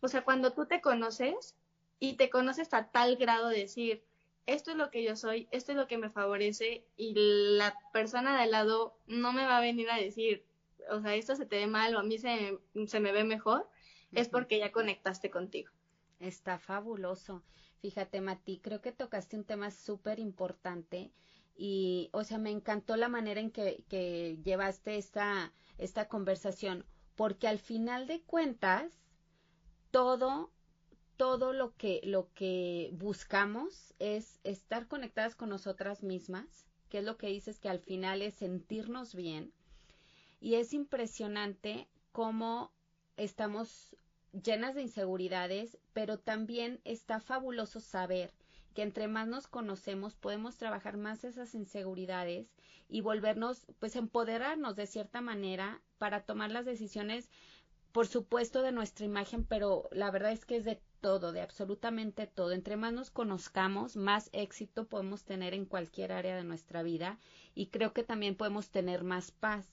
O 0.00 0.08
sea, 0.08 0.22
cuando 0.22 0.52
tú 0.52 0.66
te 0.66 0.80
conoces, 0.80 1.56
y 2.00 2.14
te 2.14 2.30
conoces 2.30 2.72
a 2.74 2.90
tal 2.90 3.16
grado 3.16 3.48
de 3.48 3.60
decir, 3.60 4.02
esto 4.46 4.70
es 4.70 4.76
lo 4.76 4.90
que 4.90 5.02
yo 5.02 5.16
soy, 5.16 5.48
esto 5.50 5.72
es 5.72 5.78
lo 5.78 5.88
que 5.88 5.98
me 5.98 6.10
favorece 6.10 6.84
y 6.96 7.14
la 7.14 7.74
persona 7.92 8.36
de 8.36 8.44
al 8.44 8.50
lado 8.50 8.96
no 9.06 9.32
me 9.32 9.44
va 9.44 9.58
a 9.58 9.62
venir 9.62 9.90
a 9.90 9.96
decir, 9.96 10.44
o 10.90 11.00
sea, 11.00 11.14
esto 11.14 11.36
se 11.36 11.46
te 11.46 11.56
ve 11.56 11.66
mal 11.66 11.94
o 11.94 11.98
a 11.98 12.02
mí 12.02 12.18
se, 12.18 12.58
se 12.86 13.00
me 13.00 13.12
ve 13.12 13.24
mejor, 13.24 13.68
es 14.12 14.28
porque 14.28 14.58
ya 14.58 14.72
conectaste 14.72 15.30
contigo. 15.30 15.70
Está 16.18 16.58
fabuloso. 16.58 17.42
Fíjate, 17.80 18.20
Mati, 18.20 18.58
creo 18.58 18.80
que 18.80 18.92
tocaste 18.92 19.36
un 19.36 19.44
tema 19.44 19.70
súper 19.70 20.18
importante 20.18 21.12
y, 21.56 22.10
o 22.12 22.24
sea, 22.24 22.38
me 22.38 22.50
encantó 22.50 22.96
la 22.96 23.08
manera 23.08 23.40
en 23.40 23.50
que, 23.50 23.84
que 23.88 24.38
llevaste 24.44 24.96
esta, 24.96 25.52
esta 25.78 26.08
conversación, 26.08 26.84
porque 27.14 27.48
al 27.48 27.58
final 27.58 28.06
de 28.06 28.22
cuentas, 28.22 28.92
todo 29.90 30.50
todo 31.18 31.52
lo 31.52 31.74
que, 31.76 32.00
lo 32.04 32.32
que 32.32 32.90
buscamos 32.92 33.92
es 33.98 34.38
estar 34.44 34.86
conectadas 34.86 35.34
con 35.34 35.48
nosotras 35.48 36.04
mismas, 36.04 36.64
que 36.88 36.98
es 36.98 37.04
lo 37.04 37.18
que 37.18 37.26
dices 37.26 37.58
que 37.58 37.68
al 37.68 37.80
final 37.80 38.22
es 38.22 38.34
sentirnos 38.34 39.16
bien. 39.16 39.52
Y 40.40 40.54
es 40.54 40.72
impresionante 40.72 41.88
cómo 42.12 42.72
estamos 43.16 43.96
llenas 44.32 44.74
de 44.74 44.82
inseguridades, 44.82 45.78
pero 45.92 46.18
también 46.18 46.80
está 46.84 47.20
fabuloso 47.20 47.80
saber 47.80 48.32
que 48.74 48.82
entre 48.82 49.08
más 49.08 49.26
nos 49.26 49.48
conocemos 49.48 50.14
podemos 50.14 50.56
trabajar 50.56 50.96
más 50.96 51.24
esas 51.24 51.54
inseguridades 51.54 52.46
y 52.88 53.00
volvernos, 53.00 53.66
pues 53.80 53.96
empoderarnos 53.96 54.76
de 54.76 54.86
cierta 54.86 55.20
manera 55.20 55.82
para 55.98 56.22
tomar 56.22 56.50
las 56.50 56.64
decisiones, 56.64 57.30
por 57.92 58.06
supuesto, 58.06 58.62
de 58.62 58.72
nuestra 58.72 59.04
imagen, 59.04 59.44
pero 59.44 59.88
la 59.90 60.10
verdad 60.10 60.32
es 60.32 60.44
que 60.44 60.56
es 60.56 60.64
de 60.64 60.80
todo, 61.00 61.32
de 61.32 61.40
absolutamente 61.40 62.26
todo. 62.26 62.52
Entre 62.52 62.76
más 62.76 62.92
nos 62.92 63.10
conozcamos, 63.10 63.96
más 63.96 64.30
éxito 64.32 64.86
podemos 64.86 65.24
tener 65.24 65.54
en 65.54 65.64
cualquier 65.64 66.12
área 66.12 66.36
de 66.36 66.44
nuestra 66.44 66.82
vida 66.82 67.18
y 67.54 67.66
creo 67.66 67.92
que 67.92 68.04
también 68.04 68.36
podemos 68.36 68.70
tener 68.70 69.04
más 69.04 69.30
paz 69.30 69.66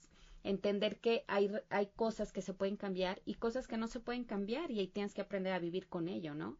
entender 0.46 1.00
que 1.00 1.24
hay, 1.26 1.50
hay 1.70 1.88
cosas 1.88 2.32
que 2.32 2.40
se 2.40 2.54
pueden 2.54 2.76
cambiar 2.76 3.20
y 3.24 3.34
cosas 3.34 3.66
que 3.66 3.76
no 3.76 3.88
se 3.88 4.00
pueden 4.00 4.24
cambiar 4.24 4.70
y 4.70 4.80
ahí 4.80 4.88
tienes 4.88 5.12
que 5.12 5.20
aprender 5.20 5.52
a 5.52 5.58
vivir 5.58 5.88
con 5.88 6.08
ello, 6.08 6.34
¿no? 6.34 6.56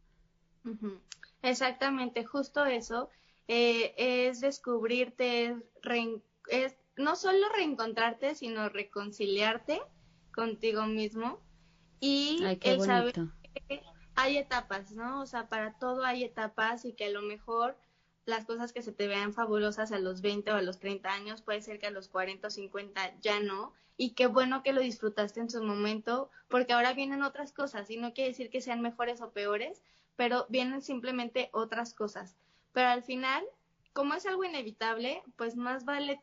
Exactamente, 1.41 2.25
justo 2.25 2.65
eso 2.65 3.09
eh, 3.47 3.93
es 3.97 4.41
descubrirte, 4.41 5.55
es, 6.49 6.75
no 6.97 7.15
solo 7.15 7.47
reencontrarte, 7.55 8.35
sino 8.35 8.67
reconciliarte 8.67 9.81
contigo 10.33 10.85
mismo 10.85 11.39
y 12.01 12.43
el 12.61 12.81
saber 12.81 13.13
que 13.13 13.81
hay 14.15 14.37
etapas, 14.37 14.91
¿no? 14.91 15.21
O 15.21 15.25
sea, 15.25 15.47
para 15.47 15.77
todo 15.77 16.03
hay 16.03 16.23
etapas 16.23 16.83
y 16.83 16.93
que 16.93 17.05
a 17.05 17.09
lo 17.09 17.21
mejor 17.21 17.77
las 18.27 18.45
cosas 18.45 18.73
que 18.73 18.81
se 18.81 18.91
te 18.91 19.07
vean 19.07 19.33
fabulosas 19.33 19.91
a 19.91 19.99
los 19.99 20.21
20 20.21 20.51
o 20.51 20.55
a 20.55 20.61
los 20.61 20.79
30 20.79 21.11
años, 21.11 21.41
puede 21.41 21.61
ser 21.61 21.79
que 21.79 21.87
a 21.87 21.91
los 21.91 22.09
40 22.09 22.47
o 22.47 22.51
50 22.51 23.19
ya 23.21 23.39
no. 23.39 23.73
Y 23.95 24.11
qué 24.11 24.27
bueno 24.27 24.61
que 24.63 24.73
lo 24.73 24.81
disfrutaste 24.81 25.39
en 25.39 25.49
su 25.49 25.63
momento, 25.63 26.29
porque 26.49 26.73
ahora 26.73 26.93
vienen 26.93 27.23
otras 27.23 27.51
cosas 27.53 27.89
y 27.89 27.97
no 27.97 28.13
quiere 28.13 28.31
decir 28.31 28.49
que 28.49 28.61
sean 28.61 28.81
mejores 28.81 29.21
o 29.21 29.31
peores, 29.31 29.81
pero 30.17 30.45
vienen 30.49 30.81
simplemente 30.81 31.49
otras 31.53 31.93
cosas. 31.93 32.35
Pero 32.73 32.89
al 32.89 33.01
final, 33.01 33.43
como 33.93 34.13
es 34.13 34.25
algo 34.25 34.43
inevitable, 34.43 35.23
pues 35.37 35.55
más 35.55 35.85
vale 35.85 36.19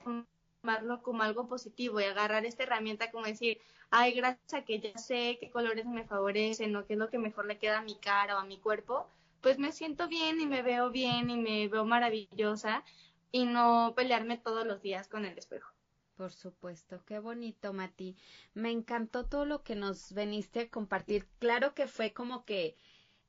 tomarlo 0.62 1.02
como 1.02 1.22
algo 1.22 1.48
positivo 1.48 2.00
y 2.00 2.04
agarrar 2.04 2.44
esta 2.44 2.64
herramienta 2.64 3.10
como 3.10 3.24
decir, 3.24 3.58
ay, 3.90 4.12
gracias 4.12 4.52
a 4.52 4.64
que 4.64 4.78
ya 4.78 4.96
sé 4.98 5.38
qué 5.40 5.50
colores 5.50 5.86
me 5.86 6.04
favorecen 6.04 6.76
o 6.76 6.86
qué 6.86 6.92
es 6.92 6.98
lo 6.98 7.08
que 7.08 7.18
mejor 7.18 7.46
le 7.46 7.58
queda 7.58 7.78
a 7.78 7.82
mi 7.82 7.96
cara 7.96 8.36
o 8.36 8.40
a 8.40 8.44
mi 8.44 8.58
cuerpo, 8.58 9.08
pues 9.44 9.58
me 9.58 9.72
siento 9.72 10.08
bien 10.08 10.40
y 10.40 10.46
me 10.46 10.62
veo 10.62 10.90
bien 10.90 11.28
y 11.28 11.36
me 11.36 11.68
veo 11.68 11.84
maravillosa 11.84 12.82
y 13.30 13.44
no 13.44 13.92
pelearme 13.94 14.38
todos 14.38 14.66
los 14.66 14.80
días 14.80 15.06
con 15.06 15.26
el 15.26 15.36
espejo. 15.36 15.70
Por 16.16 16.32
supuesto, 16.32 17.04
qué 17.04 17.18
bonito, 17.18 17.74
Mati. 17.74 18.16
Me 18.54 18.70
encantó 18.70 19.26
todo 19.26 19.44
lo 19.44 19.62
que 19.62 19.74
nos 19.74 20.14
veniste 20.14 20.60
a 20.60 20.70
compartir. 20.70 21.28
Claro 21.40 21.74
que 21.74 21.86
fue 21.86 22.14
como 22.14 22.46
que, 22.46 22.74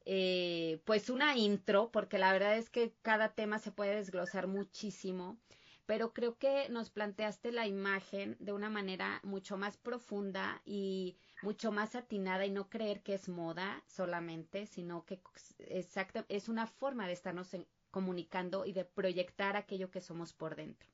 eh, 0.05 0.79
pues 0.85 1.09
una 1.09 1.35
intro, 1.35 1.91
porque 1.91 2.17
la 2.17 2.31
verdad 2.31 2.55
es 2.55 2.69
que 2.69 2.93
cada 3.01 3.33
tema 3.33 3.59
se 3.59 3.73
puede 3.73 3.95
desglosar 3.95 4.47
muchísimo 4.47 5.37
pero 5.85 6.13
creo 6.13 6.37
que 6.37 6.67
nos 6.69 6.89
planteaste 6.89 7.51
la 7.51 7.67
imagen 7.67 8.35
de 8.39 8.53
una 8.53 8.69
manera 8.69 9.19
mucho 9.23 9.57
más 9.57 9.77
profunda 9.77 10.61
y 10.65 11.15
mucho 11.45 11.71
más 11.71 11.93
atinada 11.93 12.45
y 12.45 12.49
no 12.49 12.69
creer 12.69 13.03
que 13.03 13.13
es 13.13 13.29
moda 13.29 13.83
solamente, 13.85 14.65
sino 14.65 15.05
que 15.05 15.21
exacto, 15.59 16.25
es 16.27 16.49
una 16.49 16.65
forma 16.65 17.05
de 17.05 17.13
estarnos 17.13 17.55
comunicando 17.91 18.65
y 18.65 18.73
de 18.73 18.83
proyectar 18.83 19.55
aquello 19.55 19.91
que 19.91 20.01
somos 20.01 20.33
por 20.33 20.55
dentro. 20.55 20.89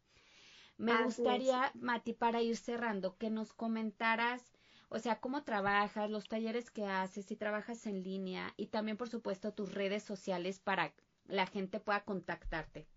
Me 0.78 1.04
gustaría, 1.04 1.72
Mati, 1.76 2.12
para 2.12 2.42
ir 2.42 2.58
cerrando, 2.58 3.16
que 3.18 3.30
nos 3.30 3.54
comentaras, 3.54 4.52
o 4.90 5.00
sea, 5.00 5.22
cómo 5.22 5.44
trabajas, 5.44 6.10
los 6.10 6.28
talleres 6.28 6.70
que 6.70 6.86
haces, 6.86 7.26
si 7.26 7.38
trabajas 7.38 7.86
en 7.88 8.04
línea 8.04 8.54
y 8.58 8.68
también, 8.68 8.98
por 8.98 9.08
supuesto, 9.08 9.54
tus 9.54 9.74
redes 9.74 10.04
sociales 10.04 10.60
para 10.60 10.94
la 11.28 11.46
gente 11.46 11.80
pueda 11.80 12.04
contactarte. 12.04 12.88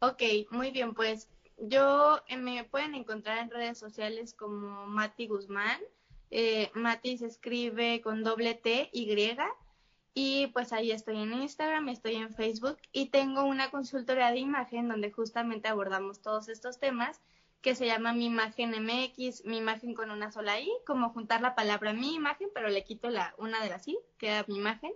Ok, 0.00 0.22
muy 0.50 0.72
bien, 0.72 0.92
pues 0.94 1.28
yo 1.58 2.20
eh, 2.26 2.36
me 2.36 2.64
pueden 2.64 2.94
encontrar 2.94 3.38
en 3.38 3.50
redes 3.50 3.78
sociales 3.78 4.34
como 4.34 4.86
Mati 4.86 5.28
Guzmán. 5.28 5.80
Eh, 6.30 6.70
escribe 7.02 8.00
con 8.00 8.22
doble 8.22 8.54
T, 8.54 8.90
Y. 8.92 9.36
Y 10.12 10.48
pues 10.48 10.72
ahí 10.72 10.90
estoy 10.90 11.18
en 11.18 11.32
Instagram, 11.32 11.88
estoy 11.88 12.16
en 12.16 12.34
Facebook 12.34 12.78
y 12.92 13.06
tengo 13.06 13.44
una 13.44 13.70
consultoría 13.70 14.30
de 14.32 14.38
imagen 14.38 14.88
donde 14.88 15.12
justamente 15.12 15.68
abordamos 15.68 16.20
todos 16.20 16.48
estos 16.48 16.80
temas 16.80 17.20
que 17.60 17.74
se 17.74 17.86
llama 17.86 18.12
Mi 18.12 18.26
Imagen 18.26 18.70
MX, 18.70 19.44
mi 19.44 19.58
imagen 19.58 19.94
con 19.94 20.10
una 20.10 20.32
sola 20.32 20.60
I, 20.60 20.70
como 20.86 21.10
juntar 21.10 21.42
la 21.42 21.54
palabra 21.54 21.92
mi 21.92 22.14
imagen, 22.14 22.48
pero 22.54 22.68
le 22.68 22.84
quito 22.84 23.10
la 23.10 23.34
una 23.38 23.62
de 23.62 23.68
las 23.68 23.86
I, 23.86 23.98
queda 24.18 24.44
mi 24.48 24.56
imagen. 24.56 24.92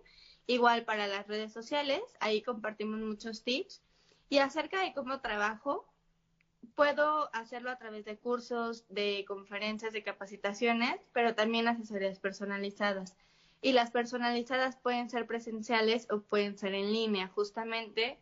Igual 0.46 0.84
para 0.84 1.06
las 1.06 1.26
redes 1.26 1.52
sociales, 1.52 2.02
ahí 2.20 2.42
compartimos 2.42 3.00
muchos 3.00 3.44
tips 3.44 3.82
y 4.28 4.38
acerca 4.38 4.80
de 4.80 4.92
cómo 4.94 5.20
trabajo, 5.20 5.86
puedo 6.74 7.30
hacerlo 7.34 7.70
a 7.70 7.78
través 7.78 8.04
de 8.04 8.16
cursos, 8.16 8.84
de 8.88 9.24
conferencias, 9.26 9.92
de 9.92 10.02
capacitaciones, 10.02 11.00
pero 11.12 11.34
también 11.34 11.68
asesorías 11.68 12.18
personalizadas. 12.18 13.16
Y 13.60 13.72
las 13.72 13.90
personalizadas 13.90 14.76
pueden 14.76 15.08
ser 15.08 15.26
presenciales 15.26 16.06
o 16.10 16.20
pueden 16.20 16.58
ser 16.58 16.74
en 16.74 16.92
línea, 16.92 17.28
justamente 17.28 18.18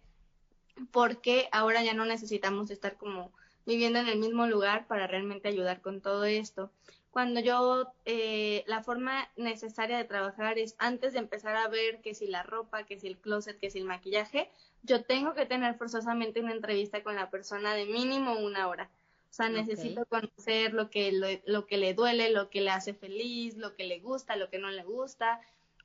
porque 0.90 1.48
ahora 1.52 1.82
ya 1.82 1.94
no 1.94 2.04
necesitamos 2.04 2.70
estar 2.70 2.96
como 2.96 3.32
viviendo 3.66 3.98
en 3.98 4.08
el 4.08 4.18
mismo 4.18 4.46
lugar 4.46 4.86
para 4.86 5.06
realmente 5.06 5.48
ayudar 5.48 5.80
con 5.80 6.00
todo 6.00 6.24
esto. 6.24 6.70
Cuando 7.10 7.40
yo, 7.40 7.92
eh, 8.06 8.64
la 8.66 8.82
forma 8.82 9.28
necesaria 9.36 9.98
de 9.98 10.04
trabajar 10.04 10.58
es 10.58 10.74
antes 10.78 11.12
de 11.12 11.18
empezar 11.18 11.56
a 11.56 11.68
ver 11.68 12.00
que 12.00 12.14
si 12.14 12.26
la 12.26 12.42
ropa, 12.42 12.84
que 12.84 12.98
si 12.98 13.06
el 13.06 13.18
closet, 13.18 13.58
que 13.58 13.70
si 13.70 13.78
el 13.78 13.84
maquillaje, 13.84 14.50
yo 14.82 15.04
tengo 15.04 15.34
que 15.34 15.46
tener 15.46 15.76
forzosamente 15.76 16.40
una 16.40 16.52
entrevista 16.52 17.02
con 17.02 17.14
la 17.14 17.30
persona 17.30 17.74
de 17.74 17.86
mínimo 17.86 18.38
una 18.38 18.68
hora. 18.68 18.90
O 19.30 19.34
sea, 19.34 19.48
necesito 19.48 20.04
conocer 20.06 20.74
lo 20.74 20.90
que, 20.90 21.40
lo, 21.46 21.66
que 21.66 21.78
le 21.78 21.94
duele, 21.94 22.30
lo 22.30 22.50
que 22.50 22.60
le 22.60 22.70
hace 22.70 22.92
feliz, 22.92 23.56
lo 23.56 23.74
que 23.74 23.84
le 23.84 23.98
gusta, 23.98 24.36
lo 24.36 24.50
que 24.50 24.58
no 24.58 24.70
le 24.70 24.82
gusta, 24.82 25.40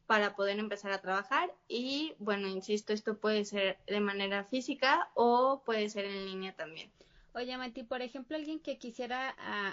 para 0.05 0.35
poder 0.35 0.59
empezar 0.59 0.91
a 0.91 0.99
trabajar. 0.99 1.53
Y 1.69 2.13
bueno, 2.19 2.49
insisto, 2.49 2.91
esto 2.91 3.17
puede 3.17 3.45
ser 3.45 3.77
de 3.87 4.01
manera 4.01 4.43
física 4.43 5.09
o 5.13 5.61
puede 5.65 5.89
ser 5.89 6.03
en 6.05 6.25
línea 6.25 6.53
también. 6.57 6.91
Oye, 7.33 7.55
Mati, 7.55 7.83
por 7.83 8.01
ejemplo, 8.01 8.35
alguien 8.35 8.59
que 8.59 8.77
quisiera 8.77 9.29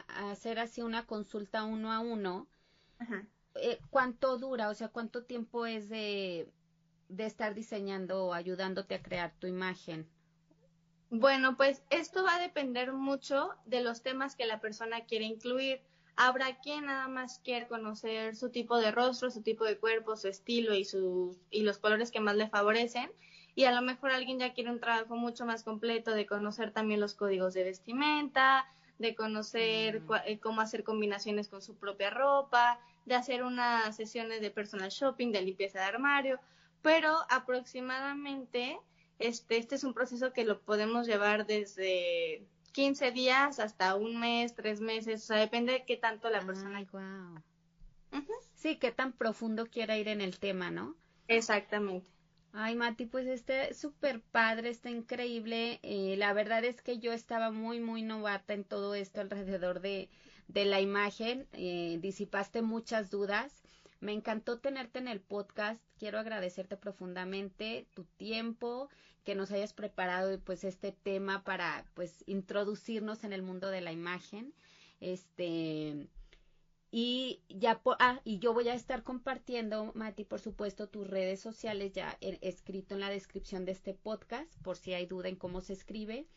hacer 0.07 0.61
así 0.61 0.83
una 0.83 1.07
consulta 1.07 1.65
uno 1.65 1.93
a 1.93 1.99
uno, 1.99 2.47
eh, 3.57 3.81
¿cuánto 3.91 4.39
dura? 4.39 4.69
O 4.69 4.75
sea, 4.75 4.89
¿cuánto 4.89 5.25
tiempo 5.25 5.67
es 5.67 5.89
de, 5.89 6.47
de 7.09 7.27
estar 7.27 7.55
diseñando 7.55 8.27
o 8.27 8.35
ayudándote 8.35 8.95
a 8.95 9.03
crear 9.03 9.33
tu 9.39 9.47
imagen? 9.47 10.09
Bueno, 11.11 11.57
pues 11.57 11.83
esto 11.91 12.25
va 12.25 12.37
a 12.37 12.41
depender 12.41 12.93
mucho 12.93 13.51
de 13.67 13.83
los 13.83 14.03
temas 14.03 14.35
que 14.35 14.47
la 14.47 14.61
persona 14.61 15.05
quiere 15.05 15.25
incluir. 15.25 15.81
Habrá 16.17 16.59
quien 16.61 16.87
nada 16.87 17.09
más 17.09 17.41
quiere 17.45 17.69
conocer 17.69 18.35
su 18.37 18.51
tipo 18.51 18.79
de 18.79 18.91
rostro, 18.91 19.31
su 19.31 19.43
tipo 19.43 19.65
de 19.65 19.79
cuerpo, 19.79 20.17
su 20.17 20.29
estilo 20.29 20.75
y, 20.75 20.85
sus, 20.85 21.37
y 21.51 21.63
los 21.63 21.79
colores 21.79 22.11
que 22.11 22.21
más 22.21 22.37
le 22.37 22.49
favorecen. 22.49 23.11
Y 23.55 23.65
a 23.65 23.73
lo 23.73 23.83
mejor 23.83 24.11
alguien 24.11 24.41
ya 24.41 24.55
quiere 24.55 24.71
un 24.71 24.81
trabajo 24.81 25.15
mucho 25.15 25.47
más 25.47 25.63
completo 25.63 26.11
de 26.11 26.27
conocer 26.27 26.73
también 26.73 27.01
los 27.01 27.15
códigos 27.15 27.55
de 27.55 27.63
vestimenta, 27.63 28.67
de 28.99 29.15
conocer 29.15 30.01
mm. 30.01 30.15
eh, 30.27 30.39
cómo 30.41 30.61
hacer 30.61 30.83
combinaciones 30.83 31.49
con 31.49 31.63
su 31.63 31.77
propia 31.77 32.11
ropa, 32.11 32.81
de 33.07 33.15
hacer 33.15 33.45
unas 33.45 33.95
sesiones 33.95 34.41
de 34.41 34.51
personal 34.51 34.91
shopping, 34.91 35.31
de 35.31 35.43
limpieza 35.43 35.79
de 35.79 35.85
armario 35.85 36.41
pero 36.85 37.17
aproximadamente 37.31 38.79
este, 39.19 39.57
este 39.57 39.75
es 39.75 39.85
un 39.85 39.95
proceso 39.95 40.35
que 40.35 40.45
lo 40.45 40.61
podemos 40.61 41.07
llevar 41.07 41.47
desde 41.47 42.47
15 42.73 43.11
días 43.11 43.59
hasta 43.59 43.95
un 43.95 44.21
mes, 44.21 44.55
tres 44.55 44.83
meses, 44.83 45.23
o 45.23 45.27
sea, 45.29 45.39
depende 45.39 45.73
de 45.73 45.85
qué 45.87 45.97
tanto 45.97 46.29
la 46.29 46.45
persona. 46.45 46.85
wow. 46.93 47.43
Sí, 48.55 48.77
qué 48.77 48.93
tan 48.93 49.15
profundo 49.15 49.67
quiera 49.67 49.97
ir 49.97 50.09
en 50.09 50.21
el 50.21 50.39
tema, 50.39 50.71
¿no? 50.71 50.95
Exactamente. 51.27 52.11
Ay, 52.53 52.75
Mati, 52.75 53.07
pues 53.07 53.27
este 53.27 53.73
súper 53.73 54.21
padre, 54.21 54.69
está 54.69 54.91
increíble. 54.91 55.81
Eh, 55.83 56.17
la 56.19 56.35
verdad 56.35 56.65
es 56.65 56.83
que 56.83 56.99
yo 56.99 57.13
estaba 57.13 57.51
muy, 57.51 57.81
muy 57.81 58.03
novata 58.03 58.53
en 58.53 58.63
todo 58.63 58.95
esto 58.95 59.23
alrededor 59.23 59.81
de, 59.81 60.11
de 60.49 60.67
la 60.67 60.83
imagen. 60.83 61.49
Eh, 61.53 61.99
disipaste 62.01 62.61
muchas 62.61 63.11
dudas. 63.11 63.65
Me 64.01 64.13
encantó 64.13 64.59
tenerte 64.59 64.99
en 64.99 65.09
el 65.09 65.21
podcast. 65.21 65.83
Quiero 65.99 66.19
agradecerte 66.19 66.77
profundamente 66.77 67.87
tu 67.95 68.05
tiempo, 68.05 68.89
que 69.25 69.35
nos 69.35 69.51
hayas 69.51 69.73
preparado 69.73 70.39
pues 70.41 70.65
este 70.65 70.93
tema 70.93 71.45
para 71.45 71.87
pues 71.95 72.23
introducirnos 72.27 73.25
en 73.25 73.33
el 73.33 73.43
mundo 73.43 73.71
de 73.71 73.81
la 73.81 73.93
imagen. 73.93 74.55
Este 75.01 76.09
y 76.97 77.43
ya 77.49 77.83
ah, 77.99 78.21
y 78.23 78.39
yo 78.39 78.55
voy 78.55 78.69
a 78.69 78.75
estar 78.75 79.03
compartiendo, 79.03 79.91
Mati, 79.97 80.25
por 80.25 80.41
supuesto, 80.41 80.89
tus 80.89 81.09
redes 81.09 81.41
sociales 81.41 81.93
ya 81.93 82.17
escrito 82.21 82.95
en 82.95 83.01
la 83.01 83.11
descripción 83.11 83.65
de 83.65 83.73
este 83.73 83.95
podcast, 83.95 84.57
por 84.63 84.77
si 84.77 84.95
hay 84.95 85.07
duda 85.07 85.29
en 85.29 85.35
cómo 85.35 85.61
se 85.61 85.73
escribe. 85.73 86.29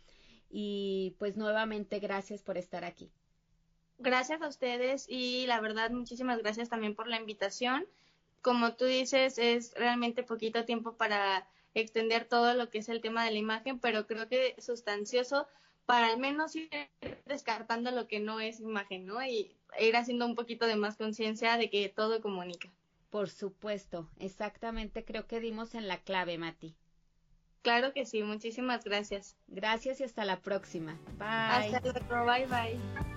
y 0.49 1.15
pues 1.19 1.37
nuevamente 1.37 1.99
gracias 1.99 2.41
por 2.41 2.57
estar 2.57 2.85
aquí. 2.85 3.11
Gracias 3.99 4.41
a 4.41 4.47
ustedes 4.47 5.05
y 5.09 5.47
la 5.47 5.59
verdad 5.59 5.89
muchísimas 5.89 6.39
gracias 6.39 6.69
también 6.69 6.95
por 6.95 7.07
la 7.07 7.17
invitación. 7.17 7.85
Como 8.41 8.73
tú 8.75 8.85
dices, 8.85 9.37
es 9.39 9.73
realmente 9.75 10.23
poquito 10.23 10.65
tiempo 10.65 10.95
para 10.95 11.47
extender 11.73 12.25
todo 12.25 12.53
lo 12.53 12.69
que 12.69 12.79
es 12.79 12.89
el 12.89 13.01
tema 13.01 13.25
de 13.25 13.31
la 13.31 13.37
imagen, 13.37 13.79
pero 13.79 14.07
creo 14.07 14.27
que 14.27 14.55
sustancioso 14.59 15.47
para 15.85 16.07
al 16.07 16.19
menos 16.19 16.55
ir 16.55 16.69
descartando 17.25 17.91
lo 17.91 18.07
que 18.07 18.19
no 18.19 18.39
es 18.39 18.59
imagen, 18.59 19.05
¿no? 19.05 19.23
Y 19.23 19.55
ir 19.79 19.95
haciendo 19.95 20.25
un 20.25 20.35
poquito 20.35 20.67
de 20.67 20.75
más 20.75 20.97
conciencia 20.97 21.57
de 21.57 21.69
que 21.69 21.89
todo 21.89 22.21
comunica. 22.21 22.69
Por 23.09 23.29
supuesto, 23.29 24.09
exactamente 24.19 25.05
creo 25.05 25.27
que 25.27 25.39
dimos 25.39 25.75
en 25.75 25.87
la 25.87 25.97
clave, 25.97 26.37
Mati. 26.37 26.75
Claro 27.61 27.93
que 27.93 28.05
sí, 28.05 28.21
muchísimas 28.21 28.83
gracias. 28.83 29.37
Gracias 29.47 29.99
y 30.01 30.03
hasta 30.03 30.25
la 30.25 30.41
próxima. 30.41 30.99
Bye. 31.17 31.75
Hasta 31.75 31.79
luego, 31.79 32.25
bye 32.25 32.45
bye. 32.45 33.16